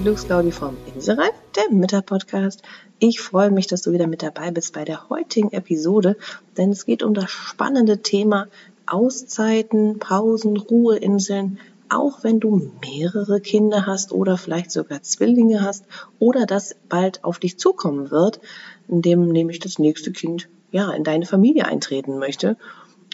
Die 0.00 0.04
Glücksclaudi 0.04 0.50
vom 0.50 0.78
Inselreif, 0.94 1.34
der 1.54 1.70
Mittag-Podcast. 1.70 2.62
Ich 3.00 3.20
freue 3.20 3.50
mich, 3.50 3.66
dass 3.66 3.82
du 3.82 3.92
wieder 3.92 4.06
mit 4.06 4.22
dabei 4.22 4.50
bist 4.50 4.72
bei 4.72 4.86
der 4.86 5.10
heutigen 5.10 5.52
Episode, 5.52 6.16
denn 6.56 6.70
es 6.70 6.86
geht 6.86 7.02
um 7.02 7.12
das 7.12 7.30
spannende 7.30 8.00
Thema 8.00 8.48
Auszeiten, 8.86 9.98
Pausen, 9.98 10.56
Ruheinseln, 10.56 11.58
auch 11.90 12.24
wenn 12.24 12.40
du 12.40 12.72
mehrere 12.80 13.42
Kinder 13.42 13.84
hast 13.84 14.12
oder 14.12 14.38
vielleicht 14.38 14.70
sogar 14.70 15.02
Zwillinge 15.02 15.60
hast 15.60 15.84
oder 16.18 16.46
das 16.46 16.76
bald 16.88 17.22
auf 17.22 17.38
dich 17.38 17.58
zukommen 17.58 18.10
wird, 18.10 18.40
indem 18.88 19.28
nämlich 19.28 19.58
das 19.58 19.78
nächste 19.78 20.12
Kind 20.12 20.48
ja 20.72 20.90
in 20.92 21.04
deine 21.04 21.26
Familie 21.26 21.66
eintreten 21.66 22.18
möchte. 22.18 22.56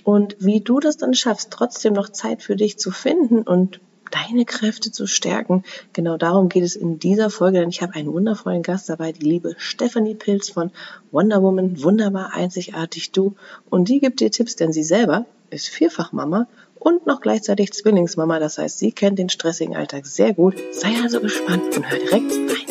Und 0.05 0.37
wie 0.39 0.61
du 0.61 0.79
das 0.79 0.99
dann 0.99 1.15
schaffst, 1.15 1.51
trotzdem 1.51 1.95
noch 1.95 2.11
Zeit 2.11 2.43
für 2.43 2.55
dich 2.55 2.79
zu 2.79 2.93
finden 2.93 3.43
und 3.43 3.81
deine 4.11 4.45
Kräfte 4.45 4.93
zu 4.93 5.07
stärken. 5.07 5.65
Genau 5.93 6.17
darum 6.17 6.49
geht 6.49 6.65
es 6.65 6.77
in 6.77 6.99
dieser 6.99 7.31
Folge, 7.31 7.61
denn 7.61 7.69
ich 7.69 7.83
habe 7.83 7.95
einen 7.95 8.13
wundervollen 8.13 8.63
Gast 8.63 8.89
dabei, 8.89 9.13
die 9.13 9.25
liebe 9.25 9.55
Stephanie 9.59 10.15
Pilz 10.15 10.51
von 10.51 10.71
Wonder 11.11 11.43
Woman, 11.43 11.83
wunderbar, 11.83 12.33
einzigartig 12.35 13.13
du. 13.13 13.35
Und 13.71 13.89
die 13.89 14.01
gibt 14.01 14.21
dir 14.21 14.31
Tipps, 14.31 14.57
denn 14.57 14.73
sie 14.73 14.85
selber 14.85 15.27
ist 15.51 15.69
Vierfachmama 15.69 16.49
und 16.79 17.07
noch 17.07 17.21
gleichzeitig 17.21 17.73
Zwillingsmama. 17.73 18.39
Das 18.39 18.59
heißt, 18.59 18.79
sie 18.79 18.93
kennt 18.93 19.19
den 19.19 19.29
stressigen 19.29 19.77
Alltag 19.77 20.07
sehr 20.07 20.35
gut. 20.35 20.55
Sei 20.73 20.95
also 21.03 21.21
gespannt 21.21 21.77
und 21.77 21.91
hör 21.91 21.99
direkt 21.99 22.33
rein. 22.33 22.66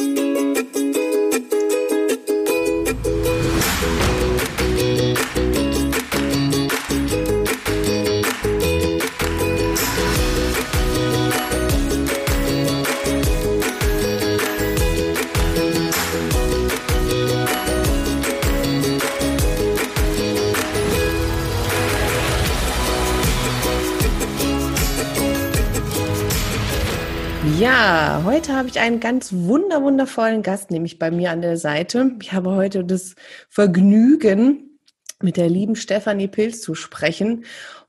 Ja, 28.05 28.21
heute 28.23 28.53
habe 28.53 28.67
ich 28.67 28.79
einen 28.79 28.99
ganz 28.99 29.33
wunder 29.33 29.81
wundervollen 29.81 30.43
Gast, 30.43 30.69
nämlich 30.69 30.99
bei 30.99 31.09
mir 31.09 31.31
an 31.31 31.41
der 31.41 31.57
Seite. 31.57 32.11
Ich 32.21 32.33
habe 32.33 32.51
heute 32.51 32.85
das 32.85 33.15
Vergnügen, 33.49 34.79
mit 35.23 35.37
der 35.37 35.49
lieben 35.49 35.75
Stefanie 35.75 36.27
Pilz 36.27 36.61
zu 36.61 36.75
sprechen. 36.75 37.45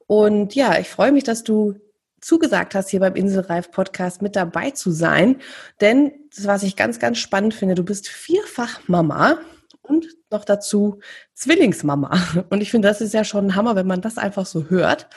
Und 0.06 0.54
ja, 0.54 0.78
ich 0.78 0.88
freue 0.88 1.12
mich, 1.12 1.24
dass 1.24 1.44
du 1.44 1.74
zugesagt 2.22 2.74
hast, 2.74 2.88
hier 2.88 3.00
beim 3.00 3.14
Inselreif 3.14 3.70
Podcast 3.70 4.22
mit 4.22 4.36
dabei 4.36 4.70
zu 4.70 4.90
sein. 4.90 5.36
Denn 5.82 6.12
das, 6.34 6.46
was 6.46 6.62
ich 6.62 6.76
ganz, 6.76 6.98
ganz 6.98 7.18
spannend 7.18 7.52
finde, 7.52 7.74
du 7.74 7.84
bist 7.84 8.08
vierfach 8.08 8.80
Mama 8.88 9.38
und 9.82 10.06
noch 10.30 10.46
dazu 10.46 10.98
Zwillingsmama. 11.34 12.46
Und 12.48 12.62
ich 12.62 12.70
finde, 12.70 12.88
das 12.88 13.02
ist 13.02 13.12
ja 13.12 13.22
schon 13.22 13.48
ein 13.48 13.54
Hammer, 13.54 13.76
wenn 13.76 13.86
man 13.86 14.00
das 14.00 14.16
einfach 14.16 14.46
so 14.46 14.70
hört. 14.70 15.08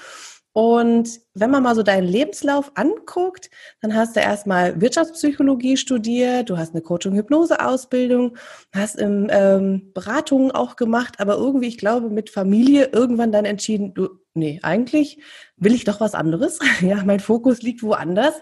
Und 0.60 1.22
wenn 1.36 1.52
man 1.52 1.64
mal 1.64 1.74
so 1.74 1.84
deinen 1.84 2.06
Lebenslauf 2.06 2.74
anguckt, 2.76 3.50
dann 3.80 3.96
hast 3.96 4.18
du 4.18 4.20
erstmal 4.20 4.82
Wirtschaftspsychologie 4.82 5.78
studiert, 5.78 6.50
du 6.50 6.58
hast 6.58 6.74
eine 6.74 6.82
Coaching-Hypnose-Ausbildung, 6.82 8.36
hast 8.74 8.98
im, 8.98 9.30
ähm, 9.32 9.94
Beratungen 9.94 10.52
auch 10.52 10.76
gemacht, 10.76 11.22
aber 11.22 11.38
irgendwie, 11.38 11.70
ich 11.70 11.78
glaube, 11.78 12.10
mit 12.10 12.30
Familie 12.30 12.90
irgendwann 12.92 13.32
dann 13.32 13.46
entschieden, 13.46 13.94
du, 13.94 14.10
nee, 14.34 14.60
eigentlich 14.62 15.24
will 15.56 15.74
ich 15.74 15.86
doch 15.86 16.02
was 16.02 16.14
anderes. 16.14 16.60
ja, 16.82 17.06
mein 17.06 17.22
Fokus 17.22 17.62
liegt 17.62 17.82
woanders. 17.82 18.34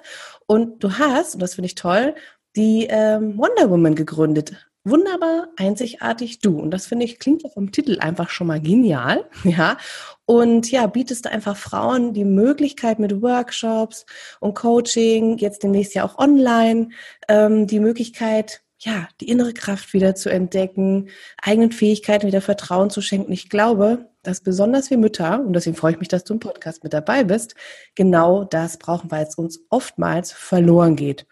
Und 0.48 0.84
du 0.84 0.98
hast, 0.98 1.36
und 1.36 1.44
das 1.44 1.54
finde 1.54 1.68
ich 1.68 1.76
toll, 1.76 2.16
die 2.56 2.88
ähm, 2.90 3.38
Wonder 3.38 3.70
Woman 3.70 3.94
gegründet 3.94 4.67
wunderbar, 4.90 5.50
einzigartig 5.58 6.40
du. 6.40 6.60
Und 6.60 6.72
das 6.72 6.88
finde 6.88 7.06
ich, 7.06 7.20
klingt 7.20 7.44
ja 7.44 7.50
vom 7.50 7.72
Titel 7.72 8.00
einfach 8.00 8.30
schon 8.30 8.48
mal 8.48 8.62
genial, 8.62 9.26
ja. 9.44 9.78
Und 10.26 10.72
ja, 10.72 10.88
bietest 10.88 11.26
du 11.26 11.32
einfach 11.32 11.56
Frauen 11.56 12.14
die 12.14 12.26
Möglichkeit 12.26 13.00
mit 13.00 13.22
Workshops 13.22 14.06
und 14.40 14.56
Coaching, 14.56 15.38
jetzt 15.38 15.64
demnächst 15.64 15.94
ja 15.94 16.04
auch 16.04 16.18
online, 16.18 16.90
ähm, 17.30 17.68
die 17.68 17.80
Möglichkeit, 17.80 18.62
ja, 18.80 19.08
die 19.22 19.30
innere 19.30 19.54
Kraft 19.54 19.94
wieder 19.94 20.16
zu 20.16 20.30
entdecken, 20.30 21.10
eigenen 21.42 21.72
Fähigkeiten 21.72 22.28
wieder 22.28 22.42
Vertrauen 22.42 22.90
zu 22.90 23.02
schenken. 23.02 23.32
Ich 23.32 23.50
glaube, 23.50 24.10
dass 24.22 24.42
besonders 24.42 24.90
wir 24.90 24.98
Mütter, 24.98 25.40
und 25.40 25.54
deswegen 25.54 25.76
freue 25.76 25.94
ich 25.94 26.00
mich, 26.00 26.10
dass 26.10 26.24
du 26.24 26.34
im 26.34 26.40
Podcast 26.40 26.84
mit 26.84 26.94
dabei 26.94 27.24
bist, 27.24 27.56
genau 27.96 28.44
das 28.44 28.78
brauchen, 28.78 29.10
weil 29.10 29.26
es 29.26 29.36
uns 29.36 29.62
oftmals 29.70 30.32
verloren 30.32 30.96
geht. 30.96 31.26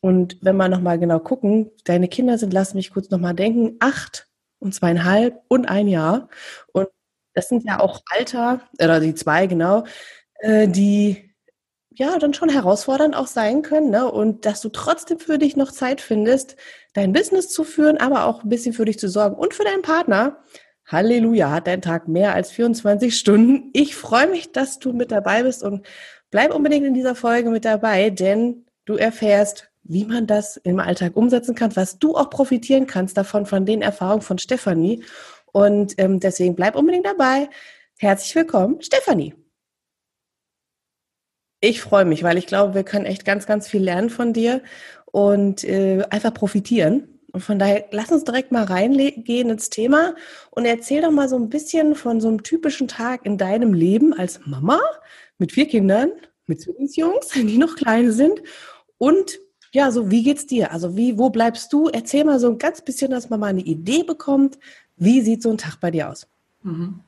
Und 0.00 0.38
wenn 0.40 0.56
wir 0.56 0.68
nochmal 0.68 0.98
genau 0.98 1.18
gucken, 1.18 1.70
deine 1.84 2.08
Kinder 2.08 2.38
sind, 2.38 2.52
lass 2.52 2.74
mich 2.74 2.92
kurz 2.92 3.10
nochmal 3.10 3.34
denken, 3.34 3.76
acht 3.80 4.28
und 4.60 4.74
zweieinhalb 4.74 5.40
und 5.48 5.66
ein 5.66 5.88
Jahr. 5.88 6.28
Und 6.72 6.88
das 7.34 7.48
sind 7.48 7.64
ja 7.64 7.80
auch 7.80 8.02
Alter, 8.10 8.62
oder 8.80 9.00
die 9.00 9.14
zwei 9.14 9.46
genau, 9.46 9.84
äh, 10.40 10.68
die 10.68 11.28
ja 11.90 12.18
dann 12.18 12.32
schon 12.32 12.48
herausfordernd 12.48 13.16
auch 13.16 13.26
sein 13.26 13.62
können. 13.62 13.90
Ne? 13.90 14.10
Und 14.10 14.46
dass 14.46 14.60
du 14.60 14.68
trotzdem 14.68 15.18
für 15.18 15.38
dich 15.38 15.56
noch 15.56 15.72
Zeit 15.72 16.00
findest, 16.00 16.56
dein 16.94 17.12
Business 17.12 17.50
zu 17.50 17.64
führen, 17.64 17.98
aber 17.98 18.24
auch 18.24 18.44
ein 18.44 18.48
bisschen 18.48 18.72
für 18.72 18.84
dich 18.84 18.98
zu 18.98 19.08
sorgen 19.08 19.36
und 19.36 19.54
für 19.54 19.64
deinen 19.64 19.82
Partner. 19.82 20.42
Halleluja, 20.86 21.50
hat 21.50 21.66
dein 21.66 21.82
Tag 21.82 22.08
mehr 22.08 22.34
als 22.34 22.50
24 22.50 23.16
Stunden. 23.18 23.70
Ich 23.74 23.94
freue 23.94 24.28
mich, 24.28 24.52
dass 24.52 24.78
du 24.78 24.92
mit 24.92 25.10
dabei 25.10 25.42
bist 25.42 25.62
und 25.62 25.86
bleib 26.30 26.54
unbedingt 26.54 26.86
in 26.86 26.94
dieser 26.94 27.14
Folge 27.14 27.50
mit 27.50 27.64
dabei, 27.64 28.10
denn 28.10 28.64
du 28.86 28.94
erfährst, 28.94 29.67
wie 29.88 30.04
man 30.04 30.26
das 30.26 30.58
im 30.58 30.78
Alltag 30.78 31.16
umsetzen 31.16 31.54
kann, 31.54 31.74
was 31.74 31.98
du 31.98 32.14
auch 32.14 32.30
profitieren 32.30 32.86
kannst 32.86 33.16
davon, 33.16 33.46
von 33.46 33.64
den 33.66 33.82
Erfahrungen 33.82 34.22
von 34.22 34.38
Stefanie. 34.38 35.02
Und 35.46 35.94
ähm, 35.98 36.20
deswegen 36.20 36.54
bleib 36.54 36.76
unbedingt 36.76 37.06
dabei. 37.06 37.48
Herzlich 37.98 38.34
willkommen, 38.36 38.80
Stefanie. 38.82 39.34
Ich 41.60 41.80
freue 41.80 42.04
mich, 42.04 42.22
weil 42.22 42.38
ich 42.38 42.46
glaube, 42.46 42.74
wir 42.74 42.84
können 42.84 43.06
echt 43.06 43.24
ganz, 43.24 43.46
ganz 43.46 43.66
viel 43.66 43.82
lernen 43.82 44.10
von 44.10 44.32
dir 44.32 44.62
und 45.06 45.64
äh, 45.64 46.04
einfach 46.10 46.34
profitieren. 46.34 47.20
Und 47.32 47.40
von 47.40 47.58
daher, 47.58 47.86
lass 47.90 48.12
uns 48.12 48.24
direkt 48.24 48.52
mal 48.52 48.64
reingehen 48.64 49.50
ins 49.50 49.70
Thema 49.70 50.14
und 50.50 50.66
erzähl 50.66 51.02
doch 51.02 51.10
mal 51.10 51.28
so 51.28 51.36
ein 51.36 51.48
bisschen 51.48 51.94
von 51.94 52.20
so 52.20 52.28
einem 52.28 52.42
typischen 52.42 52.88
Tag 52.88 53.24
in 53.24 53.38
deinem 53.38 53.74
Leben 53.74 54.12
als 54.12 54.40
Mama 54.46 54.80
mit 55.38 55.52
vier 55.52 55.66
Kindern, 55.66 56.12
mit 56.46 56.60
Zwillingsjungs, 56.60 57.28
die 57.34 57.58
noch 57.58 57.76
klein 57.76 58.12
sind 58.12 58.42
und 58.98 59.40
ja, 59.72 59.90
so 59.90 60.10
wie 60.10 60.22
geht's 60.22 60.46
dir? 60.46 60.72
Also 60.72 60.96
wie, 60.96 61.18
wo 61.18 61.30
bleibst 61.30 61.72
du? 61.72 61.88
Erzähl 61.88 62.24
mal 62.24 62.40
so 62.40 62.48
ein 62.48 62.58
ganz 62.58 62.82
bisschen, 62.82 63.10
dass 63.10 63.30
man 63.30 63.40
mal 63.40 63.46
eine 63.48 63.60
Idee 63.60 64.02
bekommt. 64.02 64.58
Wie 64.96 65.20
sieht 65.20 65.42
so 65.42 65.50
ein 65.50 65.58
Tag 65.58 65.80
bei 65.80 65.90
dir 65.90 66.10
aus? 66.10 66.26
Mhm. 66.62 67.00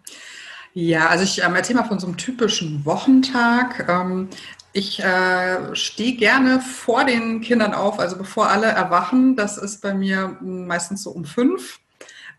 Ja, 0.72 1.08
also 1.08 1.24
ich 1.24 1.42
ähm, 1.42 1.56
erzähle 1.56 1.80
mal 1.80 1.88
von 1.88 1.98
so 1.98 2.06
einem 2.06 2.16
typischen 2.16 2.84
Wochentag. 2.84 3.88
Ähm, 3.88 4.28
ich 4.72 5.00
äh, 5.00 5.74
stehe 5.74 6.14
gerne 6.14 6.60
vor 6.60 7.04
den 7.04 7.40
Kindern 7.40 7.74
auf, 7.74 7.98
also 7.98 8.16
bevor 8.16 8.50
alle 8.50 8.66
erwachen. 8.66 9.34
Das 9.34 9.58
ist 9.58 9.82
bei 9.82 9.94
mir 9.94 10.38
meistens 10.40 11.02
so 11.02 11.10
um 11.10 11.24
fünf. 11.24 11.80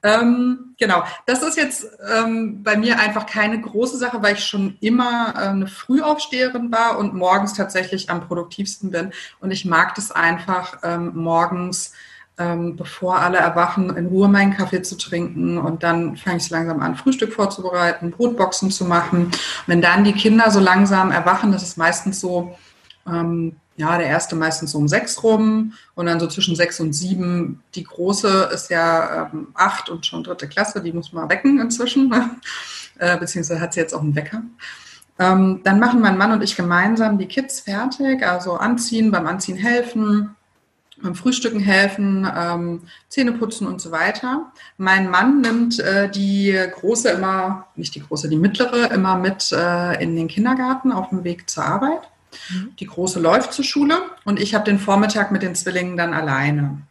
Ähm, 0.04 0.76
genau, 0.80 1.04
das 1.28 1.44
ist 1.44 1.58
jetzt 1.58 1.86
ähm, 2.12 2.64
bei 2.64 2.76
mir 2.76 3.00
einfach 3.00 3.28
keine 3.28 3.62
große 3.62 3.98
Sache, 3.98 4.22
weil 4.24 4.34
ich 4.34 4.44
schon 4.44 4.78
immer 4.82 5.34
äh, 5.36 5.50
eine 5.50 5.68
Frühaufsteherin 5.68 6.72
war 6.72 6.98
und 6.98 7.14
morgens 7.14 7.54
tatsächlich 7.54 8.10
am 8.10 8.28
produktivsten 8.28 8.90
bin. 8.90 9.12
Und 9.40 9.52
ich 9.52 9.66
mag 9.66 9.94
das 9.94 10.12
einfach 10.12 10.80
ähm, 10.84 11.12
morgens, 11.14 11.94
ähm, 12.40 12.76
bevor 12.78 13.20
alle 13.20 13.38
erwachen, 13.38 13.96
in 13.96 14.08
Ruhe 14.08 14.28
meinen 14.28 14.58
Kaffee 14.58 14.82
zu 14.82 14.98
trinken. 14.98 15.60
Und 15.60 15.84
dann 15.84 16.18
fange 16.18 16.38
ich 16.38 16.50
langsam 16.50 16.82
an, 16.82 16.96
Frühstück 16.96 17.34
vorzubereiten, 17.34 18.10
Brotboxen 18.10 18.72
zu 18.72 18.86
machen. 18.86 19.30
Wenn 19.68 19.82
dann 19.82 20.04
die 20.04 20.14
Kinder 20.14 20.50
so 20.50 20.60
langsam 20.60 21.12
erwachen, 21.12 21.52
das 21.52 21.62
ist 21.62 21.78
meistens 21.78 22.20
so, 22.20 22.58
ähm, 23.06 23.56
ja, 23.82 23.98
der 23.98 24.06
erste 24.06 24.36
meistens 24.36 24.76
um 24.76 24.88
sechs 24.88 25.24
rum 25.24 25.74
und 25.96 26.06
dann 26.06 26.20
so 26.20 26.28
zwischen 26.28 26.56
sechs 26.56 26.80
und 26.80 26.94
sieben. 26.94 27.64
Die 27.74 27.84
große 27.84 28.52
ist 28.54 28.70
ja 28.70 29.32
ähm, 29.34 29.48
acht 29.56 29.90
und 29.90 30.06
schon 30.06 30.24
dritte 30.24 30.48
Klasse, 30.48 30.82
die 30.82 30.94
muss 30.94 31.12
man 31.14 31.30
wecken 31.30 31.60
inzwischen, 31.60 32.14
äh, 33.00 33.18
beziehungsweise 33.18 33.60
hat 33.60 33.74
sie 33.74 33.80
jetzt 33.80 33.96
auch 33.96 34.02
einen 34.02 34.16
Wecker. 34.16 34.44
Ähm, 35.18 35.62
dann 35.64 35.80
machen 35.80 36.00
mein 36.00 36.18
Mann 36.18 36.32
und 36.32 36.44
ich 36.44 36.56
gemeinsam 36.56 37.18
die 37.18 37.26
Kids 37.26 37.62
fertig, 37.62 38.24
also 38.24 38.54
anziehen, 38.54 39.10
beim 39.10 39.26
Anziehen 39.26 39.58
helfen, 39.58 40.36
beim 41.02 41.16
Frühstücken 41.16 41.60
helfen, 41.60 42.28
ähm, 42.38 42.82
Zähne 43.10 43.32
putzen 43.32 43.66
und 43.66 43.82
so 43.82 43.90
weiter. 43.90 44.52
Mein 44.78 45.10
Mann 45.10 45.42
nimmt 45.42 45.80
äh, 45.80 46.08
die 46.08 46.56
große 46.72 47.10
immer, 47.10 47.66
nicht 47.76 47.96
die 47.96 48.04
große, 48.04 48.30
die 48.30 48.38
mittlere 48.38 48.92
immer 48.92 49.16
mit 49.16 49.52
äh, 49.52 50.04
in 50.04 50.16
den 50.16 50.28
Kindergarten 50.28 50.92
auf 50.92 51.10
dem 51.10 51.24
Weg 51.24 51.50
zur 51.50 51.66
Arbeit. 51.66 52.11
Mhm. 52.50 52.76
Die 52.80 52.88
Große 52.88 53.20
läuft 53.20 53.54
zur 53.54 53.66
Schule 53.66 54.02
und 54.26 54.40
ich 54.40 54.56
habe 54.56 54.66
den 54.66 54.80
Vormittag 54.80 55.32
mit 55.32 55.42
den 55.42 55.56
Zwillingen 55.56 55.98
dann 55.98 56.14
alleine. 56.14 56.82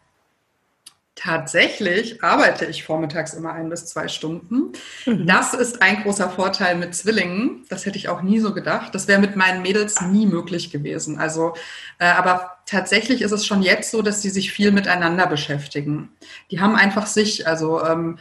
Tatsächlich 1.23 2.25
arbeite 2.25 2.65
ich 2.65 2.85
vormittags 2.85 3.35
immer 3.35 3.53
ein 3.53 3.69
bis 3.69 3.85
zwei 3.85 4.09
Stunden. 4.09 4.73
Mhm. 5.05 5.27
Das 5.27 5.53
ist 5.53 5.83
ein 5.83 6.03
großer 6.03 6.31
Vorteil 6.31 6.77
mit 6.77 6.95
Zwillingen. 6.95 7.67
Das 7.69 7.85
hätte 7.85 7.99
ich 7.99 8.09
auch 8.09 8.23
nie 8.23 8.41
so 8.41 8.55
gedacht. 8.55 8.95
Das 8.95 9.07
wäre 9.07 9.21
mit 9.21 9.37
meinen 9.37 9.61
Mädels 9.61 10.01
nie 10.01 10.25
möglich 10.25 10.71
gewesen. 10.71 11.19
Also, 11.19 11.53
äh, 11.99 12.07
aber 12.07 12.53
tatsächlich 12.65 13.21
ist 13.21 13.33
es 13.33 13.45
schon 13.45 13.61
jetzt 13.61 13.91
so, 13.91 14.01
dass 14.01 14.23
sie 14.23 14.31
sich 14.31 14.51
viel 14.51 14.73
miteinander 14.73 15.27
beschäftigen. 15.27 16.11
Die 16.51 16.61
haben 16.61 16.75
einfach 16.75 17.07
sich, 17.07 17.47
also 17.47 17.85
ähm, 17.85 18.19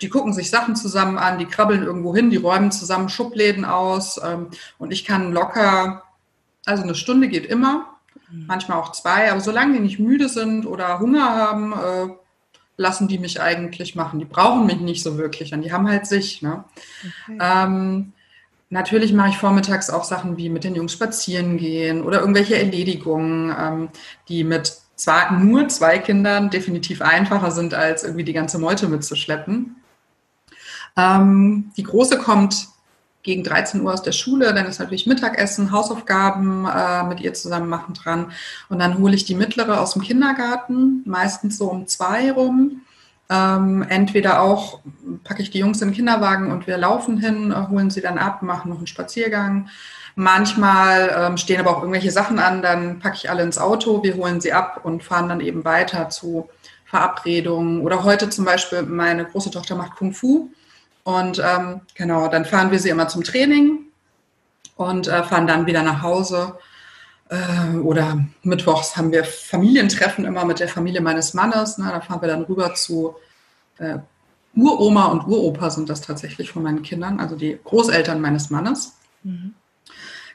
die 0.00 0.08
gucken 0.08 0.32
sich 0.32 0.50
Sachen 0.50 0.74
zusammen 0.74 1.18
an, 1.18 1.38
die 1.38 1.46
krabbeln 1.46 1.84
irgendwo 1.84 2.16
hin, 2.16 2.30
die 2.30 2.36
räumen 2.36 2.72
zusammen 2.72 3.10
Schubläden 3.10 3.64
aus 3.64 4.20
ähm, 4.22 4.48
und 4.78 4.92
ich 4.92 5.04
kann 5.04 5.32
locker, 5.32 6.02
also 6.64 6.82
eine 6.82 6.94
Stunde 6.94 7.28
geht 7.28 7.46
immer, 7.46 7.86
mhm. 8.30 8.46
manchmal 8.46 8.78
auch 8.78 8.92
zwei, 8.92 9.30
aber 9.30 9.40
solange 9.40 9.74
die 9.74 9.80
nicht 9.80 9.98
müde 9.98 10.28
sind 10.28 10.66
oder 10.66 10.98
Hunger 10.98 11.30
haben, 11.30 11.72
äh, 11.72 12.14
lassen 12.76 13.08
die 13.08 13.18
mich 13.18 13.40
eigentlich 13.40 13.94
machen. 13.94 14.18
Die 14.18 14.24
brauchen 14.24 14.66
mich 14.66 14.80
nicht 14.80 15.02
so 15.02 15.16
wirklich 15.16 15.52
und 15.52 15.62
die 15.62 15.72
haben 15.72 15.88
halt 15.88 16.06
sich. 16.06 16.42
Ne? 16.42 16.64
Okay. 17.26 17.38
Ähm, 17.40 18.12
natürlich 18.70 19.12
mache 19.12 19.30
ich 19.30 19.38
vormittags 19.38 19.90
auch 19.90 20.04
Sachen 20.04 20.36
wie 20.36 20.48
mit 20.48 20.64
den 20.64 20.74
Jungs 20.74 20.92
spazieren 20.92 21.56
gehen 21.56 22.02
oder 22.02 22.20
irgendwelche 22.20 22.58
Erledigungen, 22.58 23.54
ähm, 23.56 23.88
die 24.28 24.42
mit 24.42 24.72
zwar 24.96 25.32
nur 25.38 25.68
zwei 25.68 25.98
Kindern 25.98 26.50
definitiv 26.50 27.02
einfacher 27.02 27.50
sind, 27.50 27.74
als 27.74 28.04
irgendwie 28.04 28.24
die 28.24 28.32
ganze 28.32 28.58
Meute 28.58 28.88
mitzuschleppen. 28.88 29.76
Ähm, 30.96 31.72
die 31.76 31.82
Große 31.82 32.18
kommt 32.18 32.68
gegen 33.24 33.42
13 33.42 33.80
Uhr 33.80 33.92
aus 33.92 34.02
der 34.02 34.12
Schule, 34.12 34.54
dann 34.54 34.66
ist 34.66 34.78
natürlich 34.78 35.06
Mittagessen, 35.06 35.72
Hausaufgaben 35.72 36.66
äh, 36.66 37.02
mit 37.04 37.20
ihr 37.20 37.34
zusammen 37.34 37.68
machen 37.68 37.94
dran. 37.94 38.30
Und 38.68 38.78
dann 38.78 38.98
hole 38.98 39.14
ich 39.14 39.24
die 39.24 39.34
mittlere 39.34 39.80
aus 39.80 39.94
dem 39.94 40.02
Kindergarten, 40.02 41.02
meistens 41.06 41.58
so 41.58 41.70
um 41.70 41.86
zwei 41.86 42.30
rum. 42.30 42.82
Ähm, 43.30 43.84
entweder 43.88 44.42
auch 44.42 44.80
packe 45.24 45.40
ich 45.40 45.50
die 45.50 45.58
Jungs 45.58 45.80
in 45.80 45.88
den 45.88 45.94
Kinderwagen 45.94 46.52
und 46.52 46.66
wir 46.66 46.76
laufen 46.76 47.16
hin, 47.16 47.50
äh, 47.50 47.68
holen 47.68 47.90
sie 47.90 48.02
dann 48.02 48.18
ab, 48.18 48.42
machen 48.42 48.68
noch 48.68 48.76
einen 48.76 48.86
Spaziergang. 48.86 49.68
Manchmal 50.16 51.12
ähm, 51.16 51.36
stehen 51.38 51.58
aber 51.58 51.70
auch 51.70 51.80
irgendwelche 51.80 52.10
Sachen 52.10 52.38
an, 52.38 52.60
dann 52.60 53.00
packe 53.00 53.16
ich 53.16 53.30
alle 53.30 53.42
ins 53.42 53.58
Auto, 53.58 54.02
wir 54.02 54.16
holen 54.16 54.42
sie 54.42 54.52
ab 54.52 54.80
und 54.84 55.02
fahren 55.02 55.30
dann 55.30 55.40
eben 55.40 55.64
weiter 55.64 56.10
zu 56.10 56.50
Verabredungen. 56.84 57.80
Oder 57.80 58.04
heute 58.04 58.28
zum 58.28 58.44
Beispiel, 58.44 58.82
meine 58.82 59.24
große 59.24 59.50
Tochter 59.50 59.76
macht 59.76 59.96
Kung 59.96 60.12
Fu. 60.12 60.50
Und 61.04 61.40
ähm, 61.44 61.82
genau, 61.94 62.28
dann 62.28 62.44
fahren 62.44 62.70
wir 62.70 62.78
sie 62.78 62.88
immer 62.88 63.08
zum 63.08 63.22
Training 63.22 63.80
und 64.76 65.06
äh, 65.06 65.22
fahren 65.22 65.46
dann 65.46 65.66
wieder 65.66 65.82
nach 65.82 66.02
Hause. 66.02 66.58
Äh, 67.28 67.76
oder 67.76 68.24
mittwochs 68.42 68.96
haben 68.96 69.12
wir 69.12 69.24
Familientreffen 69.24 70.24
immer 70.24 70.44
mit 70.44 70.60
der 70.60 70.68
Familie 70.68 71.02
meines 71.02 71.34
Mannes. 71.34 71.78
Ne? 71.78 71.88
Da 71.90 72.00
fahren 72.00 72.22
wir 72.22 72.28
dann 72.28 72.44
rüber 72.44 72.74
zu 72.74 73.16
äh, 73.78 73.98
Uroma 74.56 75.06
und 75.06 75.26
Uropa 75.26 75.70
sind 75.70 75.88
das 75.88 76.00
tatsächlich 76.00 76.50
von 76.50 76.62
meinen 76.62 76.82
Kindern, 76.82 77.18
also 77.20 77.36
die 77.36 77.58
Großeltern 77.64 78.20
meines 78.20 78.50
Mannes. 78.50 78.94
Mhm. 79.24 79.54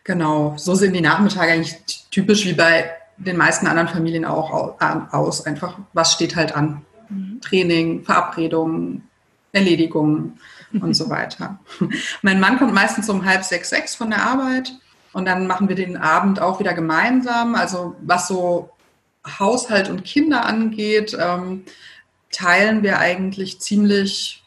Genau, 0.03 0.55
so 0.57 0.75
sehen 0.75 0.93
die 0.93 1.01
Nachmittage 1.01 1.51
eigentlich 1.51 1.77
typisch 2.11 2.45
wie 2.45 2.53
bei 2.53 2.91
den 3.17 3.37
meisten 3.37 3.67
anderen 3.67 3.87
Familien 3.87 4.25
auch 4.25 4.79
aus. 5.11 5.45
Einfach, 5.45 5.77
was 5.93 6.13
steht 6.13 6.35
halt 6.35 6.55
an? 6.55 6.81
Mhm. 7.09 7.39
Training, 7.41 8.03
Verabredungen, 8.03 9.07
Erledigungen 9.51 10.39
und 10.73 10.93
so 10.93 11.09
weiter. 11.09 11.59
mein 12.21 12.39
Mann 12.39 12.57
kommt 12.57 12.73
meistens 12.73 13.09
um 13.09 13.25
halb 13.25 13.43
sechs, 13.43 13.69
sechs 13.69 13.95
von 13.95 14.09
der 14.09 14.23
Arbeit 14.23 14.71
und 15.13 15.25
dann 15.25 15.47
machen 15.47 15.69
wir 15.69 15.75
den 15.75 15.97
Abend 15.97 16.41
auch 16.41 16.59
wieder 16.59 16.73
gemeinsam. 16.73 17.55
Also 17.55 17.95
was 18.01 18.27
so 18.27 18.69
Haushalt 19.39 19.89
und 19.89 20.03
Kinder 20.03 20.45
angeht, 20.45 21.17
ähm, 21.19 21.63
teilen 22.31 22.83
wir 22.83 22.99
eigentlich 22.99 23.59
ziemlich 23.59 24.43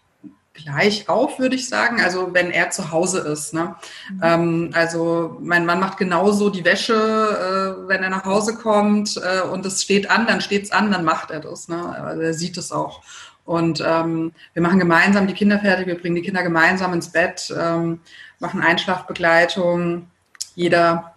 gleich 0.55 1.09
auf, 1.09 1.39
würde 1.39 1.57
ich 1.57 1.69
sagen. 1.69 2.01
Also 2.01 2.33
wenn 2.33 2.51
er 2.51 2.71
zu 2.71 2.91
Hause 2.91 3.21
ist. 3.21 3.55
Ne? 3.55 3.75
Mhm. 4.11 4.21
Ähm, 4.23 4.71
also 4.75 5.37
mein 5.41 5.67
Mann 5.67 5.81
macht 5.81 5.99
genauso 5.99 6.51
die 6.51 6.65
Wäsche, 6.65 6.95
äh, 6.95 7.89
wenn 7.89 8.03
er 8.03 8.11
nach 8.11 8.25
Hause 8.25 8.55
kommt 8.55 9.17
äh, 9.17 9.43
und 9.49 9.65
es 9.67 9.83
steht 9.83 10.11
an, 10.11 10.27
dann 10.27 10.41
steht 10.41 10.65
es 10.65 10.73
an, 10.73 10.91
dann 10.91 11.05
macht 11.05 11.31
er 11.31 11.41
das. 11.41 11.69
Ne? 11.69 11.83
Also 11.97 12.23
er 12.23 12.35
sieht 12.35 12.57
es 12.57 12.71
auch. 12.71 13.03
Und 13.45 13.83
ähm, 13.85 14.33
wir 14.53 14.63
machen 14.63 14.79
gemeinsam 14.79 15.27
die 15.27 15.35
Kinder 15.35 15.59
fertig, 15.59 15.87
wir 15.87 15.99
bringen 15.99 16.17
die 16.17 16.23
Kinder 16.23 16.43
gemeinsam 16.43 16.93
ins 16.93 17.11
Bett, 17.11 17.53
ähm, 17.59 18.01
machen 18.39 18.61
Einschlafbegleitung, 18.61 20.07
jeder 20.55 21.15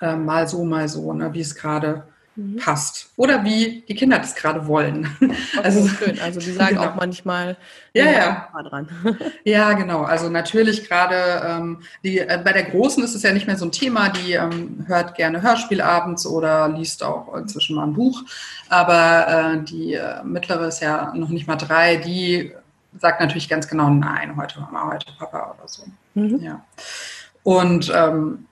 äh, 0.00 0.16
mal 0.16 0.46
so, 0.48 0.64
mal 0.64 0.88
so, 0.88 1.12
ne, 1.12 1.32
wie 1.32 1.40
es 1.40 1.54
gerade 1.54 2.04
mhm. 2.36 2.56
passt. 2.56 3.10
Oder 3.16 3.44
wie 3.44 3.84
die 3.88 3.94
Kinder 3.94 4.18
das 4.18 4.34
gerade 4.34 4.66
wollen. 4.66 5.08
Okay, 5.20 5.34
also 5.62 5.88
schön. 5.88 6.18
Also 6.20 6.40
die 6.40 6.52
sagen 6.52 6.76
genau. 6.76 6.88
auch 6.88 6.94
manchmal 6.96 7.56
ja, 7.92 8.10
ja. 8.10 8.48
dran. 8.62 8.88
ja, 9.44 9.72
genau. 9.72 10.02
Also 10.02 10.28
natürlich 10.28 10.88
gerade 10.88 11.42
ähm, 11.46 11.82
die, 12.02 12.18
äh, 12.18 12.40
bei 12.44 12.52
der 12.52 12.64
Großen 12.64 13.02
ist 13.04 13.14
es 13.14 13.22
ja 13.22 13.32
nicht 13.32 13.46
mehr 13.46 13.56
so 13.56 13.66
ein 13.66 13.72
Thema, 13.72 14.08
die 14.08 14.32
ähm, 14.32 14.84
hört 14.86 15.14
gerne 15.14 15.42
Hörspiel 15.42 15.80
abends 15.80 16.26
oder 16.26 16.68
liest 16.68 17.02
auch 17.02 17.34
inzwischen 17.36 17.76
mal 17.76 17.84
ein 17.84 17.94
Buch. 17.94 18.22
Aber 18.68 19.28
äh, 19.28 19.64
die 19.64 19.94
äh, 19.94 20.22
mittlere 20.24 20.66
ist 20.68 20.80
ja 20.80 21.12
noch 21.14 21.28
nicht 21.28 21.46
mal 21.46 21.56
drei, 21.56 21.96
die 21.96 22.52
sagt 22.98 23.20
natürlich 23.20 23.48
ganz 23.48 23.68
genau, 23.68 23.90
nein, 23.90 24.36
heute 24.36 24.60
Mama, 24.60 24.92
heute 24.92 25.06
Papa 25.18 25.56
oder 25.58 25.68
so. 25.68 25.84
Mhm. 26.14 26.40
Ja. 26.40 26.64
Und 27.42 27.92
ähm, 27.94 28.46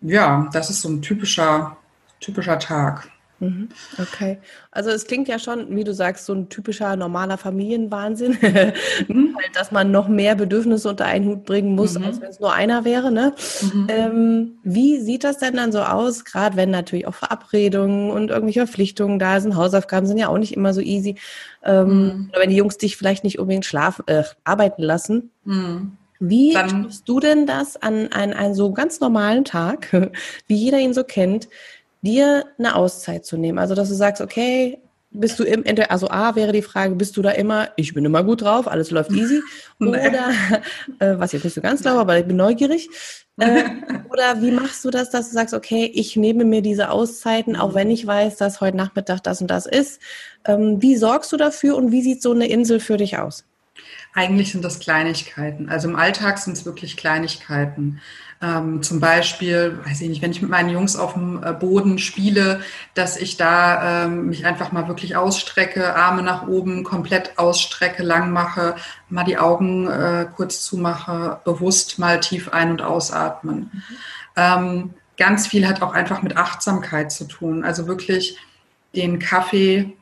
ja, 0.00 0.48
das 0.52 0.70
ist 0.70 0.82
so 0.82 0.88
ein 0.88 1.02
typischer, 1.02 1.76
typischer 2.20 2.58
Tag. 2.58 3.08
Mhm. 3.40 3.68
Okay. 4.00 4.38
Also 4.70 4.90
es 4.90 5.06
klingt 5.06 5.28
ja 5.28 5.38
schon, 5.38 5.74
wie 5.74 5.84
du 5.84 5.92
sagst, 5.92 6.26
so 6.26 6.32
ein 6.32 6.48
typischer 6.48 6.96
normaler 6.96 7.36
Familienwahnsinn, 7.36 8.38
mhm. 9.08 9.36
halt, 9.36 9.54
dass 9.54 9.72
man 9.72 9.90
noch 9.90 10.08
mehr 10.08 10.34
Bedürfnisse 10.34 10.88
unter 10.88 11.04
einen 11.06 11.26
Hut 11.26 11.44
bringen 11.44 11.74
muss, 11.74 11.98
mhm. 11.98 12.04
als 12.04 12.20
wenn 12.20 12.30
es 12.30 12.40
nur 12.40 12.52
einer 12.52 12.84
wäre. 12.84 13.10
Ne? 13.10 13.34
Mhm. 13.62 13.86
Ähm, 13.88 14.58
wie 14.62 15.00
sieht 15.00 15.24
das 15.24 15.38
denn 15.38 15.54
dann 15.54 15.72
so 15.72 15.80
aus, 15.80 16.24
gerade 16.24 16.56
wenn 16.56 16.70
natürlich 16.70 17.06
auch 17.06 17.14
Verabredungen 17.14 18.10
und 18.10 18.30
irgendwelche 18.30 18.66
Verpflichtungen 18.66 19.18
da 19.18 19.40
sind, 19.40 19.56
Hausaufgaben 19.56 20.06
sind 20.06 20.18
ja 20.18 20.28
auch 20.28 20.38
nicht 20.38 20.54
immer 20.54 20.72
so 20.72 20.80
easy. 20.80 21.16
Ähm, 21.64 21.86
mhm. 21.86 22.30
Oder 22.30 22.42
wenn 22.42 22.50
die 22.50 22.56
Jungs 22.56 22.78
dich 22.78 22.96
vielleicht 22.96 23.24
nicht 23.24 23.38
unbedingt 23.38 23.66
schlafen, 23.66 24.04
äh, 24.06 24.24
arbeiten 24.44 24.82
lassen. 24.82 25.30
Mhm. 25.44 25.96
Wie 26.20 26.52
schaffst 26.52 27.08
du 27.08 27.20
denn 27.20 27.46
das 27.46 27.76
an 27.76 28.12
einen 28.12 28.54
so 28.54 28.72
ganz 28.72 29.00
normalen 29.00 29.44
Tag, 29.44 29.92
wie 30.46 30.54
jeder 30.54 30.78
ihn 30.78 30.94
so 30.94 31.04
kennt, 31.04 31.48
dir 32.04 32.44
eine 32.58 32.76
Auszeit 32.76 33.26
zu 33.26 33.36
nehmen. 33.36 33.58
Also, 33.58 33.74
dass 33.74 33.88
du 33.88 33.94
sagst, 33.94 34.22
okay, 34.22 34.78
bist 35.14 35.38
du 35.38 35.44
im, 35.44 35.64
also 35.88 36.08
A 36.08 36.34
wäre 36.34 36.52
die 36.52 36.62
Frage, 36.62 36.96
bist 36.96 37.16
du 37.16 37.22
da 37.22 37.30
immer, 37.30 37.68
ich 37.76 37.94
bin 37.94 38.04
immer 38.04 38.24
gut 38.24 38.42
drauf, 38.42 38.68
alles 38.68 38.90
läuft 38.90 39.10
easy, 39.12 39.40
oder, 39.78 40.30
äh, 40.98 41.18
was 41.18 41.32
jetzt 41.32 41.44
nicht 41.44 41.54
so 41.54 41.60
ganz 41.60 41.82
glaube, 41.82 42.00
aber 42.00 42.18
ich 42.18 42.26
bin 42.26 42.36
neugierig, 42.36 42.88
äh, 43.38 43.62
oder 44.10 44.42
wie 44.42 44.50
machst 44.50 44.84
du 44.84 44.90
das, 44.90 45.10
dass 45.10 45.28
du 45.28 45.34
sagst, 45.34 45.54
okay, 45.54 45.90
ich 45.94 46.16
nehme 46.16 46.44
mir 46.44 46.62
diese 46.62 46.90
Auszeiten, 46.90 47.56
auch 47.56 47.74
wenn 47.74 47.90
ich 47.90 48.06
weiß, 48.06 48.36
dass 48.36 48.60
heute 48.60 48.76
Nachmittag 48.76 49.22
das 49.22 49.40
und 49.40 49.48
das 49.48 49.66
ist. 49.66 50.00
Ähm, 50.44 50.82
wie 50.82 50.96
sorgst 50.96 51.32
du 51.32 51.36
dafür 51.36 51.76
und 51.76 51.92
wie 51.92 52.02
sieht 52.02 52.20
so 52.20 52.32
eine 52.32 52.48
Insel 52.48 52.80
für 52.80 52.96
dich 52.96 53.18
aus? 53.18 53.44
Eigentlich 54.14 54.52
sind 54.52 54.64
das 54.64 54.78
Kleinigkeiten. 54.78 55.68
Also 55.68 55.88
im 55.88 55.96
Alltag 55.96 56.38
sind 56.38 56.56
es 56.56 56.64
wirklich 56.64 56.96
Kleinigkeiten. 56.96 58.00
Ähm, 58.44 58.82
zum 58.82 59.00
Beispiel, 59.00 59.78
weiß 59.86 60.02
ich 60.02 60.08
nicht, 60.08 60.20
wenn 60.20 60.32
ich 60.32 60.42
mit 60.42 60.50
meinen 60.50 60.68
Jungs 60.68 60.96
auf 60.96 61.14
dem 61.14 61.42
äh, 61.42 61.52
Boden 61.52 61.98
spiele, 61.98 62.60
dass 62.92 63.16
ich 63.16 63.38
da 63.38 64.04
ähm, 64.04 64.26
mich 64.26 64.44
einfach 64.44 64.70
mal 64.70 64.86
wirklich 64.86 65.16
ausstrecke, 65.16 65.94
Arme 65.94 66.22
nach 66.22 66.46
oben, 66.46 66.84
komplett 66.84 67.38
ausstrecke, 67.38 68.02
lang 68.02 68.32
mache, 68.32 68.74
mal 69.08 69.24
die 69.24 69.38
Augen 69.38 69.88
äh, 69.88 70.26
kurz 70.34 70.62
zumache, 70.62 71.40
bewusst 71.44 71.98
mal 71.98 72.20
tief 72.20 72.52
ein- 72.52 72.72
und 72.72 72.82
ausatmen. 72.82 73.70
Mhm. 73.72 73.82
Ähm, 74.36 74.94
ganz 75.16 75.46
viel 75.46 75.66
hat 75.66 75.80
auch 75.80 75.94
einfach 75.94 76.20
mit 76.20 76.36
Achtsamkeit 76.36 77.12
zu 77.12 77.24
tun. 77.24 77.64
Also 77.64 77.86
wirklich 77.86 78.36
den 78.94 79.20
Kaffee 79.20 79.96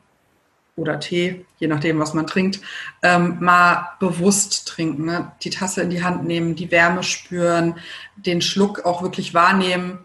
oder 0.75 0.99
Tee, 0.99 1.45
je 1.59 1.67
nachdem, 1.67 1.99
was 1.99 2.13
man 2.13 2.25
trinkt, 2.25 2.59
ähm, 3.03 3.37
mal 3.39 3.91
bewusst 3.99 4.67
trinken. 4.67 5.05
Ne? 5.05 5.31
Die 5.43 5.51
Tasse 5.51 5.81
in 5.81 5.89
die 5.89 6.03
Hand 6.03 6.25
nehmen, 6.25 6.55
die 6.55 6.71
Wärme 6.71 7.03
spüren, 7.03 7.75
den 8.15 8.41
Schluck 8.41 8.85
auch 8.85 9.03
wirklich 9.03 9.33
wahrnehmen. 9.33 9.99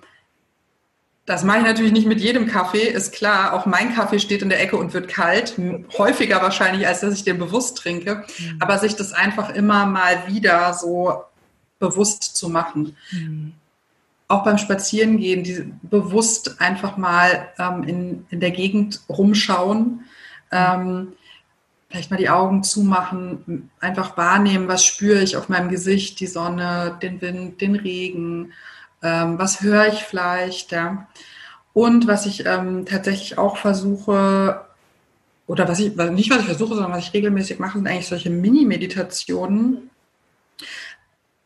Das 1.25 1.45
mache 1.45 1.59
ich 1.59 1.65
natürlich 1.65 1.93
nicht 1.93 2.07
mit 2.07 2.21
jedem 2.21 2.47
Kaffee, 2.47 2.89
ist 2.89 3.13
klar. 3.13 3.53
Auch 3.53 3.67
mein 3.67 3.95
Kaffee 3.95 4.19
steht 4.19 4.43
in 4.43 4.49
der 4.49 4.63
Ecke 4.63 4.77
und 4.77 4.95
wird 4.95 5.09
kalt, 5.09 5.59
häufiger 5.97 6.41
wahrscheinlich, 6.43 6.87
als 6.87 7.01
dass 7.01 7.15
ich 7.15 7.25
den 7.25 7.39
bewusst 7.39 7.77
trinke. 7.79 8.25
Mhm. 8.39 8.57
Aber 8.61 8.79
sich 8.79 8.97
das 8.97 9.13
einfach 9.13 9.51
immer 9.51 9.85
mal 9.87 10.27
wieder 10.27 10.73
so 10.73 11.25
bewusst 11.79 12.37
zu 12.37 12.49
machen. 12.49 12.97
Mhm. 13.11 13.53
Auch 14.27 14.45
beim 14.45 14.59
Spazierengehen, 14.59 15.45
die 15.45 15.73
bewusst 15.83 16.61
einfach 16.61 16.99
mal 16.99 17.49
ähm, 17.59 17.85
in, 17.85 18.27
in 18.31 18.41
der 18.41 18.51
Gegend 18.51 19.01
rumschauen 19.09 20.05
ähm, 20.50 21.12
vielleicht 21.88 22.11
mal 22.11 22.17
die 22.17 22.28
Augen 22.28 22.62
zumachen, 22.62 23.71
einfach 23.81 24.17
wahrnehmen, 24.17 24.69
was 24.69 24.85
spüre 24.85 25.21
ich 25.21 25.37
auf 25.37 25.49
meinem 25.49 25.71
Gesicht, 25.71 26.21
die 26.21 26.26
Sonne, 26.26 26.99
den 27.02 27.21
Wind, 27.21 27.61
den 27.61 27.76
Regen, 27.76 28.52
ähm, 29.02 29.38
was 29.38 29.62
höre 29.62 29.88
ich 29.88 30.02
vielleicht. 30.05 30.73
Ja. 30.73 31.09
Und 31.73 32.07
was 32.07 32.26
ich 32.26 32.45
ähm, 32.47 32.85
tatsächlich 32.85 33.38
auch 33.38 33.57
versuche, 33.57 34.64
oder 35.47 35.67
was 35.69 35.81
ich, 35.81 35.97
nicht 35.97 36.31
was 36.31 36.40
ich 36.40 36.47
versuche, 36.47 36.75
sondern 36.75 36.93
was 36.93 37.05
ich 37.05 37.14
regelmäßig 37.14 37.59
mache, 37.59 37.78
sind 37.78 37.87
eigentlich 37.87 38.09
solche 38.09 38.31
Mini-Meditationen. 38.31 39.90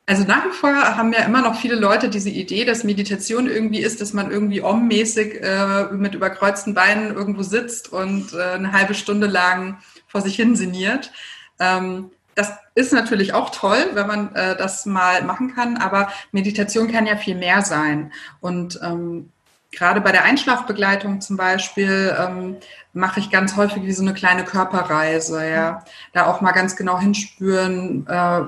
Also 0.05 0.25
nach 0.25 0.45
wie 0.45 0.53
vor 0.53 0.73
haben 0.73 1.13
ja 1.13 1.21
immer 1.21 1.43
noch 1.43 1.55
viele 1.55 1.77
Leute 1.77 2.09
diese 2.09 2.29
Idee, 2.29 2.65
dass 2.65 2.83
Meditation 2.83 3.47
irgendwie 3.47 3.81
ist, 3.81 4.01
dass 4.01 4.13
man 4.13 4.33
irgendwie 4.33 4.61
ommäßig 4.61 5.41
äh, 5.41 5.85
mit 5.93 6.15
überkreuzten 6.15 6.75
Beinen 6.75 7.15
irgendwo 7.15 7.43
sitzt 7.43 7.93
und 7.93 8.33
äh, 8.33 8.55
eine 8.55 8.73
halbe 8.73 8.95
Stunde 8.95 9.29
lang 9.29 9.79
vor 10.09 10.21
sich 10.21 10.35
hin 10.35 10.57
sinniert. 10.57 11.13
Ähm, 11.61 12.11
das 12.35 12.53
ist 12.75 12.93
natürlich 12.93 13.33
auch 13.35 13.51
toll, 13.51 13.91
wenn 13.95 14.07
man 14.07 14.35
äh, 14.35 14.57
das 14.57 14.87
mal 14.87 15.23
machen 15.23 15.55
kann, 15.55 15.77
aber 15.77 16.11
Meditation 16.33 16.91
kann 16.91 17.07
ja 17.07 17.17
viel 17.17 17.37
mehr 17.37 17.63
sein. 17.63 18.13
Und 18.41 18.81
ähm, 18.83 19.31
gerade 19.71 20.01
bei 20.01 20.13
der 20.13 20.25
Einschlafbegleitung 20.25 21.21
zum 21.21 21.37
Beispiel 21.37 22.17
ähm, 22.19 22.57
mache 22.93 23.21
ich 23.21 23.31
ganz 23.31 23.57
häufig 23.57 23.85
wie 23.85 23.93
so 23.93 24.03
eine 24.03 24.15
kleine 24.15 24.45
Körperreise, 24.45 25.49
ja. 25.49 25.85
Da 26.13 26.27
auch 26.27 26.41
mal 26.41 26.53
ganz 26.53 26.75
genau 26.75 26.99
hinspüren 26.99 28.07
äh, 28.09 28.43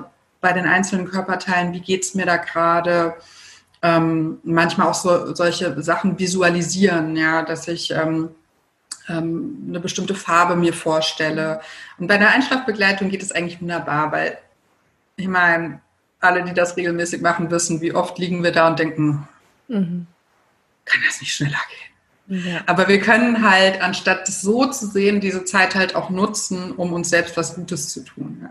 bei 0.45 0.53
den 0.53 0.67
einzelnen 0.67 1.09
Körperteilen, 1.09 1.73
wie 1.73 1.79
geht's 1.79 2.13
mir 2.13 2.27
da 2.27 2.37
gerade. 2.37 3.15
Ähm, 3.81 4.37
manchmal 4.43 4.89
auch 4.89 4.93
so, 4.93 5.33
solche 5.33 5.81
Sachen 5.81 6.19
visualisieren, 6.19 7.17
ja, 7.17 7.41
dass 7.41 7.67
ich 7.67 7.89
ähm, 7.89 8.29
ähm, 9.09 9.65
eine 9.67 9.79
bestimmte 9.79 10.13
Farbe 10.13 10.55
mir 10.55 10.71
vorstelle. 10.71 11.61
Und 11.97 12.05
bei 12.05 12.19
der 12.19 12.29
Einschlafbegleitung 12.29 13.09
geht 13.09 13.23
es 13.23 13.31
eigentlich 13.31 13.59
wunderbar, 13.59 14.11
weil 14.11 14.37
ich 15.15 15.27
meine, 15.27 15.81
alle, 16.19 16.43
die 16.43 16.53
das 16.53 16.77
regelmäßig 16.77 17.23
machen, 17.23 17.49
wissen, 17.49 17.81
wie 17.81 17.95
oft 17.95 18.19
liegen 18.19 18.43
wir 18.43 18.51
da 18.51 18.67
und 18.67 18.77
denken, 18.77 19.27
mhm. 19.67 20.05
kann 20.85 21.01
das 21.07 21.21
nicht 21.21 21.33
schneller 21.33 21.57
gehen? 22.27 22.45
Ja. 22.45 22.61
Aber 22.67 22.87
wir 22.87 22.99
können 22.99 23.41
halt, 23.49 23.81
anstatt 23.81 24.29
es 24.29 24.41
so 24.41 24.67
zu 24.67 24.85
sehen, 24.85 25.21
diese 25.21 25.43
Zeit 25.43 25.73
halt 25.73 25.95
auch 25.95 26.11
nutzen, 26.11 26.71
um 26.71 26.93
uns 26.93 27.09
selbst 27.09 27.35
was 27.35 27.55
Gutes 27.55 27.89
zu 27.89 28.03
tun. 28.03 28.47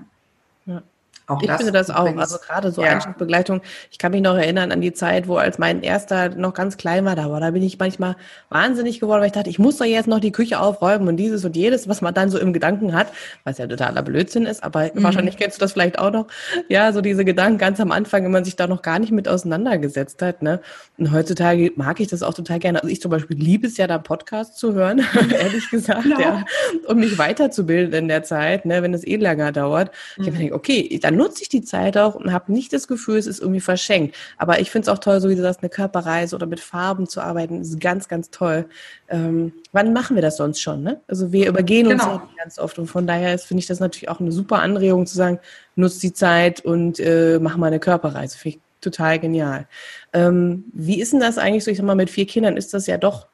Ja. 0.67 0.75
Ja. 0.75 0.83
Auch 1.27 1.41
ich 1.41 1.49
das 1.49 1.57
finde 1.59 1.73
das 1.73 1.91
auch. 1.91 2.17
Also 2.17 2.39
gerade 2.39 2.71
so 2.71 2.83
ja. 2.83 2.91
Einschlafbegleitung. 2.91 3.63
Ich 3.91 3.99
kann 3.99 4.13
mich 4.13 4.21
noch 4.21 4.37
erinnern 4.37 4.73
an 4.73 4.81
die 4.81 4.93
Zeit, 4.93 5.27
wo 5.27 5.37
als 5.37 5.59
mein 5.59 5.83
erster 5.83 6.29
noch 6.29 6.53
ganz 6.53 6.77
klein 6.77 7.05
war, 7.05 7.17
da 7.17 7.31
war, 7.31 7.41
da 7.41 7.51
bin 7.51 7.63
ich 7.63 7.79
manchmal 7.79 8.17
wahnsinnig 8.51 9.01
geworden, 9.01 9.21
weil 9.21 9.29
ich 9.29 9.33
dachte, 9.33 9.49
ich 9.49 9.59
muss 9.59 9.79
doch 9.79 9.87
jetzt 9.87 10.07
noch 10.07 10.21
die 10.21 10.33
Küche 10.33 10.61
aufräumen 10.61 11.09
und 11.09 11.17
dieses 11.17 11.45
und 11.45 11.57
jedes, 11.57 11.89
was 11.89 12.03
man 12.03 12.13
dann 12.13 12.31
so 12.31 12.39
im 12.39 12.53
Gedanken 12.53 12.95
hat, 12.95 13.09
was 13.45 13.59
ja 13.59 13.67
totaler 13.67 14.03
Blödsinn 14.03 14.45
ist, 14.45 14.63
aber 14.63 14.91
mhm. 14.93 15.03
wahrscheinlich 15.03 15.37
kennst 15.37 15.59
du 15.59 15.61
das 15.61 15.73
vielleicht 15.73 15.99
auch 15.99 16.11
noch. 16.11 16.27
Ja, 16.69 16.93
so 16.93 17.01
diese 17.01 17.25
Gedanken 17.25 17.59
ganz 17.59 17.81
am 17.81 17.91
Anfang, 17.91 18.25
wenn 18.25 18.33
man 18.33 18.45
sich 18.45 18.57
da 18.57 18.67
noch 18.67 18.83
gar 18.83 18.99
nicht 18.99 19.13
mit 19.13 19.29
auseinandergesetzt 19.29 20.21
hat. 20.21 20.43
Ne? 20.43 20.61
Und 20.99 21.13
heutzutage 21.13 21.73
mag 21.77 22.01
ich 22.01 22.09
das 22.09 22.23
auch 22.23 22.35
total 22.35 22.59
gerne. 22.59 22.83
Also 22.83 22.93
ich 22.93 23.01
zum 23.01 23.11
Beispiel 23.11 23.37
liebe 23.39 23.67
es 23.67 23.77
ja, 23.77 23.87
da 23.87 23.99
Podcast 23.99 24.59
zu 24.59 24.75
hören, 24.75 25.03
ehrlich 25.31 25.71
gesagt, 25.71 26.07
ja. 26.07 26.21
ja. 26.21 26.45
um 26.87 26.99
mich 26.99 27.17
weiterzubilden 27.19 27.95
in 27.95 28.09
der 28.09 28.23
Zeit, 28.23 28.67
ne, 28.67 28.83
wenn 28.83 28.93
es 28.93 29.07
eh 29.07 29.17
länger 29.17 29.53
dauert. 29.53 29.91
Mhm. 30.17 30.25
Ich 30.29 30.35
denke, 30.35 30.55
okay, 30.55 30.99
dann 31.03 31.14
nutze 31.15 31.43
ich 31.43 31.49
die 31.49 31.63
Zeit 31.63 31.97
auch 31.97 32.15
und 32.15 32.33
habe 32.33 32.53
nicht 32.53 32.73
das 32.73 32.89
Gefühl, 32.89 33.19
es 33.19 33.27
ist 33.27 33.41
irgendwie 33.41 33.61
verschenkt. 33.61 34.17
Aber 34.39 34.61
ich 34.61 34.71
finde 34.71 34.85
es 34.85 34.89
auch 34.89 34.99
toll, 34.99 35.21
so 35.21 35.29
wie 35.29 35.35
du 35.35 35.43
sagst, 35.43 35.61
eine 35.63 35.71
Körperreise 35.71 36.35
oder 36.37 36.47
mit 36.47 36.61
Farben 36.61 37.09
zu 37.09 37.21
arbeiten, 37.21 37.61
ist 37.61 37.81
ganz, 37.81 38.09
ganz 38.09 38.31
toll. 38.31 38.67
Ähm, 39.09 39.53
wann 39.73 39.93
machen 39.93 40.17
wir 40.17 40.23
das 40.23 40.37
sonst 40.37 40.61
schon? 40.61 40.83
Ne? 40.83 41.01
Also 41.09 41.33
wir 41.33 41.49
übergehen 41.49 41.89
genau. 41.89 42.15
uns 42.15 42.23
ganz 42.37 42.59
oft 42.59 42.79
und 42.79 42.87
von 42.87 43.07
daher 43.07 43.39
finde 43.39 43.61
ich 43.61 43.67
das 43.67 43.81
natürlich 43.81 44.09
auch 44.09 44.21
eine 44.21 44.33
super 44.33 44.61
Anregung 44.61 45.07
zu 45.07 45.17
sagen, 45.17 45.39
nutzt 45.77 46.03
die 46.03 46.13
Zeit 46.13 46.61
und 46.65 47.01
äh, 47.01 47.39
mach 47.41 47.57
mal 47.57 47.69
eine 47.69 47.81
Körperreise. 47.81 48.37
Finde 48.39 48.59
ich 48.59 48.63
total 48.81 49.19
genial. 49.19 49.67
Ähm, 50.13 50.65
wie 50.73 51.01
ist 51.01 51.13
denn 51.13 51.21
das 51.21 51.39
eigentlich 51.39 51.65
so? 51.65 51.71
Ich 51.71 51.79
sag 51.79 51.87
mal, 51.87 51.95
mit 51.95 52.11
vier 52.11 52.27
Kindern 52.27 52.57
ist 52.57 52.75
das 52.75 52.87
ja 52.87 52.99
doch 52.99 53.27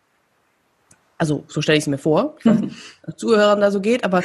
also 1.20 1.44
so 1.48 1.60
stelle 1.60 1.76
ich 1.76 1.84
es 1.84 1.88
mir 1.88 1.98
vor, 1.98 2.36
nicht, 2.44 2.74
Zuhörern 3.16 3.60
da 3.60 3.70
so 3.70 3.82
geht, 3.82 4.04
aber 4.04 4.22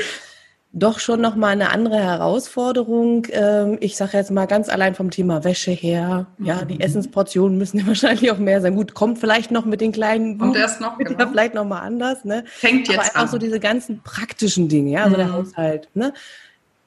doch 0.77 0.99
schon 0.99 1.21
nochmal 1.21 1.53
eine 1.53 1.71
andere 1.71 1.95
Herausforderung. 1.95 3.25
Ähm, 3.31 3.77
ich 3.79 3.95
sage 3.95 4.17
jetzt 4.17 4.29
mal 4.29 4.45
ganz 4.45 4.67
allein 4.67 4.93
vom 4.93 5.09
Thema 5.09 5.45
Wäsche 5.45 5.71
her. 5.71 6.27
Ja, 6.37 6.65
die 6.65 6.75
mhm. 6.75 6.81
Essensportionen 6.81 7.57
müssen 7.57 7.79
ja 7.79 7.87
wahrscheinlich 7.87 8.29
auch 8.29 8.37
mehr 8.37 8.59
sein. 8.59 8.75
Gut, 8.75 8.93
kommt 8.93 9.17
vielleicht 9.17 9.51
noch 9.51 9.63
mit 9.65 9.79
den 9.79 9.93
kleinen. 9.93 10.37
Kommt 10.37 10.57
erst 10.57 10.81
noch. 10.81 10.97
Genau. 10.97 11.17
Ja, 11.17 11.27
vielleicht 11.27 11.53
nochmal 11.53 11.81
anders. 11.83 12.25
Ne? 12.25 12.43
Fängt 12.45 12.89
jetzt 12.89 12.97
Aber 12.97 13.03
einfach 13.03 13.21
an. 13.21 13.27
so 13.29 13.37
diese 13.37 13.61
ganzen 13.61 14.01
praktischen 14.03 14.67
Dinge, 14.67 14.91
ja, 14.91 15.03
also 15.05 15.15
mhm. 15.15 15.19
der 15.19 15.33
Haushalt. 15.33 15.89
Ne? 15.93 16.13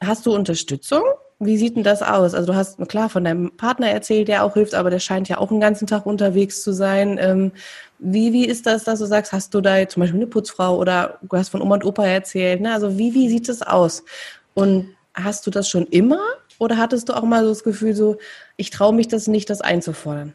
Hast 0.01 0.27
du 0.27 0.35
Unterstützung? 0.35 1.03
Wie 1.41 1.57
sieht 1.57 1.77
denn 1.77 1.85
das 1.85 2.03
aus? 2.03 2.35
Also 2.35 2.53
du 2.53 2.57
hast 2.57 2.79
klar 2.89 3.09
von 3.09 3.23
deinem 3.23 3.57
Partner 3.57 3.89
erzählt, 3.91 4.27
der 4.27 4.43
auch 4.43 4.55
hilft, 4.55 4.75
aber 4.75 4.91
der 4.91 4.99
scheint 4.99 5.29
ja 5.29 5.39
auch 5.39 5.49
den 5.49 5.61
ganzen 5.61 5.87
Tag 5.87 6.05
unterwegs 6.05 6.63
zu 6.63 6.73
sein. 6.73 7.17
Ähm, 7.21 7.53
wie, 8.01 8.33
wie 8.33 8.45
ist 8.45 8.67
das, 8.67 8.85
dass 8.85 8.99
du 8.99 9.07
sagst, 9.07 9.33
hast 9.33 9.55
du 9.55 9.61
da 9.61 9.89
zum 9.89 10.01
Beispiel 10.01 10.19
eine 10.19 10.27
Putzfrau 10.27 10.77
oder 10.77 11.19
du 11.23 11.37
hast 11.37 11.51
von 11.51 11.63
Oma 11.63 11.77
und 11.77 11.85
Opa 11.85 12.05
erzählt? 12.05 12.61
Ne? 12.61 12.73
Also 12.73 12.99
wie, 12.99 13.15
wie 13.15 13.29
sieht 13.29 13.49
das 13.49 13.63
aus? 13.63 14.05
Und 14.55 14.97
hast 15.15 15.47
du 15.47 15.53
das 15.53 15.69
schon 15.69 15.87
immer 15.87 16.21
oder 16.59 16.77
hattest 16.77 17.09
du 17.09 17.13
auch 17.13 17.23
mal 17.23 17.45
so 17.45 17.51
das 17.51 17.63
Gefühl, 17.63 17.95
so 17.95 18.17
ich 18.57 18.71
traue 18.71 18.95
mich 18.95 19.07
das 19.07 19.29
nicht, 19.29 19.49
das 19.49 19.61
einzufordern? 19.61 20.33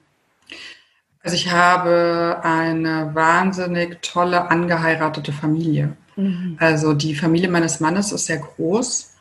Also 1.22 1.36
ich 1.36 1.52
habe 1.52 2.40
eine 2.44 3.14
wahnsinnig 3.14 4.02
tolle 4.02 4.50
angeheiratete 4.50 5.34
Familie. 5.34 5.96
Mhm. 6.16 6.58
Also 6.60 6.94
die 6.94 7.16
Familie 7.16 7.50
meines 7.50 7.80
Mannes 7.80 8.12
ist 8.12 8.26
sehr 8.26 8.40
groß. 8.40 9.13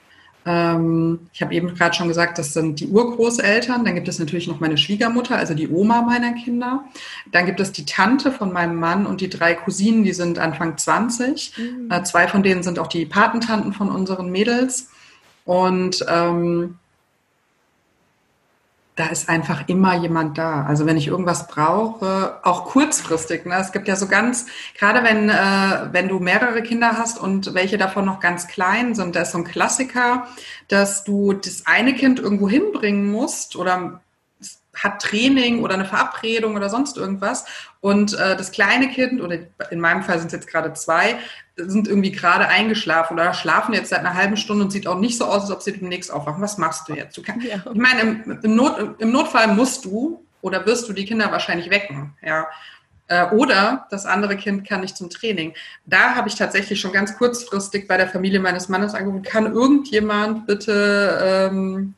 Ähm, 0.44 1.20
ich 1.32 1.42
habe 1.42 1.54
eben 1.54 1.74
gerade 1.74 1.94
schon 1.94 2.08
gesagt, 2.08 2.38
das 2.38 2.52
sind 2.52 2.80
die 2.80 2.88
Urgroßeltern. 2.88 3.84
Dann 3.84 3.94
gibt 3.94 4.08
es 4.08 4.18
natürlich 4.18 4.48
noch 4.48 4.60
meine 4.60 4.76
Schwiegermutter, 4.76 5.36
also 5.36 5.54
die 5.54 5.68
Oma 5.68 6.02
meiner 6.02 6.32
Kinder. 6.32 6.84
Dann 7.30 7.46
gibt 7.46 7.60
es 7.60 7.72
die 7.72 7.86
Tante 7.86 8.32
von 8.32 8.52
meinem 8.52 8.76
Mann 8.76 9.06
und 9.06 9.20
die 9.20 9.28
drei 9.28 9.54
Cousinen, 9.54 10.04
die 10.04 10.12
sind 10.12 10.38
Anfang 10.38 10.76
20. 10.76 11.52
Mhm. 11.56 11.90
Äh, 11.90 12.02
zwei 12.02 12.28
von 12.28 12.42
denen 12.42 12.62
sind 12.62 12.78
auch 12.78 12.88
die 12.88 13.06
Patentanten 13.06 13.72
von 13.72 13.90
unseren 13.90 14.30
Mädels. 14.30 14.88
Und 15.44 16.04
ähm, 16.08 16.78
da 18.94 19.06
ist 19.06 19.28
einfach 19.28 19.68
immer 19.68 19.96
jemand 19.96 20.36
da. 20.36 20.64
Also 20.64 20.84
wenn 20.84 20.98
ich 20.98 21.08
irgendwas 21.08 21.46
brauche, 21.46 22.38
auch 22.42 22.66
kurzfristig. 22.66 23.46
Ne? 23.46 23.56
Es 23.58 23.72
gibt 23.72 23.88
ja 23.88 23.96
so 23.96 24.06
ganz, 24.06 24.46
gerade 24.78 25.02
wenn, 25.02 25.30
äh, 25.30 25.92
wenn 25.92 26.08
du 26.08 26.18
mehrere 26.18 26.62
Kinder 26.62 26.98
hast 26.98 27.18
und 27.18 27.54
welche 27.54 27.78
davon 27.78 28.04
noch 28.04 28.20
ganz 28.20 28.48
klein 28.48 28.94
sind, 28.94 29.16
da 29.16 29.22
ist 29.22 29.32
so 29.32 29.38
ein 29.38 29.44
Klassiker, 29.44 30.26
dass 30.68 31.04
du 31.04 31.32
das 31.32 31.66
eine 31.66 31.94
Kind 31.94 32.20
irgendwo 32.20 32.50
hinbringen 32.50 33.10
musst 33.10 33.56
oder 33.56 34.00
hat 34.82 35.00
Training 35.00 35.62
oder 35.62 35.74
eine 35.74 35.84
Verabredung 35.84 36.56
oder 36.56 36.68
sonst 36.68 36.96
irgendwas. 36.96 37.44
Und 37.80 38.14
äh, 38.14 38.36
das 38.36 38.52
kleine 38.52 38.88
Kind, 38.88 39.20
oder 39.20 39.38
in 39.70 39.80
meinem 39.80 40.02
Fall 40.02 40.18
sind 40.18 40.28
es 40.28 40.32
jetzt 40.32 40.48
gerade 40.48 40.72
zwei, 40.74 41.18
sind 41.56 41.88
irgendwie 41.88 42.12
gerade 42.12 42.48
eingeschlafen 42.48 43.14
oder 43.14 43.34
schlafen 43.34 43.74
jetzt 43.74 43.90
seit 43.90 44.00
einer 44.00 44.14
halben 44.14 44.36
Stunde 44.36 44.64
und 44.64 44.70
sieht 44.70 44.86
auch 44.86 44.98
nicht 44.98 45.18
so 45.18 45.26
aus, 45.26 45.42
als 45.42 45.50
ob 45.50 45.62
sie 45.62 45.72
demnächst 45.72 46.12
aufwachen. 46.12 46.42
Was 46.42 46.58
machst 46.58 46.88
du 46.88 46.94
jetzt? 46.94 47.16
Du 47.16 47.22
kann, 47.22 47.40
ja. 47.40 47.56
Ich 47.72 47.80
meine, 47.80 48.00
im, 48.00 48.38
im, 48.42 48.56
Not, 48.56 49.00
im 49.00 49.12
Notfall 49.12 49.48
musst 49.48 49.84
du 49.84 50.24
oder 50.40 50.64
wirst 50.66 50.88
du 50.88 50.92
die 50.92 51.04
Kinder 51.04 51.30
wahrscheinlich 51.30 51.70
wecken. 51.70 52.14
Ja. 52.22 52.46
Äh, 53.08 53.26
oder 53.30 53.86
das 53.90 54.06
andere 54.06 54.36
Kind 54.36 54.66
kann 54.66 54.80
nicht 54.80 54.96
zum 54.96 55.10
Training. 55.10 55.54
Da 55.84 56.14
habe 56.14 56.28
ich 56.28 56.34
tatsächlich 56.34 56.80
schon 56.80 56.92
ganz 56.92 57.16
kurzfristig 57.18 57.86
bei 57.86 57.96
der 57.96 58.08
Familie 58.08 58.40
meines 58.40 58.68
Mannes 58.68 58.94
angerufen, 58.94 59.22
kann 59.22 59.52
irgendjemand 59.52 60.46
bitte 60.46 61.18
ähm, 61.50 61.94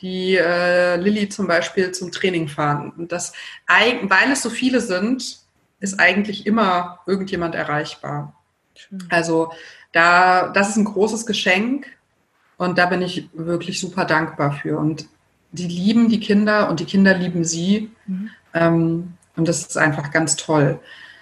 die 0.00 0.36
äh, 0.36 0.96
Lilly 0.96 1.28
zum 1.28 1.46
Beispiel 1.46 1.92
zum 1.92 2.10
Training 2.10 2.48
fahren. 2.48 2.92
Und 2.96 3.12
das, 3.12 3.32
weil 3.66 4.32
es 4.32 4.42
so 4.42 4.50
viele 4.50 4.80
sind, 4.80 5.38
ist 5.80 5.98
eigentlich 5.98 6.46
immer 6.46 7.00
irgendjemand 7.06 7.54
erreichbar. 7.54 8.34
Schön. 8.74 9.04
Also 9.08 9.52
da, 9.92 10.48
das 10.48 10.70
ist 10.70 10.76
ein 10.76 10.84
großes 10.84 11.26
Geschenk 11.26 11.86
und 12.56 12.78
da 12.78 12.86
bin 12.86 13.02
ich 13.02 13.28
wirklich 13.32 13.80
super 13.80 14.04
dankbar 14.04 14.52
für. 14.52 14.78
Und 14.78 15.06
die 15.52 15.66
lieben 15.66 16.08
die 16.08 16.20
Kinder 16.20 16.68
und 16.68 16.80
die 16.80 16.84
Kinder 16.84 17.14
lieben 17.14 17.44
sie. 17.44 17.90
Mhm. 18.06 18.30
Ähm, 18.54 19.12
und 19.36 19.48
das 19.48 19.62
ist 19.62 19.76
einfach 19.76 20.10
ganz 20.10 20.36
toll. 20.36 20.78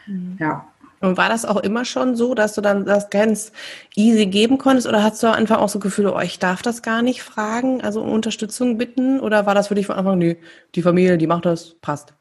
Mhm. 0.07 0.37
Ja. 0.41 0.67
Und 1.01 1.17
war 1.17 1.29
das 1.29 1.45
auch 1.45 1.59
immer 1.59 1.85
schon 1.85 2.17
so, 2.17 2.35
dass 2.35 2.55
du 2.55 2.61
dann 2.61 2.85
das 2.85 3.11
ganz 3.11 3.53
easy 3.95 4.27
geben 4.27 4.59
konntest 4.59 4.87
oder 4.87 5.03
hast 5.03 5.23
du 5.23 5.33
einfach 5.33 5.59
auch 5.59 5.69
so 5.69 5.79
Gefühle, 5.79 6.15
oh, 6.15 6.21
ich 6.21 6.39
darf 6.39 6.63
das 6.63 6.83
gar 6.83 7.03
nicht 7.03 7.23
fragen, 7.23 7.83
also 7.83 8.03
um 8.03 8.11
Unterstützung 8.11 8.79
bitten? 8.79 9.21
Oder 9.21 9.47
war 9.47 9.55
das 9.55 9.69
für 9.69 9.75
dich 9.75 9.87
von 9.87 9.97
Anfang, 9.97 10.19
nee, 10.19 10.39
die 10.75 10.83
Familie, 10.83 11.19
die 11.19 11.27
macht 11.27 11.47
das, 11.47 11.77
passt? 11.81 12.15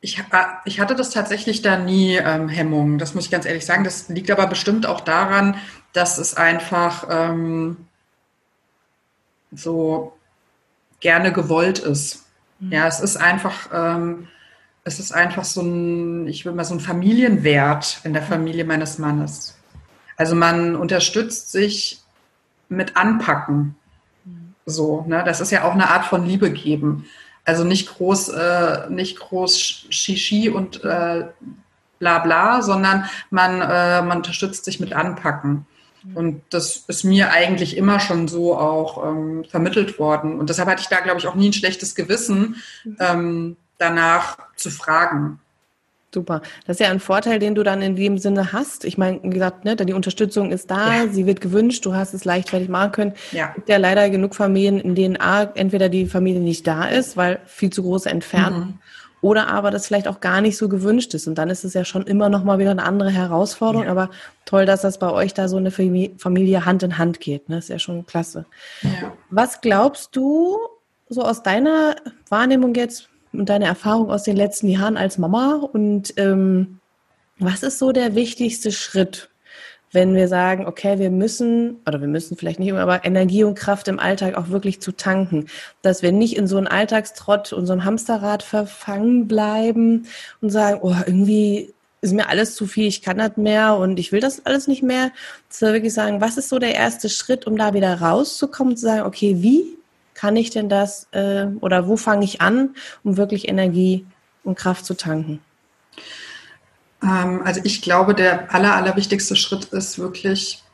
Ich, 0.00 0.22
ich 0.64 0.80
hatte 0.80 0.94
das 0.94 1.10
tatsächlich 1.10 1.62
da 1.62 1.78
nie 1.78 2.16
ähm, 2.16 2.48
Hemmungen, 2.48 2.98
das 2.98 3.14
muss 3.14 3.24
ich 3.24 3.30
ganz 3.30 3.46
ehrlich 3.46 3.64
sagen. 3.66 3.84
Das 3.84 4.08
liegt 4.08 4.30
aber 4.30 4.46
bestimmt 4.46 4.86
auch 4.86 5.00
daran, 5.00 5.56
dass 5.92 6.18
es 6.18 6.36
einfach 6.36 7.06
ähm, 7.08 7.76
so 9.52 10.12
gerne 11.00 11.32
gewollt 11.32 11.78
ist. 11.78 12.24
Mhm. 12.58 12.72
Ja, 12.72 12.86
es 12.86 13.00
ist 13.00 13.16
einfach. 13.16 13.68
Ähm, 13.72 14.28
es 14.86 15.00
ist 15.00 15.12
einfach 15.12 15.44
so 15.44 15.62
ein, 15.62 16.28
ich 16.28 16.44
würde 16.44 16.56
mal 16.56 16.64
so 16.64 16.72
ein 16.72 16.80
Familienwert 16.80 17.98
in 18.04 18.12
der 18.12 18.22
Familie 18.22 18.64
meines 18.64 18.98
Mannes. 18.98 19.58
Also 20.16 20.36
man 20.36 20.76
unterstützt 20.76 21.50
sich 21.50 22.02
mit 22.68 22.96
Anpacken. 22.96 23.74
So, 24.64 25.04
ne? 25.08 25.24
Das 25.26 25.40
ist 25.40 25.50
ja 25.50 25.64
auch 25.64 25.72
eine 25.72 25.90
Art 25.90 26.04
von 26.04 26.24
Liebe 26.24 26.52
geben. 26.52 27.04
Also 27.44 27.64
nicht 27.64 27.96
groß, 27.96 28.28
äh, 28.28 28.88
nicht 28.88 29.18
groß 29.18 29.86
Shishi 29.90 30.50
und 30.50 30.84
äh, 30.84 31.24
bla 31.98 32.18
bla, 32.20 32.62
sondern 32.62 33.06
man, 33.30 33.60
äh, 33.60 34.02
man 34.02 34.18
unterstützt 34.18 34.64
sich 34.64 34.78
mit 34.78 34.92
Anpacken. 34.92 35.66
Und 36.14 36.42
das 36.50 36.84
ist 36.86 37.02
mir 37.02 37.32
eigentlich 37.32 37.76
immer 37.76 37.98
schon 37.98 38.28
so 38.28 38.56
auch 38.56 39.04
ähm, 39.04 39.44
vermittelt 39.50 39.98
worden. 39.98 40.38
Und 40.38 40.48
deshalb 40.48 40.68
hatte 40.68 40.82
ich 40.82 40.88
da, 40.88 41.00
glaube 41.00 41.18
ich, 41.18 41.26
auch 41.26 41.34
nie 41.34 41.48
ein 41.48 41.52
schlechtes 41.52 41.96
Gewissen, 41.96 42.62
mhm. 42.84 42.96
ähm, 43.00 43.56
danach 43.78 44.38
zu 44.56 44.70
fragen. 44.70 45.40
Super. 46.14 46.40
Das 46.66 46.76
ist 46.76 46.80
ja 46.80 46.90
ein 46.90 47.00
Vorteil, 47.00 47.38
den 47.38 47.54
du 47.54 47.62
dann 47.62 47.82
in 47.82 47.94
dem 47.94 48.16
Sinne 48.16 48.52
hast. 48.54 48.86
Ich 48.86 48.96
meine, 48.96 49.22
wie 49.22 49.30
gesagt, 49.30 49.66
ne, 49.66 49.76
die 49.76 49.92
Unterstützung 49.92 50.50
ist 50.50 50.70
da, 50.70 51.04
ja. 51.04 51.08
sie 51.08 51.26
wird 51.26 51.42
gewünscht, 51.42 51.84
du 51.84 51.94
hast 51.94 52.14
es 52.14 52.24
leichtfertig 52.24 52.70
machen 52.70 52.92
können. 52.92 53.12
Ja. 53.32 53.48
Es 53.48 53.54
gibt 53.56 53.68
ja 53.68 53.76
leider 53.76 54.08
genug 54.08 54.34
Familien, 54.34 54.80
in 54.80 54.94
denen 54.94 55.20
A, 55.20 55.42
entweder 55.42 55.90
die 55.90 56.06
Familie 56.06 56.40
nicht 56.40 56.66
da 56.66 56.86
ist, 56.86 57.18
weil 57.18 57.40
viel 57.44 57.68
zu 57.68 57.82
große 57.82 58.08
Entfernung, 58.08 58.60
mhm. 58.60 58.78
oder 59.20 59.48
aber 59.48 59.70
das 59.70 59.88
vielleicht 59.88 60.08
auch 60.08 60.20
gar 60.20 60.40
nicht 60.40 60.56
so 60.56 60.70
gewünscht 60.70 61.12
ist. 61.12 61.26
Und 61.26 61.36
dann 61.36 61.50
ist 61.50 61.64
es 61.64 61.74
ja 61.74 61.84
schon 61.84 62.06
immer 62.06 62.30
noch 62.30 62.44
mal 62.44 62.58
wieder 62.58 62.70
eine 62.70 62.84
andere 62.84 63.10
Herausforderung. 63.10 63.84
Ja. 63.84 63.90
Aber 63.90 64.08
toll, 64.46 64.64
dass 64.64 64.80
das 64.80 64.98
bei 64.98 65.10
euch 65.10 65.34
da 65.34 65.48
so 65.48 65.58
eine 65.58 65.70
Familie 65.70 66.64
Hand 66.64 66.82
in 66.82 66.96
Hand 66.96 67.20
geht. 67.20 67.50
Ne? 67.50 67.56
Das 67.56 67.66
ist 67.66 67.70
ja 67.70 67.78
schon 67.78 68.06
klasse. 68.06 68.46
Ja. 68.80 69.12
Was 69.28 69.60
glaubst 69.60 70.16
du, 70.16 70.56
so 71.10 71.22
aus 71.22 71.42
deiner 71.42 71.96
Wahrnehmung 72.30 72.74
jetzt, 72.74 73.10
und 73.40 73.48
deine 73.48 73.66
Erfahrung 73.66 74.10
aus 74.10 74.22
den 74.22 74.36
letzten 74.36 74.68
Jahren 74.68 74.96
als 74.96 75.18
Mama 75.18 75.68
und 75.72 76.14
ähm, 76.16 76.80
was 77.38 77.62
ist 77.62 77.78
so 77.78 77.92
der 77.92 78.14
wichtigste 78.14 78.72
Schritt, 78.72 79.28
wenn 79.92 80.14
wir 80.14 80.28
sagen, 80.28 80.66
okay, 80.66 80.98
wir 80.98 81.10
müssen, 81.10 81.76
oder 81.86 82.00
wir 82.00 82.08
müssen 82.08 82.36
vielleicht 82.36 82.58
nicht, 82.58 82.72
aber 82.72 83.04
Energie 83.04 83.44
und 83.44 83.54
Kraft 83.54 83.88
im 83.88 83.98
Alltag 83.98 84.36
auch 84.36 84.48
wirklich 84.48 84.80
zu 84.80 84.92
tanken, 84.92 85.46
dass 85.82 86.02
wir 86.02 86.12
nicht 86.12 86.36
in 86.36 86.46
so 86.46 86.56
einem 86.56 86.66
Alltagstrott 86.66 87.52
und 87.52 87.66
so 87.66 87.72
einem 87.72 87.84
Hamsterrad 87.84 88.42
verfangen 88.42 89.28
bleiben 89.28 90.06
und 90.40 90.50
sagen, 90.50 90.80
oh, 90.82 90.94
irgendwie 91.06 91.72
ist 92.00 92.12
mir 92.12 92.28
alles 92.28 92.54
zu 92.54 92.66
viel, 92.66 92.86
ich 92.86 93.02
kann 93.02 93.18
das 93.18 93.36
mehr 93.36 93.76
und 93.76 93.98
ich 93.98 94.12
will 94.12 94.20
das 94.20 94.44
alles 94.44 94.68
nicht 94.68 94.82
mehr. 94.82 95.12
Dass 95.48 95.60
wir 95.60 95.72
wirklich 95.72 95.94
sagen, 95.94 96.20
was 96.20 96.36
ist 96.36 96.48
so 96.48 96.58
der 96.58 96.74
erste 96.74 97.08
Schritt, 97.08 97.46
um 97.46 97.56
da 97.56 97.74
wieder 97.74 98.00
rauszukommen 98.00 98.72
und 98.72 98.76
zu 98.76 98.86
sagen, 98.86 99.06
okay, 99.06 99.36
wie 99.40 99.75
kann 100.16 100.34
ich 100.34 100.50
denn 100.50 100.68
das 100.68 101.08
äh, 101.12 101.46
oder 101.60 101.86
wo 101.86 101.96
fange 101.96 102.24
ich 102.24 102.40
an, 102.40 102.74
um 103.04 103.18
wirklich 103.18 103.48
Energie 103.48 104.06
und 104.44 104.56
Kraft 104.56 104.86
zu 104.86 104.94
tanken? 104.94 105.40
Ähm, 107.02 107.42
also 107.44 107.60
ich 107.64 107.82
glaube, 107.82 108.14
der 108.14 108.52
aller, 108.54 108.74
allerwichtigste 108.74 109.36
Schritt 109.36 109.66
ist 109.66 109.98
wirklich, 109.98 110.64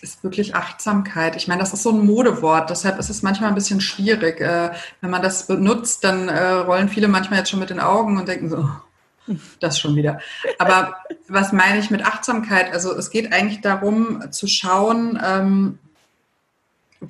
ist 0.00 0.24
wirklich 0.24 0.54
Achtsamkeit. 0.54 1.36
Ich 1.36 1.46
meine, 1.46 1.60
das 1.60 1.74
ist 1.74 1.82
so 1.82 1.90
ein 1.90 2.06
Modewort, 2.06 2.70
deshalb 2.70 2.98
ist 2.98 3.10
es 3.10 3.22
manchmal 3.22 3.50
ein 3.50 3.54
bisschen 3.54 3.82
schwierig. 3.82 4.40
Äh, 4.40 4.70
wenn 5.02 5.10
man 5.10 5.22
das 5.22 5.46
benutzt, 5.46 6.02
dann 6.02 6.28
äh, 6.28 6.52
rollen 6.52 6.88
viele 6.88 7.08
manchmal 7.08 7.40
jetzt 7.40 7.50
schon 7.50 7.60
mit 7.60 7.70
den 7.70 7.80
Augen 7.80 8.16
und 8.16 8.26
denken 8.26 8.48
so, 8.48 8.56
oh, 8.56 9.34
das 9.60 9.78
schon 9.78 9.94
wieder. 9.94 10.20
Aber 10.58 10.96
was 11.28 11.52
meine 11.52 11.80
ich 11.80 11.90
mit 11.90 12.02
Achtsamkeit? 12.02 12.72
Also 12.72 12.96
es 12.96 13.10
geht 13.10 13.30
eigentlich 13.30 13.60
darum 13.60 14.32
zu 14.32 14.46
schauen, 14.46 15.20
ähm, 15.22 15.78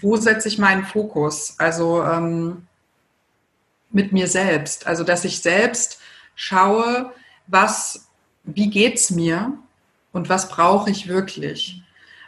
wo 0.02 0.16
setze 0.16 0.48
ich 0.48 0.58
meinen 0.58 0.84
Fokus? 0.84 1.54
Also 1.58 2.02
ähm, 2.02 2.66
mit 3.90 4.12
mir 4.12 4.28
selbst. 4.28 4.86
Also 4.86 5.04
dass 5.04 5.24
ich 5.24 5.40
selbst 5.40 6.00
schaue, 6.34 7.12
was, 7.46 8.08
wie 8.44 8.70
geht's 8.70 9.10
mir 9.10 9.52
und 10.12 10.28
was 10.28 10.48
brauche 10.48 10.90
ich 10.90 11.08
wirklich? 11.08 11.82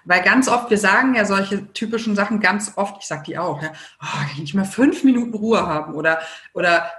Weil 0.04 0.22
ganz 0.22 0.48
oft, 0.48 0.70
wir 0.70 0.78
sagen 0.78 1.14
ja 1.14 1.26
solche 1.26 1.70
typischen 1.74 2.16
Sachen 2.16 2.40
ganz 2.40 2.72
oft, 2.76 2.96
ich 3.00 3.06
sage 3.06 3.24
die 3.26 3.38
auch, 3.38 3.62
ja, 3.62 3.72
oh, 4.00 4.32
kann 4.32 4.42
ich 4.42 4.54
mal 4.54 4.64
fünf 4.64 5.04
Minuten 5.04 5.34
Ruhe 5.34 5.66
haben 5.66 5.94
oder, 5.94 6.20
oder 6.54 6.90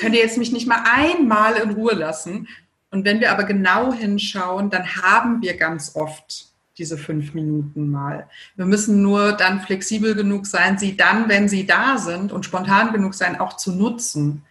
könnt 0.00 0.14
ihr 0.14 0.22
jetzt 0.22 0.38
mich 0.38 0.52
nicht 0.52 0.66
mal 0.66 0.82
einmal 0.84 1.56
in 1.56 1.72
Ruhe 1.72 1.94
lassen? 1.94 2.48
Und 2.90 3.04
wenn 3.04 3.20
wir 3.20 3.32
aber 3.32 3.44
genau 3.44 3.92
hinschauen, 3.92 4.70
dann 4.70 4.96
haben 4.96 5.42
wir 5.42 5.56
ganz 5.56 5.94
oft 5.96 6.53
diese 6.78 6.98
fünf 6.98 7.34
Minuten 7.34 7.90
mal. 7.90 8.28
Wir 8.56 8.66
müssen 8.66 9.02
nur 9.02 9.32
dann 9.32 9.60
flexibel 9.60 10.14
genug 10.14 10.46
sein, 10.46 10.78
sie 10.78 10.96
dann, 10.96 11.28
wenn 11.28 11.48
sie 11.48 11.66
da 11.66 11.98
sind 11.98 12.32
und 12.32 12.44
spontan 12.44 12.92
genug 12.92 13.14
sein, 13.14 13.38
auch 13.38 13.54
zu 13.54 13.72
nutzen. 13.72 14.42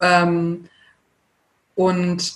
Ähm, 0.00 0.68
und 1.74 2.34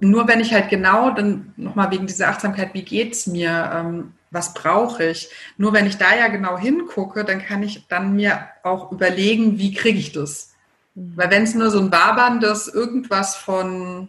nur 0.00 0.26
wenn 0.28 0.40
ich 0.40 0.52
halt 0.52 0.70
genau, 0.70 1.10
dann 1.10 1.52
nochmal 1.56 1.90
wegen 1.90 2.06
dieser 2.06 2.28
Achtsamkeit, 2.28 2.74
wie 2.74 2.84
geht's 2.84 3.26
mir, 3.26 3.70
ähm, 3.72 4.12
was 4.30 4.54
brauche 4.54 5.04
ich, 5.04 5.30
nur 5.56 5.72
wenn 5.72 5.86
ich 5.86 5.96
da 5.96 6.16
ja 6.16 6.28
genau 6.28 6.58
hingucke, 6.58 7.24
dann 7.24 7.40
kann 7.40 7.62
ich 7.62 7.86
dann 7.86 8.16
mir 8.16 8.48
auch 8.62 8.90
überlegen, 8.90 9.58
wie 9.58 9.74
kriege 9.74 9.98
ich 9.98 10.12
das. 10.12 10.54
Mhm. 10.94 11.12
Weil 11.16 11.30
wenn 11.30 11.42
es 11.44 11.54
nur 11.54 11.70
so 11.70 11.80
ein 11.80 11.92
waberndes 11.92 12.66
irgendwas 12.68 13.36
von 13.36 14.08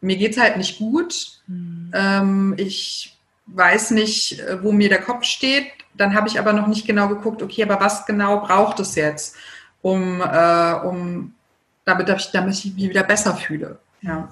mir 0.00 0.16
geht's 0.16 0.38
halt 0.38 0.56
nicht 0.56 0.78
gut, 0.78 1.40
mhm. 1.46 1.90
ähm, 1.94 2.54
ich 2.56 3.13
weiß 3.46 3.90
nicht, 3.92 4.40
äh, 4.40 4.62
wo 4.62 4.72
mir 4.72 4.88
der 4.88 5.00
Kopf 5.00 5.24
steht. 5.24 5.66
Dann 5.94 6.14
habe 6.14 6.28
ich 6.28 6.38
aber 6.38 6.52
noch 6.52 6.66
nicht 6.66 6.86
genau 6.86 7.08
geguckt, 7.08 7.42
okay, 7.42 7.62
aber 7.62 7.80
was 7.80 8.04
genau 8.06 8.40
braucht 8.40 8.80
es 8.80 8.94
jetzt, 8.96 9.36
um, 9.82 10.20
äh, 10.20 10.72
um 10.84 11.34
damit, 11.84 12.08
ich, 12.08 12.30
damit 12.32 12.54
ich 12.54 12.74
mich 12.74 12.90
wieder 12.90 13.04
besser 13.04 13.34
fühle. 13.36 13.78
Ja. 14.00 14.28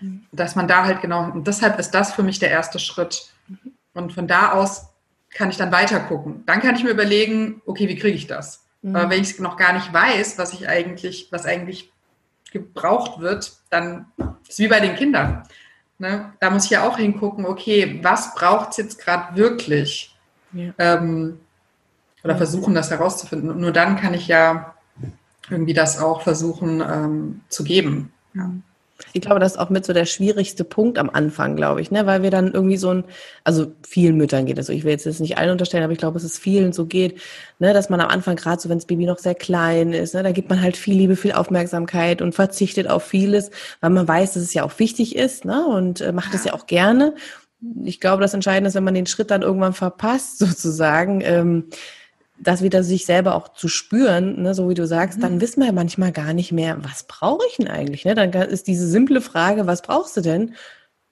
Mhm. 0.00 0.24
Dass 0.32 0.56
man 0.56 0.66
da 0.66 0.84
halt 0.84 1.02
genau, 1.02 1.30
und 1.30 1.46
deshalb 1.46 1.78
ist 1.78 1.92
das 1.92 2.12
für 2.14 2.22
mich 2.22 2.38
der 2.38 2.50
erste 2.50 2.78
Schritt. 2.78 3.32
Und 3.92 4.12
von 4.12 4.26
da 4.26 4.52
aus 4.52 4.88
kann 5.30 5.50
ich 5.50 5.56
dann 5.56 5.72
weiter 5.72 6.00
gucken. 6.00 6.42
Dann 6.46 6.60
kann 6.60 6.74
ich 6.74 6.84
mir 6.84 6.90
überlegen, 6.90 7.62
okay, 7.66 7.88
wie 7.88 7.96
kriege 7.96 8.16
ich 8.16 8.26
das? 8.26 8.64
Mhm. 8.82 8.96
Aber 8.96 9.10
wenn 9.10 9.22
ich 9.22 9.38
noch 9.38 9.56
gar 9.56 9.72
nicht 9.72 9.92
weiß, 9.92 10.38
was 10.38 10.52
ich 10.52 10.68
eigentlich, 10.68 11.28
was 11.30 11.46
eigentlich 11.46 11.92
gebraucht 12.52 13.20
wird, 13.20 13.52
dann 13.70 14.06
ist 14.42 14.52
es 14.52 14.58
wie 14.58 14.68
bei 14.68 14.80
den 14.80 14.94
Kindern. 14.94 15.42
Ne? 15.98 16.32
Da 16.40 16.50
muss 16.50 16.64
ich 16.64 16.70
ja 16.70 16.86
auch 16.86 16.96
hingucken, 16.96 17.46
okay, 17.46 18.00
was 18.02 18.34
braucht 18.34 18.70
es 18.70 18.76
jetzt 18.78 18.98
gerade 18.98 19.36
wirklich? 19.36 20.14
Ja. 20.52 20.72
Ähm, 20.78 21.38
oder 22.22 22.36
versuchen, 22.36 22.74
das 22.74 22.90
herauszufinden. 22.90 23.50
Und 23.50 23.60
nur 23.60 23.72
dann 23.72 23.96
kann 23.96 24.14
ich 24.14 24.28
ja 24.28 24.74
irgendwie 25.50 25.74
das 25.74 26.00
auch 26.00 26.22
versuchen 26.22 26.80
ähm, 26.80 27.40
zu 27.48 27.64
geben. 27.64 28.12
Ja. 28.34 28.50
Ich 29.16 29.20
glaube, 29.20 29.38
das 29.38 29.52
ist 29.52 29.58
auch 29.58 29.70
mit 29.70 29.86
so 29.86 29.92
der 29.92 30.06
schwierigste 30.06 30.64
Punkt 30.64 30.98
am 30.98 31.08
Anfang, 31.08 31.54
glaube 31.54 31.80
ich, 31.80 31.92
ne? 31.92 32.04
weil 32.04 32.24
wir 32.24 32.32
dann 32.32 32.52
irgendwie 32.52 32.76
so 32.76 32.90
ein, 32.90 33.04
also 33.44 33.72
vielen 33.86 34.16
Müttern 34.16 34.44
geht 34.44 34.58
es 34.58 34.66
so, 34.66 34.72
ich 34.72 34.82
will 34.82 34.90
jetzt 34.90 35.06
das 35.06 35.20
nicht 35.20 35.38
allen 35.38 35.52
unterstellen, 35.52 35.84
aber 35.84 35.92
ich 35.92 36.00
glaube, 36.00 36.14
dass 36.14 36.24
es 36.24 36.36
vielen 36.36 36.72
so 36.72 36.86
geht, 36.86 37.20
ne? 37.60 37.72
dass 37.72 37.90
man 37.90 38.00
am 38.00 38.08
Anfang, 38.08 38.34
gerade 38.34 38.60
so, 38.60 38.68
wenn 38.68 38.78
das 38.78 38.86
Baby 38.86 39.06
noch 39.06 39.18
sehr 39.18 39.36
klein 39.36 39.92
ist, 39.92 40.14
ne? 40.14 40.24
da 40.24 40.32
gibt 40.32 40.50
man 40.50 40.60
halt 40.60 40.76
viel 40.76 40.96
Liebe, 40.96 41.14
viel 41.14 41.30
Aufmerksamkeit 41.30 42.22
und 42.22 42.34
verzichtet 42.34 42.90
auf 42.90 43.04
vieles, 43.04 43.52
weil 43.80 43.90
man 43.90 44.08
weiß, 44.08 44.34
dass 44.34 44.42
es 44.42 44.52
ja 44.52 44.64
auch 44.64 44.76
wichtig 44.80 45.14
ist 45.14 45.44
ne? 45.44 45.64
und 45.64 46.00
äh, 46.00 46.10
macht 46.10 46.34
es 46.34 46.42
ja 46.42 46.52
auch 46.52 46.66
gerne. 46.66 47.14
Ich 47.84 48.00
glaube, 48.00 48.20
das 48.20 48.34
Entscheidende 48.34 48.66
ist, 48.66 48.74
wenn 48.74 48.82
man 48.82 48.94
den 48.94 49.06
Schritt 49.06 49.30
dann 49.30 49.42
irgendwann 49.42 49.74
verpasst, 49.74 50.38
sozusagen, 50.40 51.20
ähm, 51.20 51.68
das 52.38 52.62
wieder 52.62 52.82
sich 52.82 53.06
selber 53.06 53.34
auch 53.34 53.48
zu 53.48 53.68
spüren, 53.68 54.42
ne, 54.42 54.54
so 54.54 54.68
wie 54.68 54.74
du 54.74 54.86
sagst, 54.86 55.18
mhm. 55.18 55.22
dann 55.22 55.40
wissen 55.40 55.62
wir 55.62 55.72
manchmal 55.72 56.12
gar 56.12 56.32
nicht 56.32 56.52
mehr, 56.52 56.78
was 56.82 57.04
brauche 57.04 57.44
ich 57.48 57.56
denn 57.56 57.68
eigentlich? 57.68 58.04
Ne? 58.04 58.14
Dann 58.14 58.32
ist 58.32 58.66
diese 58.66 58.88
simple 58.88 59.20
Frage, 59.20 59.66
was 59.66 59.82
brauchst 59.82 60.16
du 60.16 60.20
denn? 60.20 60.54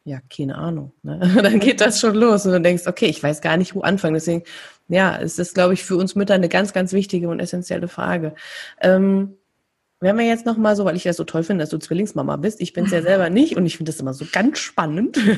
Ja, 0.04 0.18
keine 0.28 0.56
Ahnung. 0.56 0.92
Ne? 1.04 1.20
Dann 1.42 1.60
geht 1.60 1.80
das 1.80 2.00
schon 2.00 2.16
los 2.16 2.44
und 2.44 2.50
du 2.50 2.60
denkst, 2.60 2.88
okay, 2.88 3.06
ich 3.06 3.22
weiß 3.22 3.40
gar 3.40 3.56
nicht, 3.56 3.76
wo 3.76 3.82
anfangen. 3.82 4.14
Deswegen, 4.14 4.42
ja, 4.88 5.16
es 5.16 5.38
ist, 5.38 5.54
glaube 5.54 5.74
ich, 5.74 5.84
für 5.84 5.96
uns 5.96 6.16
Mütter 6.16 6.34
eine 6.34 6.48
ganz, 6.48 6.72
ganz 6.72 6.92
wichtige 6.92 7.28
und 7.28 7.38
essentielle 7.38 7.86
Frage. 7.86 8.34
Ähm, 8.80 9.36
wenn 10.02 10.18
wir 10.18 10.26
jetzt 10.26 10.46
nochmal 10.46 10.74
so, 10.74 10.84
weil 10.84 10.96
ich 10.96 11.04
das 11.04 11.16
so 11.16 11.24
toll 11.24 11.44
finde, 11.44 11.62
dass 11.62 11.70
du 11.70 11.78
Zwillingsmama 11.78 12.36
bist, 12.36 12.60
ich 12.60 12.72
bin 12.72 12.86
es 12.86 12.90
ja 12.90 13.02
selber 13.02 13.30
nicht 13.30 13.56
und 13.56 13.64
ich 13.64 13.76
finde 13.76 13.92
das 13.92 14.00
immer 14.00 14.12
so 14.12 14.26
ganz 14.30 14.58
spannend. 14.58 15.18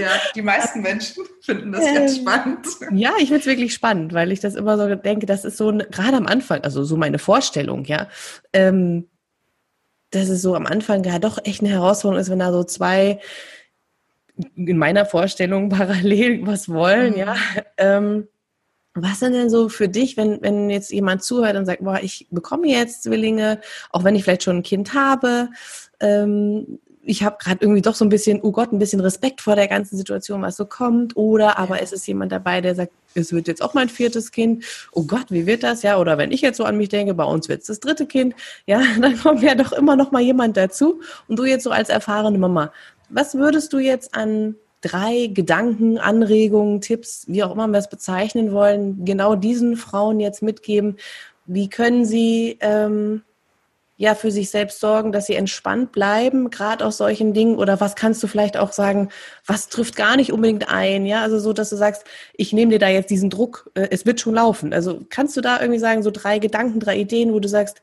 Ja, 0.00 0.10
die 0.34 0.42
meisten 0.42 0.82
Menschen 0.82 1.24
finden 1.40 1.72
das 1.72 1.84
ähm, 1.84 1.94
ganz 1.94 2.16
spannend. 2.16 2.66
Ja, 2.92 3.12
ich 3.18 3.28
finde 3.28 3.40
es 3.40 3.46
wirklich 3.46 3.74
spannend, 3.74 4.12
weil 4.12 4.30
ich 4.30 4.40
das 4.40 4.54
immer 4.54 4.76
so 4.76 4.94
denke, 4.94 5.26
das 5.26 5.44
ist 5.44 5.56
so 5.56 5.72
gerade 5.72 6.16
am 6.16 6.26
Anfang, 6.26 6.62
also 6.62 6.84
so 6.84 6.96
meine 6.96 7.18
Vorstellung, 7.18 7.84
ja, 7.84 8.08
ähm, 8.52 9.08
dass 10.10 10.28
es 10.28 10.42
so 10.42 10.54
am 10.54 10.66
Anfang 10.66 11.02
ja 11.04 11.18
doch 11.18 11.38
echt 11.44 11.60
eine 11.60 11.70
Herausforderung 11.70 12.20
ist, 12.20 12.30
wenn 12.30 12.38
da 12.38 12.52
so 12.52 12.64
zwei 12.64 13.20
in 14.54 14.78
meiner 14.78 15.06
Vorstellung 15.06 15.68
parallel 15.70 16.46
was 16.46 16.68
wollen, 16.68 17.12
mhm. 17.12 17.18
ja. 17.18 17.36
Ähm, 17.76 18.28
was 18.94 19.20
sind 19.20 19.32
denn 19.34 19.50
so 19.50 19.68
für 19.68 19.88
dich, 19.88 20.16
wenn, 20.16 20.42
wenn 20.42 20.68
jetzt 20.68 20.90
jemand 20.90 21.22
zuhört 21.22 21.56
und 21.56 21.66
sagt, 21.66 21.84
boah, 21.84 22.00
ich 22.02 22.26
bekomme 22.30 22.66
jetzt 22.68 23.04
Zwillinge, 23.04 23.60
auch 23.90 24.04
wenn 24.04 24.16
ich 24.16 24.24
vielleicht 24.24 24.42
schon 24.42 24.58
ein 24.58 24.62
Kind 24.62 24.94
habe, 24.94 25.50
ähm, 26.00 26.78
ich 27.02 27.22
habe 27.22 27.36
gerade 27.40 27.58
irgendwie 27.62 27.82
doch 27.82 27.94
so 27.94 28.04
ein 28.04 28.10
bisschen, 28.10 28.40
oh 28.42 28.52
Gott, 28.52 28.72
ein 28.72 28.78
bisschen 28.78 29.00
Respekt 29.00 29.40
vor 29.40 29.56
der 29.56 29.68
ganzen 29.68 29.96
Situation, 29.96 30.42
was 30.42 30.56
so 30.56 30.66
kommt. 30.66 31.16
Oder 31.16 31.58
aber 31.58 31.82
es 31.82 31.92
ist 31.92 32.06
jemand 32.06 32.30
dabei, 32.30 32.60
der 32.60 32.74
sagt, 32.74 32.92
es 33.14 33.32
wird 33.32 33.48
jetzt 33.48 33.62
auch 33.62 33.74
mein 33.74 33.88
viertes 33.88 34.30
Kind. 34.30 34.64
Oh 34.92 35.04
Gott, 35.04 35.26
wie 35.30 35.46
wird 35.46 35.62
das? 35.62 35.82
Ja, 35.82 35.98
oder 35.98 36.18
wenn 36.18 36.30
ich 36.30 36.42
jetzt 36.42 36.58
so 36.58 36.64
an 36.64 36.76
mich 36.76 36.90
denke, 36.90 37.14
bei 37.14 37.24
uns 37.24 37.48
wird 37.48 37.62
es 37.62 37.66
das 37.68 37.80
dritte 37.80 38.06
Kind. 38.06 38.34
Ja, 38.66 38.82
dann 39.00 39.18
kommt 39.18 39.42
ja 39.42 39.54
doch 39.54 39.72
immer 39.72 39.96
noch 39.96 40.12
mal 40.12 40.22
jemand 40.22 40.56
dazu. 40.56 41.00
Und 41.26 41.38
du 41.38 41.44
jetzt 41.44 41.64
so 41.64 41.70
als 41.70 41.88
erfahrene 41.88 42.38
Mama, 42.38 42.72
was 43.08 43.34
würdest 43.34 43.72
du 43.72 43.78
jetzt 43.78 44.14
an 44.14 44.56
drei 44.80 45.28
Gedanken, 45.32 45.98
Anregungen, 45.98 46.80
Tipps, 46.80 47.24
wie 47.28 47.42
auch 47.42 47.52
immer 47.52 47.68
wir 47.68 47.78
es 47.78 47.88
bezeichnen 47.88 48.52
wollen, 48.52 49.04
genau 49.04 49.34
diesen 49.34 49.76
Frauen 49.76 50.20
jetzt 50.20 50.42
mitgeben? 50.42 50.96
Wie 51.46 51.68
können 51.68 52.04
sie 52.04 52.58
ähm, 52.60 53.22
ja 53.96 54.14
für 54.14 54.30
sich 54.30 54.48
selbst 54.48 54.80
sorgen, 54.80 55.12
dass 55.12 55.26
sie 55.26 55.34
entspannt 55.34 55.92
bleiben, 55.92 56.48
gerade 56.48 56.86
aus 56.86 56.96
solchen 56.96 57.34
Dingen? 57.34 57.58
Oder 57.58 57.80
was 57.80 57.96
kannst 57.96 58.22
du 58.22 58.26
vielleicht 58.26 58.56
auch 58.56 58.72
sagen, 58.72 59.10
was 59.44 59.68
trifft 59.68 59.96
gar 59.96 60.16
nicht 60.16 60.32
unbedingt 60.32 60.70
ein? 60.70 61.04
Ja, 61.04 61.22
also 61.22 61.38
so, 61.38 61.52
dass 61.52 61.68
du 61.68 61.76
sagst, 61.76 62.04
ich 62.32 62.54
nehme 62.54 62.72
dir 62.72 62.78
da 62.78 62.88
jetzt 62.88 63.10
diesen 63.10 63.28
Druck, 63.28 63.70
äh, 63.74 63.88
es 63.90 64.06
wird 64.06 64.20
schon 64.20 64.34
laufen. 64.34 64.72
Also 64.72 65.00
kannst 65.10 65.36
du 65.36 65.42
da 65.42 65.60
irgendwie 65.60 65.80
sagen, 65.80 66.02
so 66.02 66.10
drei 66.10 66.38
Gedanken, 66.38 66.80
drei 66.80 66.96
Ideen, 66.96 67.34
wo 67.34 67.40
du 67.40 67.48
sagst, 67.48 67.82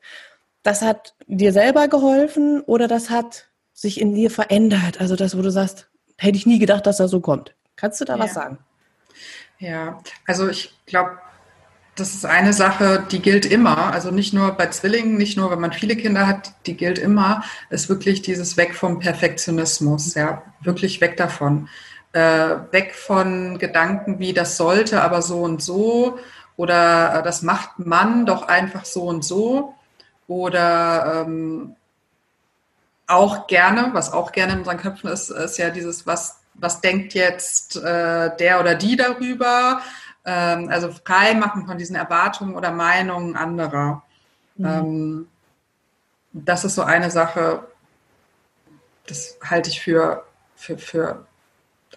das 0.64 0.82
hat 0.82 1.14
dir 1.28 1.54
selber 1.54 1.88
geholfen 1.88 2.62
oder 2.62 2.88
das 2.88 3.12
hat 3.12 3.46
sich 3.74 4.02
in 4.02 4.16
dir 4.16 4.32
verändert? 4.32 5.00
Also 5.00 5.16
das, 5.16 5.38
wo 5.38 5.44
du 5.44 5.52
sagst, 5.52 5.88
hätte 6.17 6.38
ich 6.38 6.45
nie 6.45 6.60
gedacht, 6.60 6.86
dass 6.86 6.99
er 6.99 7.08
so 7.08 7.19
kommt. 7.19 7.53
Kannst 7.75 8.01
du 8.01 8.06
da 8.06 8.15
ja. 8.15 8.23
was 8.23 8.34
sagen? 8.34 8.58
Ja, 9.60 9.99
also 10.25 10.47
ich 10.49 10.73
glaube, 10.86 11.17
das 11.95 12.13
ist 12.13 12.25
eine 12.25 12.53
Sache, 12.53 13.03
die 13.12 13.21
gilt 13.21 13.45
immer. 13.45 13.91
Also 13.91 14.12
nicht 14.12 14.34
nur 14.34 14.51
bei 14.51 14.67
Zwillingen, 14.67 15.17
nicht 15.17 15.36
nur, 15.36 15.49
wenn 15.49 15.60
man 15.60 15.73
viele 15.73 15.95
Kinder 15.95 16.27
hat, 16.27 16.53
die 16.67 16.77
gilt 16.77 16.99
immer, 16.99 17.43
ist 17.69 17.89
wirklich 17.89 18.21
dieses 18.21 18.56
Weg 18.56 18.75
vom 18.75 18.99
Perfektionismus, 18.99 20.13
ja, 20.13 20.43
wirklich 20.62 21.01
weg 21.01 21.17
davon. 21.17 21.69
Äh, 22.13 22.56
weg 22.71 22.95
von 22.95 23.58
Gedanken 23.60 24.19
wie 24.19 24.34
das 24.34 24.58
sollte 24.58 25.01
aber 25.01 25.21
so 25.21 25.41
und 25.41 25.62
so 25.62 26.17
oder 26.56 27.19
äh, 27.19 27.23
das 27.23 27.41
macht 27.41 27.80
man 27.80 28.25
doch 28.25 28.47
einfach 28.47 28.86
so 28.86 29.03
und 29.03 29.25
so 29.25 29.75
oder 30.27 31.25
ähm, 31.27 31.75
auch 33.08 33.48
gerne, 33.48 33.89
was 33.93 34.12
auch 34.12 34.32
gerne 34.32 34.54
in 34.54 34.60
unseren 34.60 34.78
Köpfen 34.78 35.10
ist, 35.10 35.30
ist 35.30 35.58
ja 35.58 35.70
dieses, 35.70 36.06
was, 36.06 36.39
was 36.54 36.82
denkt 36.82 37.13
jetzt 37.13 37.78
äh, 37.78 38.36
der 38.38 38.60
oder 38.60 38.76
die 38.76 38.98
darüber? 38.98 39.82
Ähm, 40.26 40.70
also 40.70 40.91
frei 40.91 41.34
machen 41.34 41.65
von 41.65 41.78
diesen 41.78 41.96
Erwartungen 41.96 42.56
oder 42.56 42.72
Meinungen 42.72 43.36
anderer. 43.36 44.04
Mhm. 44.58 44.65
Ähm, 44.65 45.28
das 46.34 46.65
ist 46.65 46.76
so 46.76 46.84
eine 46.84 47.10
Sache, 47.10 47.65
das 49.08 49.38
halte 49.43 49.70
ich 49.70 49.82
für, 49.82 50.24
für, 50.56 50.78
für 50.78 51.26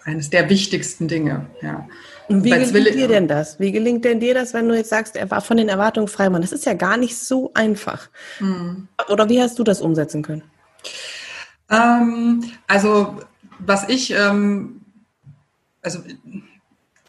eines 0.05 0.31
der 0.31 0.49
wichtigsten 0.49 1.09
Dinge. 1.09 1.47
Ja. 1.61 1.89
Und 2.29 2.45
wie 2.45 2.51
gelingt 2.51 2.95
dir 2.95 3.09
denn 3.09 3.27
das? 3.27 3.59
Wie 3.59 3.73
gelingt 3.73 4.05
denn 4.05 4.21
dir 4.21 4.35
das, 4.35 4.55
wenn 4.55 4.69
du 4.69 4.77
jetzt 4.77 4.91
sagst, 4.91 5.17
er 5.17 5.31
war 5.31 5.41
von 5.41 5.57
den 5.57 5.69
Erwartungen 5.69 6.07
frei? 6.07 6.31
Man, 6.31 6.41
das 6.41 6.53
ist 6.53 6.65
ja 6.65 6.75
gar 6.75 6.97
nicht 6.97 7.19
so 7.19 7.51
einfach. 7.55 8.09
Mhm. 8.39 8.87
Oder 9.09 9.29
wie 9.29 9.43
hast 9.43 9.59
du 9.59 9.65
das 9.65 9.81
umsetzen 9.81 10.23
können? 10.23 10.45
Ähm, 11.71 12.45
also 12.67 13.21
was 13.59 13.89
ich, 13.89 14.13
ähm, 14.13 14.81
also 15.83 16.01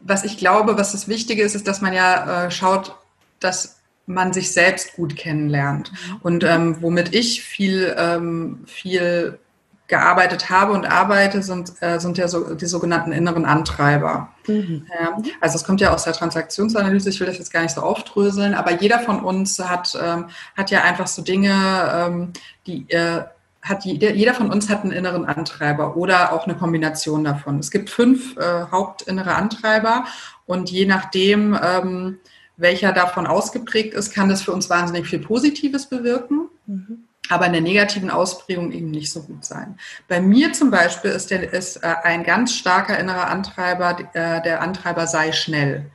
was 0.02 0.24
ich 0.24 0.38
glaube, 0.38 0.78
was 0.78 0.92
das 0.92 1.08
Wichtige 1.08 1.44
ist, 1.44 1.56
ist, 1.56 1.68
dass 1.68 1.82
man 1.82 1.94
ja 1.94 2.46
äh, 2.46 2.52
schaut, 2.52 2.96
dass 3.40 3.82
man 4.06 4.34
sich 4.34 4.52
selbst 4.52 4.96
gut 4.96 5.16
kennenlernt. 5.16 5.92
Mhm. 5.92 6.16
Und 6.22 6.44
ähm, 6.44 6.78
womit 6.82 7.14
ich 7.14 7.44
viel, 7.44 7.96
ähm, 7.98 8.64
viel 8.66 9.40
gearbeitet 9.88 10.50
habe 10.50 10.72
und 10.72 10.86
arbeite, 10.86 11.44
sind, 11.44 11.74
äh, 11.82 12.00
sind 12.00 12.18
ja 12.18 12.30
so 12.30 12.56
die 12.56 12.66
sogenannten 12.66 13.12
inneren 13.12 13.46
Antreiber. 13.46 14.30
Mhm. 14.48 14.88
Ja, 14.90 15.18
also 15.42 15.58
es 15.58 15.66
kommt 15.66 15.82
ja 15.82 15.94
aus 15.94 16.06
der 16.06 16.14
Transaktionsanalyse, 16.14 17.10
ich 17.10 17.20
will 17.20 17.28
das 17.28 17.38
jetzt 17.38 17.52
gar 17.52 17.62
nicht 17.62 17.76
so 17.76 17.82
aufdröseln, 17.82 18.54
aber 18.54 18.82
jeder 18.82 19.00
von 19.00 19.20
uns 19.20 19.60
hat, 19.60 19.98
ähm, 20.02 20.28
hat 20.56 20.72
ja 20.72 20.84
einfach 20.84 21.08
so 21.08 21.22
Dinge, 21.22 21.92
ähm, 21.94 22.34
die 22.66 22.90
äh, 22.90 23.24
hat 23.62 23.86
jeder, 23.86 24.14
jeder 24.14 24.34
von 24.34 24.52
uns 24.52 24.70
hat 24.70 24.84
einen 24.84 24.92
inneren 24.92 25.26
Antreiber 25.26 25.96
oder 25.96 26.34
auch 26.34 26.46
eine 26.46 26.56
Kombination 26.56 27.24
davon. 27.24 27.60
Es 27.60 27.70
gibt 27.70 27.90
fünf 27.90 28.36
äh, 28.38 28.66
hauptinnere 28.72 29.36
Antreiber 29.36 30.06
und 30.46 30.72
je 30.72 30.86
nachdem, 30.86 31.58
ähm, 31.62 32.20
welcher 32.58 32.92
davon 32.92 33.28
ausgeprägt 33.28 33.94
ist, 33.94 34.14
kann 34.14 34.30
das 34.30 34.42
für 34.42 34.52
uns 34.52 34.70
wahnsinnig 34.70 35.08
viel 35.08 35.20
Positives 35.20 35.88
bewirken. 35.88 36.50
Mhm. 36.66 37.06
Aber 37.30 37.46
in 37.46 37.54
der 37.54 37.62
negativen 37.62 38.10
Ausprägung 38.10 38.72
eben 38.72 38.92
nicht 38.92 39.12
so 39.12 39.22
gut 39.22 39.46
sein. 39.46 39.78
Bei 40.08 40.20
mir 40.20 40.52
zum 40.54 40.70
Beispiel 40.70 41.12
ist, 41.12 41.32
der, 41.32 41.54
ist 41.54 41.78
äh, 41.78 41.94
ein 42.04 42.24
ganz 42.24 42.54
starker 42.54 42.98
innerer 43.00 43.30
Antreiber, 43.30 43.98
äh, 44.14 44.42
der 44.42 44.62
Antreiber 44.62 45.08
sei 45.08 45.32
schnell. 45.32 45.90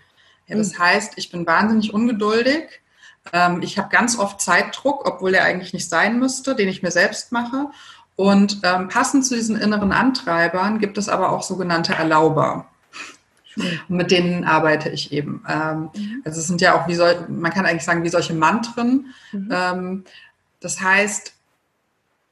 Ja, 0.46 0.56
das 0.56 0.74
mhm. 0.74 0.78
heißt, 0.78 1.12
ich 1.16 1.30
bin 1.30 1.46
wahnsinnig 1.46 1.92
ungeduldig 1.92 2.80
ähm, 3.32 3.62
ich 3.62 3.78
habe 3.78 3.88
ganz 3.88 4.18
oft 4.18 4.40
Zeitdruck, 4.40 5.06
obwohl 5.06 5.32
der 5.32 5.44
eigentlich 5.44 5.72
nicht 5.72 5.88
sein 5.88 6.18
müsste, 6.18 6.54
den 6.54 6.68
ich 6.68 6.82
mir 6.82 6.90
selbst 6.90 7.32
mache. 7.32 7.68
Und 8.16 8.60
ähm, 8.62 8.88
passend 8.88 9.26
zu 9.26 9.34
diesen 9.34 9.56
inneren 9.56 9.92
Antreibern 9.92 10.78
gibt 10.78 10.96
es 10.98 11.08
aber 11.08 11.32
auch 11.32 11.42
sogenannte 11.42 11.94
Erlauber. 11.94 12.66
Und 13.56 13.96
mit 13.96 14.10
denen 14.10 14.44
arbeite 14.44 14.88
ich 14.88 15.12
eben. 15.12 15.44
Ähm, 15.48 15.90
mhm. 15.94 16.22
Also 16.24 16.40
es 16.40 16.46
sind 16.46 16.60
ja 16.60 16.74
auch 16.74 16.88
wie 16.88 16.94
soll, 16.94 17.26
man 17.28 17.52
kann 17.52 17.66
eigentlich 17.66 17.84
sagen, 17.84 18.04
wie 18.04 18.08
solche 18.08 18.34
Mantren. 18.34 19.14
Mhm. 19.32 19.48
Ähm, 19.50 20.04
das 20.60 20.80
heißt, 20.80 21.32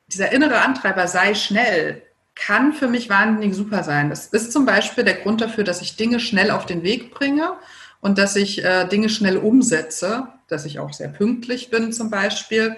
dieser 0.08 0.32
innere 0.32 0.60
Antreiber 0.60 1.06
sei 1.06 1.34
schnell, 1.34 2.02
kann 2.34 2.72
für 2.72 2.88
mich 2.88 3.08
wahnsinnig 3.08 3.54
super 3.54 3.84
sein. 3.84 4.10
Das 4.10 4.26
ist 4.26 4.52
zum 4.52 4.66
Beispiel 4.66 5.04
der 5.04 5.14
Grund 5.14 5.40
dafür, 5.40 5.64
dass 5.64 5.82
ich 5.82 5.96
Dinge 5.96 6.18
schnell 6.18 6.50
auf 6.50 6.66
den 6.66 6.82
Weg 6.82 7.14
bringe 7.14 7.52
und 8.00 8.18
dass 8.18 8.36
ich 8.36 8.64
äh, 8.64 8.86
Dinge 8.86 9.08
schnell 9.08 9.36
umsetze, 9.36 10.28
dass 10.48 10.64
ich 10.64 10.78
auch 10.78 10.92
sehr 10.92 11.08
pünktlich 11.08 11.70
bin 11.70 11.92
zum 11.92 12.10
Beispiel. 12.10 12.76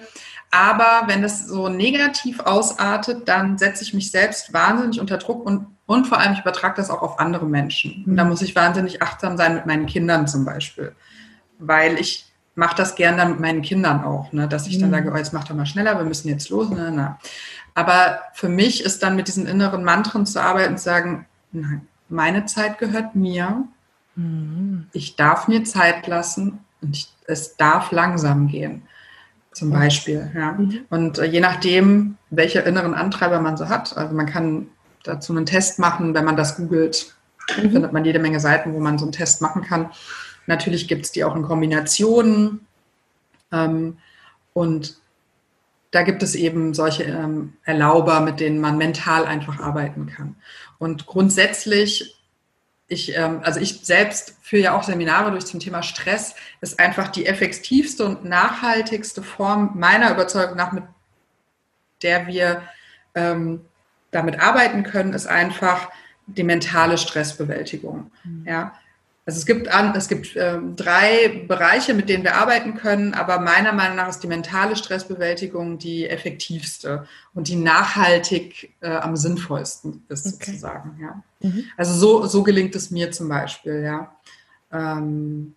Aber 0.51 1.03
wenn 1.07 1.21
das 1.21 1.45
so 1.45 1.67
negativ 1.67 2.39
ausartet, 2.39 3.27
dann 3.27 3.57
setze 3.57 3.83
ich 3.83 3.93
mich 3.93 4.11
selbst 4.11 4.53
wahnsinnig 4.53 4.99
unter 4.99 5.17
Druck 5.17 5.45
und, 5.45 5.67
und 5.85 6.07
vor 6.07 6.19
allem 6.19 6.33
ich 6.33 6.39
übertrage 6.39 6.75
das 6.77 6.89
auch 6.89 7.01
auf 7.01 7.19
andere 7.19 7.45
Menschen. 7.45 8.05
Und 8.05 8.15
da 8.15 8.23
mhm. 8.23 8.29
muss 8.29 8.41
ich 8.41 8.55
wahnsinnig 8.55 9.01
achtsam 9.01 9.37
sein 9.37 9.55
mit 9.55 9.65
meinen 9.65 9.85
Kindern 9.85 10.27
zum 10.27 10.45
Beispiel. 10.45 10.95
Weil 11.59 11.99
ich 11.99 12.31
mache 12.55 12.75
das 12.75 12.95
gerne 12.95 13.17
dann 13.17 13.31
mit 13.31 13.39
meinen 13.39 13.61
Kindern 13.61 14.03
auch, 14.03 14.31
ne? 14.31 14.47
dass 14.47 14.67
ich 14.67 14.79
dann 14.79 14.89
mhm. 14.89 14.93
sage, 14.93 15.11
oh, 15.13 15.17
jetzt 15.17 15.33
mach 15.33 15.43
doch 15.43 15.55
mal 15.55 15.65
schneller, 15.65 15.97
wir 15.97 16.05
müssen 16.05 16.29
jetzt 16.29 16.49
los. 16.49 16.69
Ne, 16.69 16.91
ne. 16.91 17.17
Aber 17.75 18.21
für 18.33 18.49
mich 18.49 18.83
ist 18.83 19.03
dann 19.03 19.15
mit 19.15 19.27
diesen 19.27 19.45
inneren 19.45 19.83
Mantren 19.83 20.25
zu 20.25 20.41
arbeiten 20.41 20.73
und 20.73 20.77
zu 20.77 20.85
sagen, 20.85 21.27
nein, 21.51 21.87
meine 22.09 22.45
Zeit 22.45 22.79
gehört 22.79 23.15
mir 23.15 23.67
Mhm. 24.17 24.87
Ich 24.93 25.15
darf 25.15 25.47
mir 25.47 25.63
Zeit 25.63 26.07
lassen 26.07 26.59
und 26.81 26.97
ich, 26.97 27.13
es 27.27 27.55
darf 27.57 27.91
langsam 27.91 28.47
gehen, 28.47 28.83
zum 29.51 29.71
Beispiel. 29.71 30.31
Ja. 30.33 30.53
Mhm. 30.53 30.79
Und 30.89 31.19
äh, 31.19 31.25
je 31.25 31.39
nachdem, 31.39 32.17
welche 32.29 32.59
inneren 32.59 32.93
Antreiber 32.93 33.39
man 33.39 33.57
so 33.57 33.69
hat, 33.69 33.95
also 33.95 34.15
man 34.15 34.25
kann 34.25 34.67
dazu 35.03 35.33
einen 35.33 35.45
Test 35.45 35.77
machen, 35.77 36.13
wenn 36.13 36.25
man 36.25 36.37
das 36.37 36.55
googelt, 36.55 37.13
mhm. 37.57 37.71
findet 37.71 37.93
man 37.93 38.05
jede 38.05 38.19
Menge 38.19 38.39
Seiten, 38.39 38.73
wo 38.73 38.79
man 38.79 38.97
so 38.97 39.05
einen 39.05 39.11
Test 39.11 39.41
machen 39.41 39.61
kann. 39.61 39.91
Natürlich 40.47 40.87
gibt 40.87 41.05
es 41.05 41.11
die 41.11 41.23
auch 41.23 41.35
in 41.35 41.43
Kombinationen. 41.43 42.65
Ähm, 43.51 43.97
und 44.53 44.97
da 45.91 46.03
gibt 46.03 46.23
es 46.23 46.35
eben 46.35 46.73
solche 46.73 47.03
ähm, 47.03 47.53
Erlauber, 47.63 48.21
mit 48.21 48.39
denen 48.39 48.59
man 48.59 48.77
mental 48.77 49.25
einfach 49.25 49.59
arbeiten 49.59 50.07
kann. 50.07 50.35
Und 50.79 51.05
grundsätzlich 51.05 52.16
ich, 52.87 53.15
ähm, 53.15 53.41
also 53.43 53.59
ich 53.59 53.81
selbst 53.85 54.35
führe 54.41 54.63
ja 54.63 54.77
auch 54.77 54.83
Seminare 54.83 55.31
durch 55.31 55.45
zum 55.45 55.59
Thema 55.59 55.83
Stress, 55.83 56.35
ist 56.61 56.79
einfach 56.79 57.09
die 57.09 57.25
effektivste 57.25 58.05
und 58.05 58.23
nachhaltigste 58.23 59.21
Form 59.21 59.71
meiner 59.75 60.11
Überzeugung 60.11 60.55
nach, 60.55 60.71
mit 60.71 60.83
der 62.01 62.27
wir 62.27 62.63
ähm, 63.15 63.65
damit 64.11 64.39
arbeiten 64.39 64.83
können, 64.83 65.13
ist 65.13 65.27
einfach 65.27 65.89
die 66.27 66.43
mentale 66.43 66.97
Stressbewältigung. 66.97 68.11
Mhm. 68.23 68.45
Ja, 68.47 68.73
also 69.27 69.39
es 69.39 69.45
gibt, 69.45 69.67
es 69.67 70.07
gibt 70.07 70.37
ähm, 70.37 70.77
drei 70.77 71.43
Bereiche, 71.49 71.93
mit 71.93 72.07
denen 72.07 72.23
wir 72.23 72.35
arbeiten 72.35 72.75
können, 72.75 73.13
aber 73.13 73.41
meiner 73.41 73.73
Meinung 73.73 73.97
nach 73.97 74.07
ist 74.07 74.23
die 74.23 74.27
mentale 74.27 74.77
Stressbewältigung 74.77 75.79
die 75.79 76.07
effektivste 76.07 77.05
und 77.33 77.49
die 77.49 77.57
nachhaltig 77.57 78.73
äh, 78.79 78.87
am 78.87 79.17
sinnvollsten 79.17 80.05
ist 80.07 80.27
okay. 80.27 80.45
sozusagen. 80.45 80.97
Ja. 81.01 81.23
Mhm. 81.41 81.65
Also 81.75 81.93
so, 81.93 82.25
so 82.25 82.41
gelingt 82.41 82.73
es 82.77 82.89
mir 82.89 83.11
zum 83.11 83.27
Beispiel, 83.27 83.81
ja. 83.81 84.15
Ähm, 84.71 85.55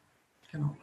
genau. 0.50 0.76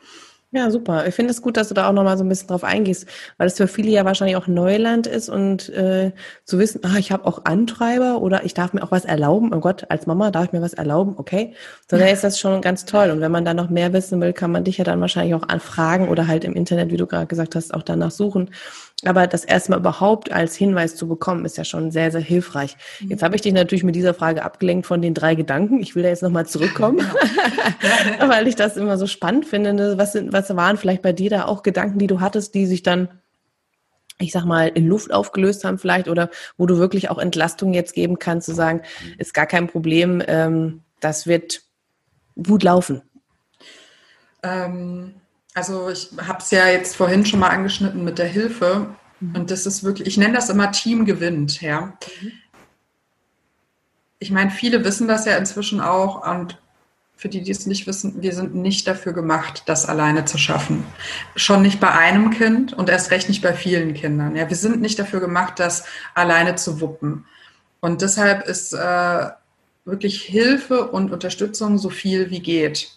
Ja, 0.58 0.72
super. 0.72 1.06
Ich 1.06 1.14
finde 1.14 1.30
es 1.30 1.44
gut, 1.44 1.56
dass 1.56 1.68
du 1.68 1.76
da 1.76 1.88
auch 1.88 1.94
nochmal 1.94 2.18
so 2.18 2.24
ein 2.24 2.30
bisschen 2.30 2.48
drauf 2.48 2.64
eingehst, 2.64 3.06
weil 3.38 3.46
es 3.46 3.58
für 3.58 3.68
viele 3.68 3.92
ja 3.92 4.06
wahrscheinlich 4.06 4.38
auch 4.38 4.48
Neuland 4.48 5.06
ist 5.06 5.30
und 5.30 5.70
äh, 5.70 6.14
zu 6.46 6.58
wissen, 6.58 6.82
ah, 6.84 6.98
ich 6.98 7.12
habe 7.12 7.28
auch 7.28 7.46
Antreiber 7.46 8.24
oder 8.24 8.44
ich 8.44 8.56
darf 8.56 8.74
mir 8.74 8.82
auch 8.82 8.90
was 8.90 9.06
erlauben. 9.06 9.54
Oh 9.54 9.60
Gott, 9.60 9.86
als 9.90 10.08
Mama 10.08 10.32
darf 10.32 10.46
ich 10.46 10.54
mir 10.54 10.62
was 10.64 10.74
erlauben, 10.74 11.14
okay. 11.18 11.54
So, 11.92 11.98
daher 11.98 12.12
ist 12.12 12.24
das 12.24 12.40
schon 12.40 12.62
ganz 12.62 12.86
toll. 12.86 13.12
Und 13.12 13.22
wenn 13.22 13.32
man 13.32 13.46
da 13.46 13.54
noch 13.54 13.70
mehr 13.70 13.94
wissen 13.94 14.20
will, 14.20 14.34
kann 14.34 14.52
man 14.52 14.64
dich 14.64 14.80
ja 14.80 14.84
dann 14.84 15.00
wahrscheinlich 15.00 15.36
auch 15.36 15.48
anfragen 15.48 16.10
oder 16.10 16.26
halt 16.26 16.44
im 16.44 16.54
Internet, 16.54 16.90
wie 16.90 16.98
du 16.98 17.06
gerade 17.06 17.28
gesagt 17.28 17.54
hast, 17.54 17.72
auch 17.72 17.84
danach 17.84 18.10
suchen. 18.10 18.50
Aber 19.06 19.28
das 19.28 19.46
erstmal 19.46 19.80
überhaupt 19.80 20.32
als 20.32 20.56
Hinweis 20.56 20.96
zu 20.96 21.08
bekommen, 21.08 21.46
ist 21.46 21.58
ja 21.58 21.64
schon 21.64 21.92
sehr, 21.92 22.12
sehr 22.12 22.22
hilfreich. 22.22 22.76
Mhm. 23.00 23.12
Jetzt 23.12 23.22
habe 23.22 23.36
ich 23.36 23.42
dich 23.42 23.54
natürlich 23.54 23.84
mit 23.84 23.96
dieser 23.96 24.16
Frage 24.16 24.44
abgelenkt 24.44 24.88
von 24.88 25.02
den 25.04 25.14
drei 25.14 25.36
Gedanken. 25.36 25.80
Ich 25.82 25.96
will 25.96 26.02
da 26.02 26.10
jetzt 26.10 26.24
nochmal 26.24 26.48
zurückkommen, 26.48 26.98
genau. 28.12 28.30
weil 28.30 28.48
ich 28.48 28.56
das 28.56 28.76
immer 28.76 28.98
so 28.98 29.06
spannend 29.06 29.46
finde. 29.46 29.74
Ne? 29.74 29.98
Was, 29.98 30.14
sind, 30.14 30.34
was 30.34 30.56
waren 30.56 30.78
vielleicht 30.78 31.04
bei 31.04 31.14
dir 31.14 31.30
da 31.30 31.46
auch 31.46 31.62
Gedanken, 31.62 32.00
die 32.00 32.08
du 32.08 32.22
hattest, 32.22 32.56
die 32.56 32.66
sich 32.66 32.82
dann 32.82 33.10
ich 34.20 34.32
sag 34.32 34.46
mal, 34.46 34.70
in 34.70 34.88
Luft 34.88 35.14
aufgelöst 35.14 35.64
haben 35.64 35.78
vielleicht 35.78 36.08
oder 36.08 36.32
wo 36.58 36.66
du 36.66 36.80
wirklich 36.80 37.12
auch 37.12 37.20
Entlastung 37.20 37.76
jetzt 37.76 37.94
geben 37.94 38.18
kannst, 38.18 38.48
zu 38.48 38.56
sagen, 38.56 38.82
mhm. 39.04 39.14
ist 39.20 39.36
gar 39.36 39.46
kein 39.46 39.68
Problem, 39.68 40.24
ähm, 40.28 40.82
das 41.00 41.28
wird 41.28 41.62
gut 42.36 42.64
laufen? 42.64 43.04
Ähm, 44.42 45.16
also 45.58 45.90
ich 45.90 46.10
habe 46.26 46.38
es 46.38 46.52
ja 46.52 46.68
jetzt 46.68 46.96
vorhin 46.96 47.26
schon 47.26 47.40
mal 47.40 47.50
angeschnitten 47.50 48.04
mit 48.04 48.20
der 48.20 48.28
Hilfe. 48.28 48.90
Mhm. 49.20 49.36
Und 49.36 49.52
das 49.52 49.66
ist 49.66 49.84
wirklich, 49.84 50.08
ich 50.08 50.18
nenne 50.18 50.36
das 50.36 50.50
immer 50.50 50.72
Team 50.72 51.04
gewinnt, 51.04 51.62
ja. 51.62 51.98
Mhm. 52.22 52.32
Ich 54.20 54.30
meine, 54.30 54.52
viele 54.52 54.84
wissen 54.84 55.08
das 55.08 55.26
ja 55.26 55.36
inzwischen 55.36 55.82
auch 55.82 56.28
und 56.32 56.62
für 57.16 57.30
die, 57.30 57.42
die 57.42 57.52
es 57.52 57.66
nicht 57.66 57.88
wissen, 57.88 58.22
wir 58.22 58.34
sind 58.34 58.54
nicht 58.54 58.88
dafür 58.88 59.14
gemacht, 59.14 59.64
das 59.66 59.88
alleine 59.88 60.26
zu 60.26 60.38
schaffen. 60.38 60.86
Schon 61.36 61.64
nicht 61.64 61.80
bei 61.80 61.92
einem 61.92 62.30
Kind 62.30 62.74
und 62.74 62.90
erst 62.90 63.10
recht 63.10 63.28
nicht 63.28 63.42
bei 63.42 63.54
vielen 63.54 63.96
Kindern. 63.96 64.36
Ja, 64.36 64.48
wir 64.48 64.56
sind 64.56 64.80
nicht 64.80 65.00
dafür 65.00 65.20
gemacht, 65.20 65.54
das 65.58 65.86
alleine 66.14 66.56
zu 66.56 66.80
wuppen. 66.82 67.26
Und 67.80 68.04
deshalb 68.04 68.48
ist 68.48 68.74
äh, 68.74 69.30
wirklich 69.86 70.22
Hilfe 70.22 70.90
und 70.90 71.12
Unterstützung 71.12 71.80
so 71.80 71.90
viel 71.90 72.30
wie 72.30 72.42
geht. 72.42 72.97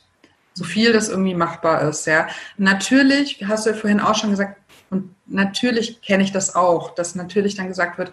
So 0.54 0.64
viel 0.64 0.92
das 0.92 1.08
irgendwie 1.08 1.34
machbar 1.34 1.82
ist. 1.88 2.06
Ja. 2.06 2.28
Natürlich, 2.56 3.44
hast 3.46 3.66
du 3.66 3.70
ja 3.70 3.76
vorhin 3.76 4.00
auch 4.00 4.14
schon 4.14 4.30
gesagt, 4.30 4.58
und 4.90 5.14
natürlich 5.26 6.02
kenne 6.02 6.24
ich 6.24 6.32
das 6.32 6.54
auch, 6.56 6.94
dass 6.94 7.14
natürlich 7.14 7.54
dann 7.54 7.68
gesagt 7.68 7.96
wird, 7.98 8.12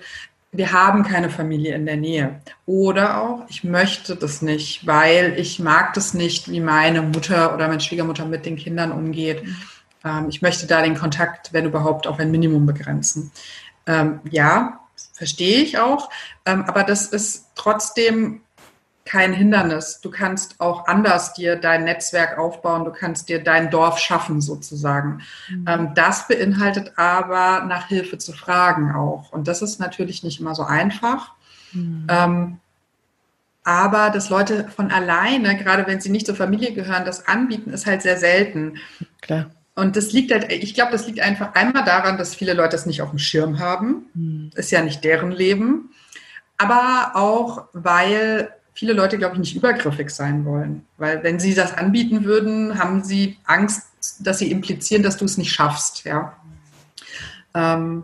wir 0.51 0.71
haben 0.71 1.03
keine 1.03 1.29
Familie 1.29 1.75
in 1.75 1.85
der 1.85 1.97
Nähe. 1.97 2.41
Oder 2.65 3.21
auch, 3.21 3.45
ich 3.49 3.63
möchte 3.63 4.15
das 4.15 4.41
nicht, 4.41 4.87
weil 4.87 5.37
ich 5.37 5.59
mag 5.59 5.93
das 5.93 6.13
nicht, 6.13 6.49
wie 6.49 6.61
meine 6.61 7.01
Mutter 7.01 7.53
oder 7.53 7.67
meine 7.67 7.81
Schwiegermutter 7.81 8.25
mit 8.25 8.45
den 8.45 8.55
Kindern 8.55 8.91
umgeht. 8.91 9.43
Ähm, 10.05 10.29
ich 10.29 10.41
möchte 10.41 10.67
da 10.67 10.81
den 10.81 10.95
Kontakt, 10.95 11.51
wenn 11.53 11.65
überhaupt, 11.65 12.07
auf 12.07 12.19
ein 12.19 12.31
Minimum 12.31 12.65
begrenzen. 12.65 13.31
Ähm, 13.85 14.19
ja, 14.29 14.79
verstehe 15.13 15.61
ich 15.61 15.77
auch. 15.79 16.09
Ähm, 16.45 16.63
aber 16.65 16.83
das 16.83 17.07
ist 17.07 17.47
trotzdem 17.55 18.41
kein 19.07 19.33
Hindernis. 19.33 20.01
Du 20.01 20.11
kannst 20.11 20.59
auch 20.59 20.87
anders 20.87 21.33
dir 21.33 21.55
dein 21.55 21.85
Netzwerk 21.85 22.37
aufbauen, 22.37 22.85
du 22.85 22.91
kannst 22.91 23.29
dir 23.29 23.43
dein 23.43 23.71
Dorf 23.71 23.99
schaffen 23.99 24.41
sozusagen. 24.41 25.21
Mhm. 25.49 25.65
Ähm, 25.67 25.91
das 25.95 26.27
beinhaltet 26.27 26.93
aber 26.97 27.65
nach 27.65 27.87
Hilfe 27.87 28.17
zu 28.17 28.33
fragen 28.33 28.93
auch. 28.93 29.31
Und 29.31 29.47
das 29.47 29.61
ist 29.61 29.79
natürlich 29.79 30.23
nicht 30.23 30.39
immer 30.39 30.55
so 30.55 30.63
einfach. 30.63 31.33
Mhm. 31.71 32.07
Ähm, 32.09 32.57
aber 33.63 34.11
dass 34.11 34.29
Leute 34.29 34.67
von 34.69 34.91
alleine, 34.91 35.57
gerade 35.57 35.87
wenn 35.87 35.99
sie 35.99 36.09
nicht 36.09 36.25
zur 36.25 36.35
Familie 36.35 36.73
gehören, 36.73 37.03
das 37.03 37.27
anbieten, 37.27 37.71
ist 37.71 37.85
halt 37.85 38.01
sehr 38.01 38.17
selten. 38.17 38.77
Klar. 39.21 39.51
Und 39.75 39.95
das 39.95 40.11
liegt 40.11 40.31
halt, 40.31 40.51
ich 40.51 40.73
glaube, 40.73 40.91
das 40.91 41.05
liegt 41.05 41.19
einfach 41.19 41.53
einmal 41.53 41.83
daran, 41.83 42.17
dass 42.17 42.33
viele 42.33 42.53
Leute 42.53 42.75
es 42.75 42.85
nicht 42.85 43.01
auf 43.01 43.11
dem 43.11 43.19
Schirm 43.19 43.59
haben. 43.59 44.07
Mhm. 44.13 44.49
Ist 44.55 44.71
ja 44.71 44.81
nicht 44.81 45.03
deren 45.03 45.31
Leben. 45.31 45.91
Aber 46.57 47.11
auch, 47.15 47.65
weil 47.73 48.49
viele 48.77 48.93
Leute, 48.93 49.17
glaube 49.17 49.33
ich, 49.33 49.39
nicht 49.39 49.55
übergriffig 49.55 50.11
sein 50.11 50.45
wollen. 50.45 50.85
Weil 50.97 51.23
wenn 51.23 51.39
sie 51.39 51.55
das 51.55 51.75
anbieten 51.75 52.25
würden, 52.25 52.77
haben 52.77 53.03
sie 53.03 53.39
Angst, 53.43 53.87
dass 54.19 54.37
sie 54.37 54.51
implizieren, 54.51 55.01
dass 55.01 55.17
du 55.17 55.25
es 55.25 55.35
nicht 55.35 55.51
schaffst. 55.51 56.03
Ja? 56.03 56.37
Ähm, 57.55 58.03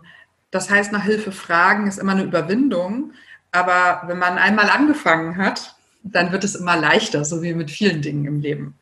das 0.50 0.72
heißt, 0.72 0.92
nach 0.92 1.04
Hilfe 1.04 1.32
fragen 1.32 1.86
ist 1.86 2.00
immer 2.00 2.14
eine 2.14 2.24
Überwindung. 2.24 3.14
Aber 3.52 4.02
wenn 4.08 4.18
man 4.18 4.40
einmal 4.40 4.68
angefangen 4.68 5.38
hat, 5.38 5.76
dann 6.04 6.32
wird 6.32 6.44
es 6.44 6.56
immer 6.56 6.76
leichter, 6.76 7.24
so 7.24 7.42
wie 7.42 7.54
mit 7.54 7.72
vielen 7.72 8.02
Dingen 8.02 8.26
im 8.26 8.42
Leben. 8.42 8.76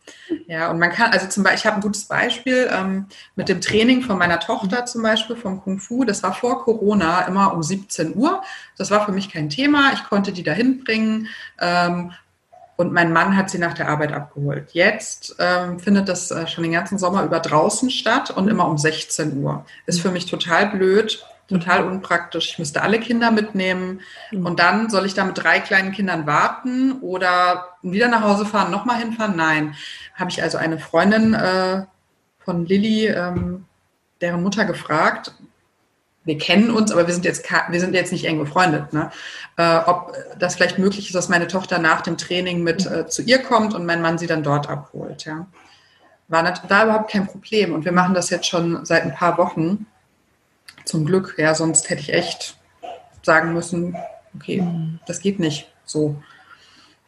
Ja, 0.47 0.71
und 0.71 0.79
man 0.79 0.91
kann, 0.91 1.11
also 1.11 1.27
zum 1.27 1.43
Beispiel, 1.43 1.59
ich 1.59 1.65
habe 1.65 1.75
ein 1.77 1.81
gutes 1.81 2.05
Beispiel 2.05 2.69
ähm, 2.71 3.05
mit 3.35 3.47
dem 3.47 3.61
Training 3.61 4.01
von 4.01 4.17
meiner 4.17 4.39
Tochter 4.39 4.85
zum 4.85 5.03
Beispiel 5.03 5.35
vom 5.35 5.61
Kung 5.61 5.79
Fu. 5.79 6.03
Das 6.03 6.23
war 6.23 6.33
vor 6.33 6.63
Corona 6.63 7.21
immer 7.21 7.53
um 7.53 7.61
17 7.61 8.15
Uhr. 8.15 8.41
Das 8.77 8.89
war 8.89 9.05
für 9.05 9.11
mich 9.11 9.31
kein 9.31 9.49
Thema. 9.49 9.91
Ich 9.93 10.03
konnte 10.05 10.31
die 10.31 10.43
dahin 10.43 10.83
bringen. 10.83 11.27
Ähm, 11.59 12.11
und 12.81 12.91
mein 12.91 13.13
Mann 13.13 13.37
hat 13.37 13.51
sie 13.51 13.59
nach 13.59 13.75
der 13.75 13.89
Arbeit 13.89 14.11
abgeholt. 14.11 14.71
Jetzt 14.71 15.35
ähm, 15.37 15.79
findet 15.79 16.09
das 16.09 16.31
äh, 16.31 16.47
schon 16.47 16.63
den 16.63 16.73
ganzen 16.73 16.97
Sommer 16.97 17.23
über 17.23 17.39
draußen 17.39 17.91
statt 17.91 18.31
und 18.31 18.47
immer 18.47 18.67
um 18.67 18.79
16 18.79 19.37
Uhr. 19.37 19.65
Ist 19.85 20.01
für 20.01 20.09
mich 20.09 20.25
total 20.25 20.71
blöd, 20.71 21.23
total 21.51 21.83
unpraktisch. 21.83 22.51
Ich 22.51 22.59
müsste 22.59 22.81
alle 22.81 22.99
Kinder 22.99 23.31
mitnehmen 23.31 24.01
mhm. 24.31 24.45
und 24.45 24.59
dann 24.59 24.89
soll 24.89 25.05
ich 25.05 25.13
da 25.13 25.23
mit 25.23 25.37
drei 25.37 25.59
kleinen 25.59 25.91
Kindern 25.91 26.25
warten 26.25 26.99
oder 27.01 27.77
wieder 27.81 28.07
nach 28.07 28.23
Hause 28.23 28.45
fahren, 28.45 28.71
nochmal 28.71 28.97
hinfahren? 28.97 29.35
Nein. 29.35 29.75
Habe 30.15 30.31
ich 30.31 30.41
also 30.41 30.57
eine 30.57 30.79
Freundin 30.79 31.33
äh, 31.33 31.83
von 32.39 32.65
Lilly, 32.65 33.07
ähm, 33.07 33.65
deren 34.21 34.43
Mutter 34.43 34.65
gefragt, 34.65 35.33
wir 36.23 36.37
kennen 36.37 36.69
uns, 36.69 36.91
aber 36.91 37.07
wir 37.07 37.13
sind 37.13 37.25
jetzt, 37.25 37.49
wir 37.49 37.79
sind 37.79 37.95
jetzt 37.95 38.11
nicht 38.11 38.25
eng 38.25 38.37
befreundet, 38.37 38.93
ne? 38.93 39.09
Äh, 39.57 39.77
ob 39.85 40.15
das 40.37 40.55
vielleicht 40.55 40.77
möglich 40.77 41.07
ist, 41.07 41.15
dass 41.15 41.29
meine 41.29 41.47
Tochter 41.47 41.79
nach 41.79 42.01
dem 42.01 42.17
Training 42.17 42.63
mit 42.63 42.85
äh, 42.85 43.07
zu 43.07 43.23
ihr 43.23 43.39
kommt 43.39 43.73
und 43.73 43.85
mein 43.85 44.01
Mann 44.01 44.17
sie 44.17 44.27
dann 44.27 44.43
dort 44.43 44.69
abholt. 44.69 45.25
Ja? 45.25 45.47
War, 46.27 46.43
war 46.43 46.83
überhaupt 46.83 47.11
kein 47.11 47.27
Problem. 47.27 47.73
Und 47.73 47.85
wir 47.85 47.91
machen 47.91 48.13
das 48.13 48.29
jetzt 48.29 48.47
schon 48.47 48.85
seit 48.85 49.03
ein 49.03 49.15
paar 49.15 49.37
Wochen. 49.37 49.87
Zum 50.91 51.05
Glück, 51.05 51.35
ja, 51.37 51.55
sonst 51.55 51.89
hätte 51.89 52.01
ich 52.01 52.13
echt 52.13 52.57
sagen 53.21 53.53
müssen, 53.53 53.95
okay, 54.35 54.59
mhm. 54.59 54.99
das 55.07 55.21
geht 55.21 55.39
nicht 55.39 55.71
so. 55.85 56.21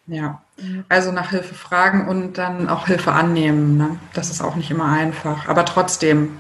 Ja, 0.08 0.41
also 0.88 1.12
nach 1.12 1.32
Hilfe 1.32 1.54
fragen 1.54 2.08
und 2.08 2.38
dann 2.38 2.69
auch 2.69 2.88
Hilfe 2.88 3.12
annehmen. 3.12 3.76
Ne? 3.78 4.00
Das 4.13 4.30
ist 4.30 4.41
auch 4.41 4.56
nicht 4.56 4.72
immer 4.72 4.86
einfach. 4.86 5.50
Aber 5.50 5.65
trotzdem, 5.65 6.38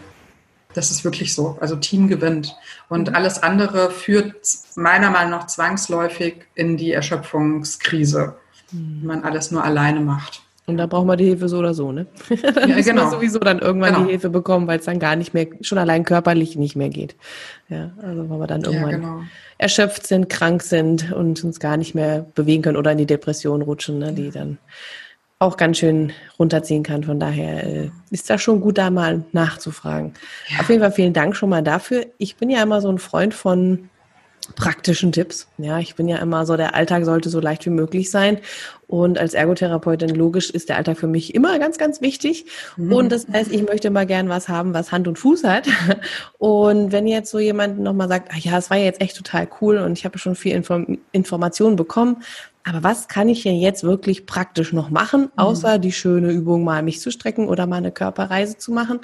das 0.73 0.89
ist 0.89 1.03
wirklich 1.03 1.35
so. 1.35 1.57
Also 1.59 1.75
Team 1.75 2.07
gewinnt. 2.07 2.55
Und 2.87 3.09
mhm. 3.09 3.15
alles 3.15 3.43
andere 3.43 3.91
führt 3.91 4.47
meiner 4.75 5.09
Meinung 5.09 5.31
nach 5.31 5.47
zwangsläufig 5.47 6.45
in 6.55 6.77
die 6.77 6.93
Erschöpfungskrise, 6.93 8.37
mhm. 8.71 8.99
wenn 9.01 9.07
man 9.07 9.23
alles 9.25 9.51
nur 9.51 9.65
alleine 9.65 9.99
macht. 9.99 10.43
Und 10.65 10.77
da 10.77 10.85
braucht 10.85 11.05
man 11.05 11.17
die 11.17 11.25
Hilfe 11.25 11.49
so 11.49 11.57
oder 11.57 11.73
so, 11.73 11.91
ne? 11.91 12.07
dann 12.55 12.69
ja, 12.69 12.79
genau. 12.79 13.09
sowieso 13.09 13.39
dann 13.39 13.59
irgendwann 13.59 13.93
genau. 13.93 14.05
die 14.05 14.11
Hilfe 14.11 14.29
bekommen, 14.29 14.65
weil 14.65 14.79
es 14.79 14.85
dann 14.85 14.99
gar 14.99 15.17
nicht 15.17 15.33
mehr, 15.33 15.47
schon 15.61 15.77
allein 15.77 16.05
körperlich 16.05 16.55
nicht 16.55 16.77
mehr 16.77 16.89
geht. 16.89 17.15
Ja, 17.67 17.91
also 18.01 18.29
weil 18.29 18.39
wir 18.39 18.47
dann 18.47 18.63
irgendwann 18.63 18.91
ja, 18.91 18.97
genau. 18.97 19.21
erschöpft 19.57 20.07
sind, 20.07 20.29
krank 20.29 20.61
sind 20.63 21.11
und 21.11 21.43
uns 21.43 21.59
gar 21.59 21.75
nicht 21.75 21.95
mehr 21.95 22.25
bewegen 22.33 22.63
können 22.63 22.77
oder 22.77 22.93
in 22.93 22.97
die 22.97 23.05
Depression 23.05 23.61
rutschen, 23.61 23.99
ne? 23.99 24.13
die 24.13 24.31
dann 24.31 24.57
auch 25.39 25.57
ganz 25.57 25.79
schön 25.79 26.13
runterziehen 26.39 26.83
kann. 26.83 27.03
Von 27.03 27.19
daher 27.19 27.63
äh, 27.65 27.89
ist 28.09 28.29
das 28.29 28.41
schon 28.41 28.61
gut, 28.61 28.77
da 28.77 28.89
mal 28.89 29.25
nachzufragen. 29.33 30.13
Ja. 30.47 30.61
Auf 30.61 30.69
jeden 30.69 30.81
Fall 30.81 30.93
vielen 30.93 31.13
Dank 31.13 31.35
schon 31.35 31.49
mal 31.49 31.61
dafür. 31.61 32.05
Ich 32.17 32.37
bin 32.37 32.49
ja 32.49 32.63
immer 32.63 32.79
so 32.79 32.89
ein 32.89 32.99
Freund 32.99 33.33
von 33.33 33.89
praktischen 34.55 35.11
Tipps. 35.11 35.47
Ja, 35.57 35.79
ich 35.79 35.95
bin 35.95 36.07
ja 36.07 36.17
immer 36.17 36.45
so, 36.45 36.57
der 36.57 36.75
Alltag 36.75 37.05
sollte 37.05 37.29
so 37.29 37.39
leicht 37.39 37.65
wie 37.65 37.71
möglich 37.71 38.11
sein. 38.11 38.39
Und 38.87 39.17
als 39.17 39.33
Ergotherapeutin, 39.33 40.09
logisch, 40.09 40.49
ist 40.49 40.69
der 40.69 40.77
Alltag 40.77 40.97
für 40.97 41.07
mich 41.07 41.33
immer 41.33 41.57
ganz, 41.57 41.77
ganz 41.77 42.01
wichtig. 42.01 42.45
Mhm. 42.77 42.93
Und 42.93 43.11
das 43.11 43.27
heißt, 43.27 43.51
ich 43.51 43.63
möchte 43.63 43.87
immer 43.87 44.05
gern 44.05 44.29
was 44.29 44.49
haben, 44.49 44.73
was 44.73 44.91
Hand 44.91 45.07
und 45.07 45.17
Fuß 45.17 45.43
hat. 45.45 45.67
Und 46.37 46.91
wenn 46.91 47.07
jetzt 47.07 47.31
so 47.31 47.39
jemand 47.39 47.79
nochmal 47.79 48.07
sagt, 48.07 48.29
ach 48.31 48.37
ja, 48.37 48.57
es 48.57 48.69
war 48.69 48.77
jetzt 48.77 49.01
echt 49.01 49.17
total 49.17 49.47
cool 49.61 49.77
und 49.77 49.97
ich 49.97 50.05
habe 50.05 50.17
schon 50.17 50.35
viel 50.35 50.53
Inform 50.53 50.99
Informationen 51.11 51.75
bekommen, 51.75 52.23
aber 52.65 52.83
was 52.83 53.07
kann 53.07 53.27
ich 53.29 53.43
denn 53.43 53.55
jetzt 53.55 53.83
wirklich 53.83 54.25
praktisch 54.25 54.73
noch 54.73 54.89
machen, 54.89 55.23
mhm. 55.23 55.29
außer 55.35 55.77
mhm. 55.77 55.81
die 55.81 55.91
schöne 55.91 56.31
Übung 56.31 56.63
mal 56.63 56.83
mich 56.83 57.01
zu 57.01 57.11
strecken 57.11 57.47
oder 57.47 57.67
mal 57.67 57.77
eine 57.77 57.91
Körperreise 57.91 58.57
zu 58.57 58.71
machen? 58.71 59.01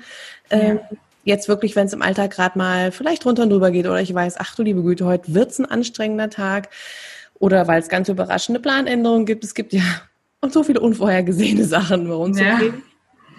Ja. 0.51 0.57
Ähm, 0.57 0.79
jetzt 1.29 1.47
wirklich, 1.47 1.75
wenn 1.77 1.87
es 1.87 1.93
im 1.93 2.01
Alltag 2.01 2.31
gerade 2.31 2.57
mal 2.57 2.91
vielleicht 2.91 3.25
runter 3.25 3.43
und 3.43 3.51
drüber 3.51 3.71
geht 3.71 3.85
oder 3.85 4.01
ich 4.01 4.13
weiß, 4.13 4.35
ach 4.39 4.55
du 4.55 4.63
liebe 4.63 4.83
Güte, 4.83 5.05
heute 5.05 5.33
wird's 5.33 5.59
ein 5.59 5.65
anstrengender 5.65 6.29
Tag 6.29 6.69
oder 7.35 7.67
weil 7.67 7.81
es 7.81 7.87
ganz 7.87 8.09
überraschende 8.09 8.59
Planänderungen 8.59 9.25
gibt. 9.25 9.45
Es 9.45 9.53
gibt 9.53 9.71
ja 9.71 9.83
und 10.41 10.51
so 10.51 10.63
viele 10.63 10.81
unvorhergesehene 10.81 11.63
Sachen 11.63 12.07
bei 12.07 12.15
uns. 12.15 12.39
Ja. 12.39 12.59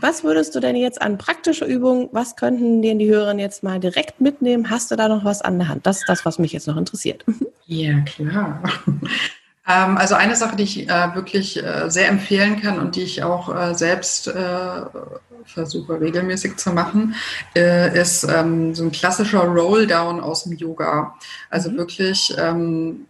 Was 0.00 0.24
würdest 0.24 0.54
du 0.54 0.60
denn 0.60 0.76
jetzt 0.76 1.02
an 1.02 1.18
praktischer 1.18 1.66
Übung, 1.66 2.08
was 2.12 2.34
könnten 2.34 2.80
denn 2.80 2.98
die 2.98 3.10
Hörerinnen 3.10 3.38
jetzt 3.38 3.62
mal 3.62 3.78
direkt 3.78 4.18
mitnehmen? 4.18 4.70
Hast 4.70 4.90
du 4.90 4.96
da 4.96 5.08
noch 5.08 5.26
was 5.26 5.42
an 5.42 5.58
der 5.58 5.68
Hand? 5.68 5.86
Das 5.86 5.98
ist 5.98 6.08
das, 6.08 6.24
was 6.24 6.38
mich 6.38 6.52
jetzt 6.52 6.66
noch 6.66 6.78
interessiert. 6.78 7.24
Ja, 7.66 8.00
klar. 8.00 8.62
Ähm, 9.66 9.96
also 9.98 10.14
eine 10.14 10.36
Sache, 10.36 10.56
die 10.56 10.62
ich 10.62 10.88
äh, 10.88 11.14
wirklich 11.14 11.62
äh, 11.62 11.90
sehr 11.90 12.08
empfehlen 12.08 12.60
kann 12.60 12.78
und 12.78 12.96
die 12.96 13.02
ich 13.02 13.22
auch 13.22 13.54
äh, 13.54 13.74
selbst 13.74 14.32
versuche 15.46 16.00
regelmäßig 16.00 16.58
zu 16.58 16.70
machen, 16.70 17.14
ist 17.54 18.24
ähm, 18.24 18.74
so 18.74 18.84
ein 18.84 18.92
klassischer 18.92 19.40
Rolldown 19.40 20.20
aus 20.20 20.44
dem 20.44 20.52
Yoga. 20.52 21.16
Also 21.48 21.70
mhm. 21.70 21.76
wirklich 21.78 22.32
ähm, 22.38 23.06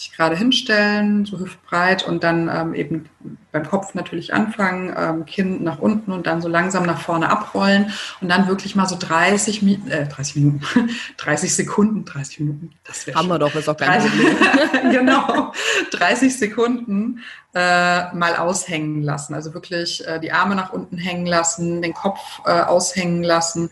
sich 0.00 0.12
gerade 0.12 0.34
hinstellen, 0.34 1.26
so 1.26 1.38
hüftbreit 1.38 2.08
und 2.08 2.24
dann 2.24 2.48
ähm, 2.48 2.74
eben 2.74 3.10
beim 3.52 3.68
Kopf 3.68 3.92
natürlich 3.92 4.32
anfangen, 4.32 4.94
ähm, 4.96 5.26
Kinn 5.26 5.62
nach 5.62 5.78
unten 5.78 6.10
und 6.10 6.26
dann 6.26 6.40
so 6.40 6.48
langsam 6.48 6.86
nach 6.86 7.02
vorne 7.02 7.28
abrollen 7.28 7.92
und 8.22 8.30
dann 8.30 8.48
wirklich 8.48 8.74
mal 8.74 8.88
so 8.88 8.96
30, 8.98 9.62
äh, 9.90 10.06
30 10.06 10.36
Minuten, 10.36 10.90
30 11.18 11.54
Sekunden, 11.54 12.06
30 12.06 12.40
Minuten, 12.40 12.72
das 12.84 13.06
wäre 13.06 13.18
Haben 13.18 13.28
wir 13.28 13.38
doch, 13.38 13.54
ist 13.54 13.68
auch 13.68 13.76
kein 13.76 14.00
Problem. 14.00 14.36
genau, 14.90 15.52
30 15.92 16.38
Sekunden 16.38 17.20
äh, 17.54 18.14
mal 18.14 18.36
aushängen 18.36 19.02
lassen. 19.02 19.34
Also 19.34 19.52
wirklich 19.52 20.06
äh, 20.06 20.18
die 20.18 20.32
Arme 20.32 20.54
nach 20.54 20.72
unten 20.72 20.96
hängen 20.96 21.26
lassen, 21.26 21.82
den 21.82 21.92
Kopf 21.92 22.40
äh, 22.46 22.52
aushängen 22.52 23.22
lassen. 23.22 23.68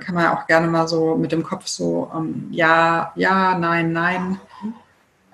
Kann 0.00 0.16
man 0.16 0.26
auch 0.26 0.46
gerne 0.48 0.66
mal 0.66 0.88
so 0.88 1.14
mit 1.14 1.30
dem 1.30 1.44
Kopf 1.44 1.66
so 1.68 2.10
ähm, 2.14 2.48
ja, 2.50 3.12
ja, 3.14 3.56
nein, 3.56 3.92
nein 3.92 4.40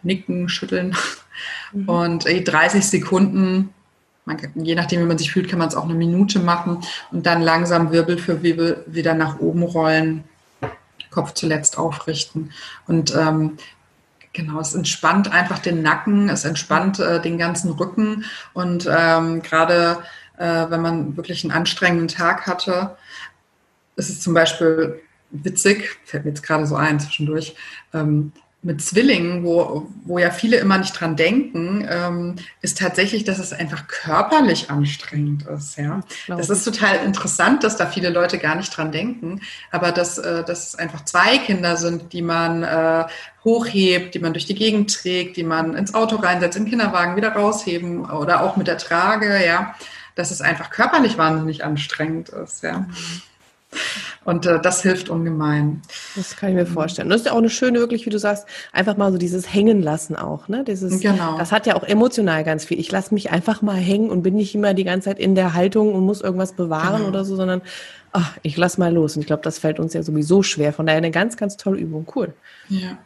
nicken, 0.04 0.48
schütteln. 0.48 0.96
Mhm. 1.72 1.88
Und 1.88 2.24
30 2.24 2.86
Sekunden, 2.86 3.74
man, 4.24 4.38
je 4.54 4.74
nachdem, 4.74 5.00
wie 5.00 5.06
man 5.06 5.18
sich 5.18 5.32
fühlt, 5.32 5.48
kann 5.48 5.58
man 5.58 5.68
es 5.68 5.74
auch 5.74 5.84
eine 5.84 5.94
Minute 5.94 6.38
machen 6.38 6.78
und 7.10 7.26
dann 7.26 7.42
langsam 7.42 7.90
Wirbel 7.90 8.18
für 8.18 8.42
Wirbel 8.42 8.84
wieder 8.86 9.14
nach 9.14 9.40
oben 9.40 9.62
rollen. 9.62 10.24
Kopf 11.10 11.34
zuletzt 11.34 11.78
aufrichten. 11.78 12.50
Und 12.86 13.14
ähm, 13.14 13.58
Genau, 14.34 14.58
es 14.58 14.74
entspannt 14.74 15.30
einfach 15.30 15.60
den 15.60 15.80
Nacken, 15.80 16.28
es 16.28 16.44
entspannt 16.44 16.98
äh, 16.98 17.22
den 17.22 17.38
ganzen 17.38 17.70
Rücken 17.70 18.24
und 18.52 18.88
ähm, 18.92 19.42
gerade 19.42 20.02
äh, 20.36 20.66
wenn 20.68 20.82
man 20.82 21.16
wirklich 21.16 21.44
einen 21.44 21.52
anstrengenden 21.52 22.08
Tag 22.08 22.48
hatte, 22.48 22.96
ist 23.94 24.10
es 24.10 24.20
zum 24.20 24.34
Beispiel 24.34 25.00
witzig, 25.30 25.98
fällt 26.04 26.24
mir 26.24 26.32
jetzt 26.32 26.42
gerade 26.42 26.66
so 26.66 26.74
ein 26.74 26.98
zwischendurch, 26.98 27.54
ähm, 27.92 28.32
mit 28.64 28.80
Zwillingen, 28.80 29.44
wo, 29.44 29.90
wo 30.04 30.18
ja 30.18 30.30
viele 30.30 30.56
immer 30.56 30.78
nicht 30.78 30.98
dran 30.98 31.16
denken, 31.16 31.86
ähm, 31.88 32.36
ist 32.62 32.78
tatsächlich, 32.78 33.24
dass 33.24 33.38
es 33.38 33.52
einfach 33.52 33.86
körperlich 33.88 34.70
anstrengend 34.70 35.46
ist. 35.46 35.76
Ja? 35.76 36.00
Das 36.26 36.48
ist 36.48 36.64
total 36.64 37.04
interessant, 37.04 37.62
dass 37.62 37.76
da 37.76 37.86
viele 37.86 38.08
Leute 38.08 38.38
gar 38.38 38.54
nicht 38.54 38.74
dran 38.74 38.90
denken, 38.90 39.42
aber 39.70 39.92
dass, 39.92 40.16
äh, 40.16 40.44
dass 40.44 40.68
es 40.68 40.74
einfach 40.76 41.04
zwei 41.04 41.36
Kinder 41.38 41.76
sind, 41.76 42.14
die 42.14 42.22
man 42.22 42.62
äh, 42.62 43.04
hochhebt, 43.44 44.14
die 44.14 44.18
man 44.18 44.32
durch 44.32 44.46
die 44.46 44.54
Gegend 44.54 44.94
trägt, 44.94 45.36
die 45.36 45.44
man 45.44 45.74
ins 45.74 45.92
Auto 45.92 46.16
reinsetzt, 46.16 46.56
im 46.56 46.64
Kinderwagen 46.64 47.16
wieder 47.16 47.32
rausheben 47.32 48.06
oder 48.10 48.42
auch 48.42 48.56
mit 48.56 48.66
der 48.66 48.78
Trage, 48.78 49.44
ja, 49.44 49.74
dass 50.14 50.30
es 50.30 50.40
einfach 50.40 50.70
körperlich 50.70 51.18
wahnsinnig 51.18 51.64
anstrengend 51.64 52.30
ist. 52.30 52.62
Ja. 52.62 52.78
Mhm. 52.78 53.22
Und 54.24 54.46
äh, 54.46 54.60
das 54.60 54.82
hilft 54.82 55.08
ungemein. 55.08 55.82
Das 56.16 56.36
kann 56.36 56.50
ich 56.50 56.54
mir 56.54 56.66
vorstellen. 56.66 57.08
das 57.08 57.20
ist 57.20 57.26
ja 57.26 57.32
auch 57.32 57.38
eine 57.38 57.50
schöne, 57.50 57.78
wirklich, 57.78 58.06
wie 58.06 58.10
du 58.10 58.18
sagst, 58.18 58.46
einfach 58.72 58.96
mal 58.96 59.12
so 59.12 59.18
dieses 59.18 59.52
Hängen 59.52 59.82
lassen 59.82 60.16
auch. 60.16 60.48
Ne? 60.48 60.64
Dieses, 60.64 61.00
genau. 61.00 61.36
Das 61.38 61.52
hat 61.52 61.66
ja 61.66 61.76
auch 61.76 61.82
emotional 61.82 62.44
ganz 62.44 62.64
viel. 62.64 62.80
Ich 62.80 62.90
lasse 62.90 63.12
mich 63.12 63.30
einfach 63.30 63.62
mal 63.62 63.76
hängen 63.76 64.10
und 64.10 64.22
bin 64.22 64.34
nicht 64.34 64.54
immer 64.54 64.74
die 64.74 64.84
ganze 64.84 65.10
Zeit 65.10 65.18
in 65.18 65.34
der 65.34 65.54
Haltung 65.54 65.94
und 65.94 66.04
muss 66.04 66.20
irgendwas 66.20 66.54
bewahren 66.54 66.98
genau. 66.98 67.08
oder 67.08 67.24
so, 67.24 67.36
sondern 67.36 67.62
ach, 68.14 68.38
ich 68.42 68.56
lass 68.56 68.78
mal 68.78 68.94
los. 68.94 69.16
Und 69.16 69.22
ich 69.22 69.26
glaube, 69.26 69.42
das 69.42 69.58
fällt 69.58 69.80
uns 69.80 69.92
ja 69.92 70.02
sowieso 70.02 70.42
schwer. 70.42 70.72
Von 70.72 70.86
daher 70.86 70.98
eine 70.98 71.10
ganz, 71.10 71.36
ganz 71.36 71.56
tolle 71.56 71.78
Übung. 71.78 72.06
Cool. 72.14 72.32
Ja. 72.68 72.96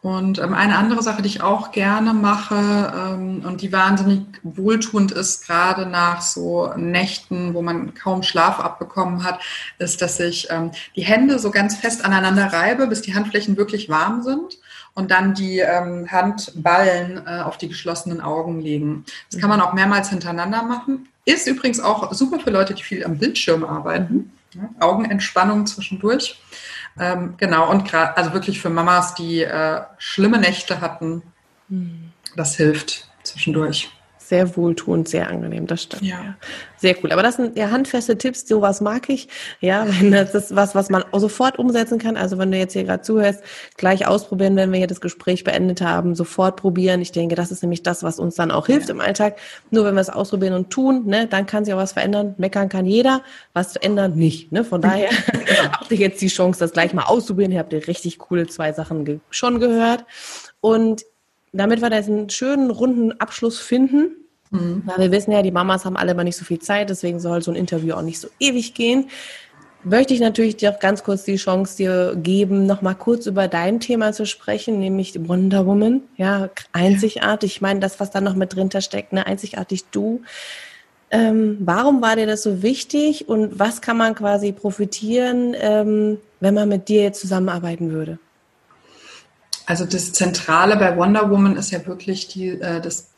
Und 0.00 0.38
ähm, 0.38 0.54
eine 0.54 0.78
andere 0.78 1.02
Sache, 1.02 1.20
die 1.20 1.28
ich 1.28 1.42
auch 1.42 1.72
gerne 1.72 2.14
mache 2.14 2.54
ähm, 2.54 3.44
und 3.44 3.60
die 3.60 3.72
wahnsinnig 3.72 4.20
wohltuend 4.42 5.12
ist, 5.12 5.46
gerade 5.46 5.86
nach 5.86 6.22
so 6.22 6.72
Nächten, 6.76 7.54
wo 7.54 7.62
man 7.62 7.94
kaum 7.94 8.22
Schlaf 8.22 8.60
abbekommen 8.60 9.24
hat, 9.24 9.40
ist, 9.78 10.00
dass 10.00 10.18
ich 10.20 10.48
ähm, 10.50 10.70
die 10.96 11.02
Hände 11.02 11.40
so 11.40 11.50
ganz 11.50 11.76
fest 11.76 12.04
aneinander 12.04 12.52
reibe, 12.52 12.86
bis 12.86 13.02
die 13.02 13.14
Handflächen 13.14 13.56
wirklich 13.56 13.88
warm 13.88 14.22
sind 14.22 14.58
und 14.94 15.10
dann 15.10 15.34
die 15.34 15.58
ähm, 15.58 16.10
Handballen 16.10 17.26
äh, 17.26 17.40
auf 17.40 17.58
die 17.58 17.68
geschlossenen 17.68 18.20
Augen 18.20 18.60
legen. 18.60 19.04
Das 19.30 19.40
kann 19.40 19.50
man 19.50 19.60
auch 19.60 19.72
mehrmals 19.72 20.10
hintereinander 20.10 20.62
machen. 20.62 21.08
Ist 21.24 21.48
übrigens 21.48 21.80
auch 21.80 22.12
super 22.12 22.38
für 22.40 22.50
Leute, 22.50 22.74
die 22.74 22.82
viel 22.82 23.04
am 23.04 23.18
Bildschirm 23.18 23.64
arbeiten. 23.64 24.32
Ja, 24.54 24.70
Augenentspannung 24.80 25.66
zwischendurch. 25.66 26.40
Ähm, 26.98 27.34
genau, 27.38 27.70
und 27.70 27.88
gerade, 27.88 28.16
also 28.16 28.32
wirklich 28.32 28.60
für 28.60 28.70
Mamas, 28.70 29.14
die 29.14 29.42
äh, 29.42 29.82
schlimme 29.98 30.38
Nächte 30.38 30.80
hatten, 30.80 31.22
hm. 31.68 32.12
das 32.36 32.56
hilft 32.56 33.08
zwischendurch 33.22 33.90
sehr 34.32 34.56
wohltuend, 34.56 35.10
sehr 35.10 35.28
angenehm, 35.28 35.66
das 35.66 35.82
stimmt. 35.82 36.04
Ja. 36.04 36.24
ja. 36.24 36.36
Sehr 36.78 36.96
cool. 37.02 37.12
Aber 37.12 37.22
das 37.22 37.36
sind 37.36 37.54
ja 37.58 37.70
handfeste 37.70 38.16
Tipps, 38.16 38.48
sowas 38.48 38.80
mag 38.80 39.10
ich. 39.10 39.28
Ja, 39.60 39.84
wenn 40.00 40.10
das 40.10 40.34
ist 40.34 40.56
was, 40.56 40.74
was 40.74 40.88
man 40.88 41.04
sofort 41.12 41.58
umsetzen 41.58 41.98
kann. 41.98 42.16
Also 42.16 42.38
wenn 42.38 42.50
du 42.50 42.56
jetzt 42.56 42.72
hier 42.72 42.84
gerade 42.84 43.02
zuhörst, 43.02 43.42
gleich 43.76 44.06
ausprobieren, 44.06 44.56
wenn 44.56 44.72
wir 44.72 44.78
hier 44.78 44.86
das 44.86 45.02
Gespräch 45.02 45.44
beendet 45.44 45.82
haben, 45.82 46.14
sofort 46.14 46.56
probieren. 46.56 47.02
Ich 47.02 47.12
denke, 47.12 47.34
das 47.34 47.50
ist 47.50 47.62
nämlich 47.62 47.82
das, 47.82 48.02
was 48.04 48.18
uns 48.18 48.34
dann 48.34 48.50
auch 48.50 48.68
hilft 48.68 48.88
ja. 48.88 48.94
im 48.94 49.02
Alltag. 49.02 49.36
Nur 49.70 49.84
wenn 49.84 49.96
wir 49.96 50.00
es 50.00 50.08
ausprobieren 50.08 50.54
und 50.54 50.70
tun, 50.70 51.04
ne, 51.04 51.26
dann 51.26 51.44
kann 51.44 51.66
sich 51.66 51.74
auch 51.74 51.78
was 51.78 51.92
verändern. 51.92 52.34
Meckern 52.38 52.70
kann 52.70 52.86
jeder, 52.86 53.20
was 53.52 53.74
zu 53.74 53.82
ändern 53.82 54.14
nicht. 54.14 54.50
Ne? 54.50 54.64
Von 54.64 54.80
daher 54.80 55.10
genau. 55.30 55.72
habt 55.72 55.90
ihr 55.90 55.98
jetzt 55.98 56.22
die 56.22 56.28
Chance, 56.28 56.58
das 56.58 56.72
gleich 56.72 56.94
mal 56.94 57.04
auszuprobieren. 57.04 57.52
Ihr 57.52 57.58
habt 57.58 57.74
ihr 57.74 57.86
richtig 57.86 58.18
coole 58.18 58.46
zwei 58.46 58.72
Sachen 58.72 59.04
ge 59.04 59.20
schon 59.28 59.60
gehört. 59.60 60.06
Und 60.62 61.04
damit 61.52 61.82
wir 61.82 61.90
da 61.90 61.96
jetzt 61.96 62.08
einen 62.08 62.30
schönen 62.30 62.70
runden 62.70 63.12
Abschluss 63.20 63.60
finden, 63.60 64.21
Mhm. 64.52 64.82
Weil 64.84 64.98
wir 64.98 65.10
wissen 65.10 65.32
ja, 65.32 65.42
die 65.42 65.50
Mamas 65.50 65.84
haben 65.84 65.96
alle 65.96 66.12
immer 66.12 66.24
nicht 66.24 66.36
so 66.36 66.44
viel 66.44 66.60
Zeit, 66.60 66.90
deswegen 66.90 67.18
soll 67.18 67.42
so 67.42 67.50
ein 67.50 67.56
Interview 67.56 67.94
auch 67.94 68.02
nicht 68.02 68.20
so 68.20 68.28
ewig 68.38 68.74
gehen. 68.74 69.08
Möchte 69.84 70.14
ich 70.14 70.20
natürlich 70.20 70.56
dir 70.56 70.72
auch 70.72 70.78
ganz 70.78 71.02
kurz 71.02 71.24
die 71.24 71.36
Chance 71.36 71.76
dir 71.76 72.14
geben, 72.16 72.66
nochmal 72.66 72.94
kurz 72.94 73.26
über 73.26 73.48
dein 73.48 73.80
Thema 73.80 74.12
zu 74.12 74.26
sprechen, 74.26 74.78
nämlich 74.78 75.12
Wonder 75.28 75.66
Woman. 75.66 76.02
Ja, 76.16 76.50
einzigartig. 76.72 77.56
Ich 77.56 77.60
meine, 77.60 77.80
das, 77.80 77.98
was 77.98 78.12
da 78.12 78.20
noch 78.20 78.36
mit 78.36 78.54
drin 78.54 78.70
steckt, 78.80 79.12
ne, 79.12 79.26
einzigartig 79.26 79.86
du. 79.90 80.22
Ähm, 81.10 81.58
warum 81.60 82.00
war 82.00 82.14
dir 82.14 82.26
das 82.26 82.42
so 82.42 82.62
wichtig 82.62 83.28
und 83.28 83.58
was 83.58 83.80
kann 83.80 83.96
man 83.96 84.14
quasi 84.14 84.52
profitieren, 84.52 85.54
ähm, 85.58 86.18
wenn 86.40 86.54
man 86.54 86.68
mit 86.68 86.88
dir 86.88 87.02
jetzt 87.02 87.20
zusammenarbeiten 87.20 87.90
würde? 87.90 88.18
Also 89.66 89.84
das 89.84 90.12
Zentrale 90.12 90.76
bei 90.76 90.96
Wonder 90.96 91.28
Woman 91.30 91.56
ist 91.56 91.70
ja 91.70 91.84
wirklich 91.86 92.28
die, 92.28 92.48
äh, 92.48 92.80
das 92.80 93.11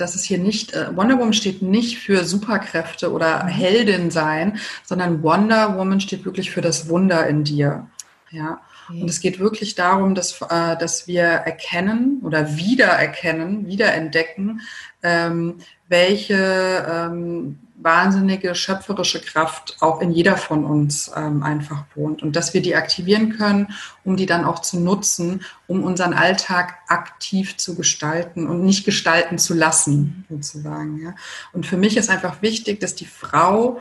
dass 0.00 0.14
es 0.14 0.24
hier 0.24 0.38
nicht, 0.38 0.72
äh, 0.72 0.94
Wonder 0.96 1.18
Woman 1.18 1.32
steht 1.32 1.62
nicht 1.62 1.98
für 1.98 2.24
Superkräfte 2.24 3.12
oder 3.12 3.44
mhm. 3.44 3.48
Heldin 3.48 4.10
sein, 4.10 4.58
sondern 4.84 5.22
Wonder 5.22 5.76
Woman 5.76 6.00
steht 6.00 6.24
wirklich 6.24 6.50
für 6.50 6.60
das 6.60 6.88
Wunder 6.88 7.26
in 7.26 7.44
dir. 7.44 7.88
Ja. 8.30 8.60
Und 8.88 9.08
es 9.08 9.20
geht 9.20 9.38
wirklich 9.38 9.76
darum, 9.76 10.14
dass, 10.14 10.40
äh, 10.40 10.76
dass 10.76 11.06
wir 11.06 11.22
erkennen 11.22 12.20
oder 12.24 12.56
wiedererkennen, 12.56 13.66
wiederentdecken, 13.68 14.62
ähm, 15.02 15.58
welche 15.88 16.86
ähm, 16.90 17.58
wahnsinnige 17.82 18.54
schöpferische 18.54 19.20
Kraft 19.20 19.76
auch 19.80 20.00
in 20.00 20.10
jeder 20.10 20.36
von 20.36 20.64
uns 20.64 21.10
ähm, 21.16 21.42
einfach 21.42 21.84
wohnt 21.94 22.22
und 22.22 22.36
dass 22.36 22.52
wir 22.52 22.62
die 22.62 22.74
aktivieren 22.74 23.36
können, 23.36 23.68
um 24.04 24.16
die 24.16 24.26
dann 24.26 24.44
auch 24.44 24.58
zu 24.58 24.78
nutzen, 24.78 25.42
um 25.66 25.82
unseren 25.82 26.12
Alltag 26.12 26.78
aktiv 26.88 27.56
zu 27.56 27.74
gestalten 27.76 28.46
und 28.46 28.62
nicht 28.62 28.84
gestalten 28.84 29.38
zu 29.38 29.54
lassen, 29.54 30.26
sozusagen. 30.28 31.02
Ja. 31.02 31.14
Und 31.52 31.66
für 31.66 31.76
mich 31.76 31.96
ist 31.96 32.10
einfach 32.10 32.42
wichtig, 32.42 32.80
dass 32.80 32.94
die 32.94 33.06
Frau 33.06 33.80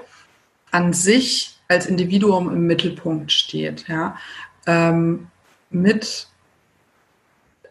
an 0.71 0.93
sich 0.93 1.59
als 1.67 1.85
Individuum 1.85 2.49
im 2.49 2.67
Mittelpunkt 2.67 3.31
steht, 3.31 3.87
ja, 3.87 4.15
ähm, 4.65 5.27
mit 5.69 6.28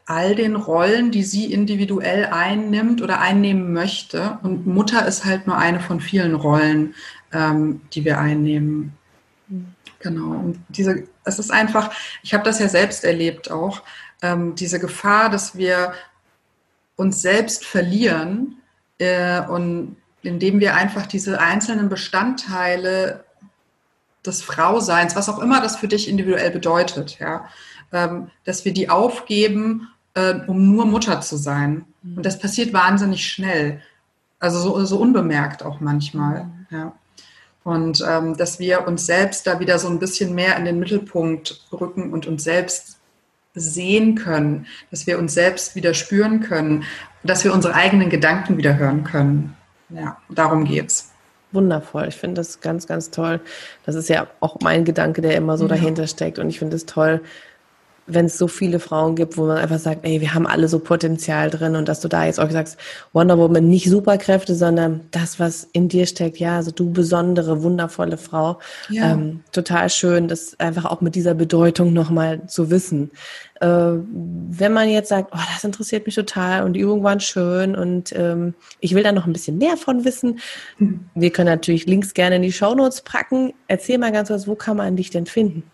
all 0.09 0.35
den 0.35 0.57
Rollen, 0.57 1.11
die 1.11 1.23
sie 1.23 1.53
individuell 1.53 2.27
einnimmt 2.27 3.03
oder 3.03 3.21
einnehmen 3.21 3.75
möchte. 3.75 4.39
Und 4.43 4.67
Mutter 4.67 5.07
ist 5.07 5.27
halt 5.27 5.47
nur 5.47 5.59
eine 5.59 5.81
von 5.81 6.01
vielen 6.01 6.35
Rollen, 6.35 6.95
ähm, 7.31 7.83
die 7.93 8.07
wir 8.07 8.19
einnehmen. 8.19 8.95
Genau. 9.99 10.31
Und 10.31 10.61
diese, 10.71 11.05
es 11.25 11.39
ist 11.39 11.53
einfach, 11.53 11.91
ich 12.23 12.33
habe 12.33 12.43
das 12.43 12.59
ja 12.59 12.69
selbst 12.69 13.05
erlebt 13.05 13.51
auch, 13.51 13.83
ähm, 14.23 14.55
diese 14.55 14.81
Gefahr, 14.81 15.29
dass 15.29 15.59
wir 15.59 15.93
uns 16.97 17.21
selbst 17.21 17.67
verlieren 17.67 18.57
äh, 18.97 19.43
und 19.43 19.97
indem 20.23 20.59
wir 20.59 20.75
einfach 20.75 21.05
diese 21.05 21.39
einzelnen 21.39 21.91
Bestandteile 21.91 23.25
des 24.25 24.41
Frauseins, 24.41 25.15
was 25.17 25.29
auch 25.29 25.39
immer 25.39 25.61
das 25.61 25.77
für 25.77 25.87
dich 25.87 26.09
individuell 26.09 26.51
bedeutet, 26.51 27.19
ja, 27.19 27.47
ähm, 27.93 28.31
dass 28.45 28.65
wir 28.65 28.73
die 28.73 28.89
aufgeben 28.89 29.89
äh, 30.19 30.41
um 30.47 30.75
nur 30.75 30.87
Mutter 30.87 31.21
zu 31.21 31.37
sein. 31.37 31.85
Und 32.17 32.27
das 32.27 32.39
passiert 32.39 32.73
wahnsinnig 32.73 33.27
schnell. 33.27 33.81
Also 34.41 34.59
so, 34.59 34.85
so 34.85 34.99
unbemerkt 34.99 35.65
auch 35.65 35.81
manchmal. 35.81 36.45
Mhm. 36.45 36.67
Ja. 36.71 36.93
Und 37.65 38.05
ähm, 38.09 38.37
dass 38.37 38.59
wir 38.59 38.87
uns 38.87 39.07
selbst 39.07 39.47
da 39.47 39.61
wieder 39.61 39.79
so 39.79 39.89
ein 39.89 39.99
bisschen 39.99 40.35
mehr 40.35 40.57
in 40.57 40.65
den 40.65 40.79
Mittelpunkt 40.79 41.67
rücken 41.73 42.13
und 42.13 42.27
uns 42.27 42.45
selbst 42.45 42.99
sehen 43.55 44.15
können, 44.15 44.67
dass 44.91 45.07
wir 45.07 45.19
uns 45.19 45.35
selbst 45.35 45.75
wieder 45.75 45.93
spüren 45.93 46.41
können, 46.41 46.85
dass 47.25 47.45
wir 47.45 47.53
unsere 47.53 47.75
eigenen 47.75 48.11
Gedanken 48.11 48.57
wieder 48.57 48.77
hören 48.77 49.05
können. 49.05 49.57
Ja, 49.91 50.17
darum 50.29 50.65
geht's. 50.65 51.13
Wundervoll. 51.53 52.07
Ich 52.09 52.17
finde 52.17 52.37
das 52.37 52.61
ganz, 52.61 52.87
ganz 52.87 53.11
toll. 53.11 53.41
Das 53.85 53.95
ist 53.95 54.09
ja 54.09 54.29
auch 54.41 54.59
mein 54.61 54.85
Gedanke, 54.85 55.23
der 55.23 55.35
immer 55.37 55.57
so 55.57 55.65
ja. 55.65 55.71
dahinter 55.71 56.07
steckt. 56.07 56.39
Und 56.39 56.49
ich 56.49 56.59
finde 56.59 56.77
es 56.77 56.87
toll, 56.87 57.23
wenn 58.09 58.27
es 58.27 58.39
so 58.39 58.49
viele 58.49 58.81
Frauen 58.81 59.15
gibt, 59.15 59.37
wo 59.37 59.47
man 59.47 59.59
einfach 59.59 59.79
sagt, 59.79 60.05
ey, 60.05 60.21
wir 60.21 60.35
haben 60.35 60.47
alle 60.47 60.69
so 60.69 60.79
Potenzial 60.79 61.51
drin 61.51 61.77
und 61.77 61.89
dass 61.89 62.01
du 62.01 62.09
da 62.09 62.25
jetzt 62.25 62.41
auch 62.41 62.51
sagst, 62.51 62.79
Wonder 63.13 63.39
Woman 63.39 63.69
nicht 63.69 63.89
Superkräfte, 63.89 64.55
sondern 64.55 65.03
das, 65.11 65.39
was 65.39 65.69
in 65.73 65.89
dir 65.89 66.07
steckt, 66.07 66.39
ja, 66.39 66.57
also 66.57 66.71
du 66.71 66.91
besondere, 66.91 67.63
wundervolle 67.63 68.17
Frau. 68.17 68.59
Ja. 68.89 69.13
Ähm, 69.13 69.41
total 69.53 69.91
schön, 69.91 70.27
das 70.27 70.59
einfach 70.59 70.87
auch 70.87 71.01
mit 71.01 71.15
dieser 71.15 71.35
Bedeutung 71.35 71.93
nochmal 71.93 72.47
zu 72.47 72.71
wissen. 72.71 73.11
Äh, 73.61 73.67
wenn 73.67 74.73
man 74.73 74.89
jetzt 74.89 75.09
sagt, 75.09 75.31
oh, 75.35 75.41
das 75.53 75.65
interessiert 75.65 76.07
mich 76.07 76.15
total 76.15 76.65
und 76.65 76.73
die 76.73 76.81
Übungen 76.81 77.05
waren 77.05 77.21
schön 77.21 77.77
und 77.77 78.13
ähm, 78.17 78.55
ich 78.81 78.95
will 78.95 79.03
da 79.03 79.13
noch 79.13 79.27
ein 79.27 79.33
bisschen 79.33 79.59
mehr 79.59 79.77
von 79.77 80.05
wissen, 80.05 80.39
mhm. 80.79 81.09
wir 81.15 81.31
können 81.31 81.49
natürlich 81.49 81.87
Links 81.87 82.15
gerne 82.15 82.37
in 82.37 82.43
die 82.43 82.53
Show 82.53 82.75
Notes 82.75 83.03
packen. 83.03 83.53
Erzähl 83.67 83.99
mal 83.99 84.13
ganz 84.13 84.29
kurz, 84.29 84.47
wo 84.47 84.55
kann 84.55 84.77
man 84.77 84.97
dich 84.97 85.11
denn 85.11 85.27
finden? 85.27 85.65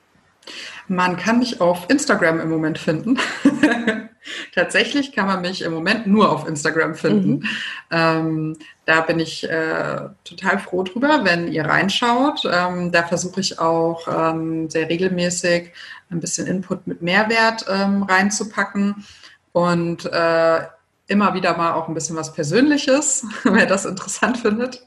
Man 0.88 1.16
kann 1.16 1.38
mich 1.38 1.60
auf 1.60 1.88
Instagram 1.88 2.40
im 2.40 2.50
Moment 2.50 2.78
finden. 2.78 3.18
Tatsächlich 4.54 5.12
kann 5.12 5.26
man 5.26 5.42
mich 5.42 5.62
im 5.62 5.72
Moment 5.72 6.06
nur 6.06 6.30
auf 6.30 6.46
Instagram 6.46 6.94
finden. 6.94 7.30
Mhm. 7.30 7.48
Ähm, 7.90 8.56
da 8.86 9.00
bin 9.00 9.18
ich 9.18 9.48
äh, 9.48 10.00
total 10.24 10.58
froh 10.58 10.82
drüber, 10.82 11.20
wenn 11.24 11.50
ihr 11.50 11.64
reinschaut. 11.64 12.42
Ähm, 12.50 12.92
da 12.92 13.02
versuche 13.02 13.40
ich 13.40 13.58
auch 13.58 14.06
ähm, 14.08 14.70
sehr 14.70 14.88
regelmäßig 14.88 15.72
ein 16.10 16.20
bisschen 16.20 16.46
Input 16.46 16.86
mit 16.86 17.02
Mehrwert 17.02 17.64
ähm, 17.68 18.02
reinzupacken 18.04 19.04
und 19.52 20.06
äh, 20.06 20.60
immer 21.06 21.34
wieder 21.34 21.56
mal 21.56 21.74
auch 21.74 21.88
ein 21.88 21.94
bisschen 21.94 22.16
was 22.16 22.32
Persönliches, 22.32 23.26
wer 23.44 23.66
das 23.66 23.84
interessant 23.84 24.38
findet, 24.38 24.86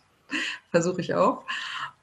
versuche 0.72 1.01
ich 1.01 1.14
auch. 1.16 1.43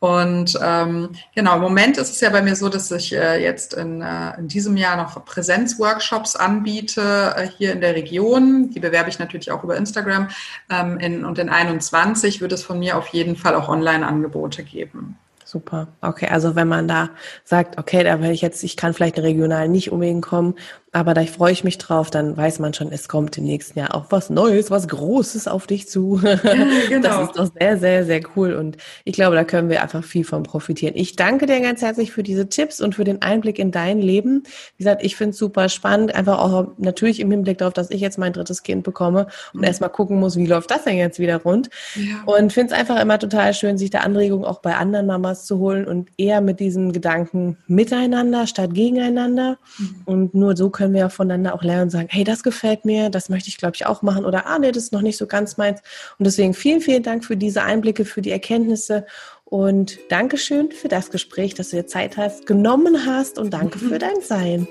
Und 0.05 0.59
ähm, 0.63 1.13
genau, 1.35 1.55
im 1.55 1.63
Moment 1.63 1.97
ist 1.97 2.11
es 2.11 2.21
ja 2.21 2.29
bei 2.29 2.43
mir 2.43 2.55
so, 2.57 2.69
dass 2.69 2.91
ich 2.91 3.15
äh, 3.15 3.43
jetzt 3.43 3.73
in, 3.73 4.03
äh, 4.03 4.39
in 4.39 4.49
diesem 4.49 4.77
Jahr 4.77 4.99
noch 4.99 5.25
Präsenzworkshops 5.25 6.37
anbiete 6.37 7.33
äh, 7.35 7.49
hier 7.57 7.73
in 7.73 7.81
der 7.81 7.95
Region. 7.95 8.69
Die 8.69 8.81
bewerbe 8.81 9.09
ich 9.09 9.19
natürlich 9.19 9.51
auch 9.51 9.65
über 9.65 9.79
Instagram. 9.79 10.29
Ähm, 10.69 10.99
in, 10.99 11.25
und 11.25 11.39
in 11.39 11.49
21 11.49 12.43
wird 12.43 12.53
es 12.53 12.63
von 12.63 12.81
mir 12.81 12.99
auf 12.99 13.09
jeden 13.09 13.35
Fall 13.35 13.55
auch 13.55 13.71
Online-Angebote 13.71 14.63
geben. 14.63 15.17
Super. 15.47 15.89
Okay, 16.03 16.27
also 16.27 16.55
wenn 16.55 16.69
man 16.69 16.87
da 16.87 17.09
sagt, 17.45 17.79
okay, 17.79 18.05
da 18.05 18.21
werde 18.21 18.35
ich 18.35 18.43
jetzt, 18.43 18.63
ich 18.63 18.77
kann 18.77 18.93
vielleicht 18.93 19.19
regional 19.19 19.71
nicht 19.71 19.91
unbedingt 19.91 20.23
kommen 20.23 20.57
aber 20.95 21.13
da 21.13 21.25
freue 21.25 21.51
ich 21.51 21.65
mich 21.65 21.77
drauf, 21.79 22.09
dann 22.09 22.37
weiß 22.37 22.61
man 22.61 22.73
schon, 22.73 22.93
es 22.93 23.09
kommt 23.09 23.37
im 23.37 23.45
nächsten 23.45 23.81
Jahr 23.81 23.97
auch 23.97 24.07
was 24.11 24.31
Neues, 24.31 24.71
was 24.71 24.87
Großes 24.87 25.49
auf 25.49 25.67
dich 25.67 25.89
zu. 25.89 26.21
Ja, 26.45 26.89
genau. 26.89 27.09
Das 27.09 27.29
ist 27.29 27.39
doch 27.39 27.51
sehr, 27.59 27.79
sehr, 27.79 28.05
sehr 28.05 28.21
cool. 28.37 28.55
Und 28.55 28.77
ich 29.05 29.15
glaube, 29.15 29.35
da 29.35 29.45
können 29.45 29.69
wir 29.71 29.83
einfach 29.83 30.05
viel 30.05 30.25
von 30.25 30.43
profitieren. 30.43 30.95
Ich 30.97 31.17
danke 31.17 31.47
dir 31.47 31.61
ganz 31.61 31.83
herzlich 31.83 32.13
für 32.13 32.23
diese 32.23 32.49
Tipps 32.49 32.81
und 32.81 32.95
für 32.95 33.05
den 33.05 33.23
Einblick 33.23 33.59
in 33.59 33.73
dein 33.73 33.99
Leben. 33.99 34.43
Wie 34.77 34.85
gesagt, 34.85 35.03
ich 35.03 35.17
finde 35.17 35.31
es 35.31 35.39
super 35.39 35.69
spannend, 35.69 36.15
einfach 36.15 36.39
auch 36.39 36.69
natürlich 36.79 37.19
im 37.19 37.31
Hinblick 37.31 37.59
darauf, 37.59 37.73
dass 37.73 37.91
ich 37.91 38.01
jetzt 38.01 38.19
mein 38.19 38.33
drittes 38.33 38.63
Kind 38.63 38.85
bekomme 38.85 39.27
und 39.53 39.61
mhm. 39.61 39.65
erstmal 39.65 39.91
gucken 39.91 40.21
muss, 40.21 40.37
wie 40.37 40.47
läuft 40.47 40.71
das 40.71 40.85
denn 40.85 40.97
jetzt 40.97 41.19
wieder 41.19 41.39
rund. 41.39 41.71
Ja. 41.97 42.23
Und 42.27 42.53
finde 42.53 42.73
es 42.73 42.79
einfach 42.79 43.01
immer 43.01 43.19
total 43.19 43.55
schön, 43.55 43.79
sich 43.79 43.91
da 43.91 44.01
Anregungen 44.01 44.45
auch 44.45 44.61
bei 44.61 44.77
anderen 44.77 45.07
Mamas 45.07 45.45
zu 45.45 45.59
holen 45.59 45.87
und 45.87 46.11
eher 46.19 46.41
mit 46.41 46.61
diesem 46.61 46.93
Gedanken 46.93 47.57
miteinander 47.67 48.47
statt 48.47 48.75
gegeneinander. 48.75 49.59
Mhm. 49.79 49.97
Und 50.05 50.35
nur 50.35 50.57
so 50.57 50.71
können 50.71 50.84
können 50.85 50.93
wir 50.93 51.01
ja 51.01 51.09
voneinander 51.09 51.55
auch 51.55 51.63
lernen 51.63 51.85
und 51.85 51.91
sagen, 51.91 52.09
hey, 52.11 52.25
das 52.25 52.43
gefällt 52.43 52.85
mir, 52.85 53.09
das 53.09 53.31
möchte 53.31 53.49
ich, 53.49 53.57
glaube 53.57 53.75
ich, 53.75 53.87
auch 53.87 54.03
machen 54.03 54.27
oder 54.27 54.45
ah, 54.45 54.59
nee, 54.59 54.71
das 54.71 54.85
ist 54.85 54.93
noch 54.93 55.01
nicht 55.01 55.17
so 55.17 55.27
ganz 55.27 55.57
meins. 55.57 55.81
Und 56.19 56.27
deswegen 56.27 56.53
vielen, 56.53 56.83
vielen 56.83 57.03
Dank 57.03 57.25
für 57.25 57.39
diese 57.39 57.63
Einblicke, 57.63 58.05
für 58.05 58.21
die 58.21 58.31
Erkenntnisse 58.31 59.07
und 59.47 59.99
Dankeschön 60.11 60.73
für 60.73 60.89
das 60.89 61.11
Gespräch, 61.11 61.55
dass 61.55 61.71
du 61.71 61.77
dir 61.77 61.87
Zeit 61.87 62.19
hast, 62.19 62.45
genommen 62.45 63.07
hast 63.07 63.39
und 63.39 63.55
danke 63.55 63.79
für 63.79 63.99
dein 63.99 64.21
Sein. 64.21 64.69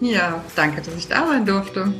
Ja, 0.00 0.42
danke, 0.56 0.80
dass 0.80 0.96
ich 0.96 1.08
da 1.08 1.26
sein 1.26 1.44
durfte. 1.44 1.92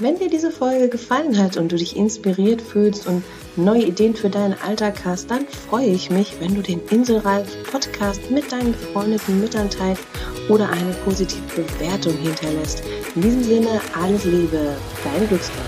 Wenn 0.00 0.16
dir 0.16 0.30
diese 0.30 0.52
Folge 0.52 0.88
gefallen 0.88 1.36
hat 1.38 1.56
und 1.56 1.72
du 1.72 1.76
dich 1.76 1.96
inspiriert 1.96 2.62
fühlst 2.62 3.08
und 3.08 3.24
neue 3.56 3.82
Ideen 3.82 4.14
für 4.14 4.30
deinen 4.30 4.54
Alltag 4.64 5.04
hast, 5.04 5.28
dann 5.28 5.44
freue 5.48 5.88
ich 5.88 6.08
mich, 6.08 6.34
wenn 6.38 6.54
du 6.54 6.62
den 6.62 6.80
Inselreif 6.90 7.48
Podcast 7.64 8.30
mit 8.30 8.52
deinen 8.52 8.70
befreundeten 8.70 9.40
Müttern 9.40 9.68
teilst 9.68 10.04
oder 10.48 10.68
eine 10.68 10.92
positive 11.04 11.42
Bewertung 11.56 12.12
hinterlässt. 12.12 12.84
In 13.16 13.22
diesem 13.22 13.42
Sinne, 13.42 13.80
alles 14.00 14.24
Liebe, 14.24 14.76
dein 15.02 15.26
Glücksgott. 15.26 15.66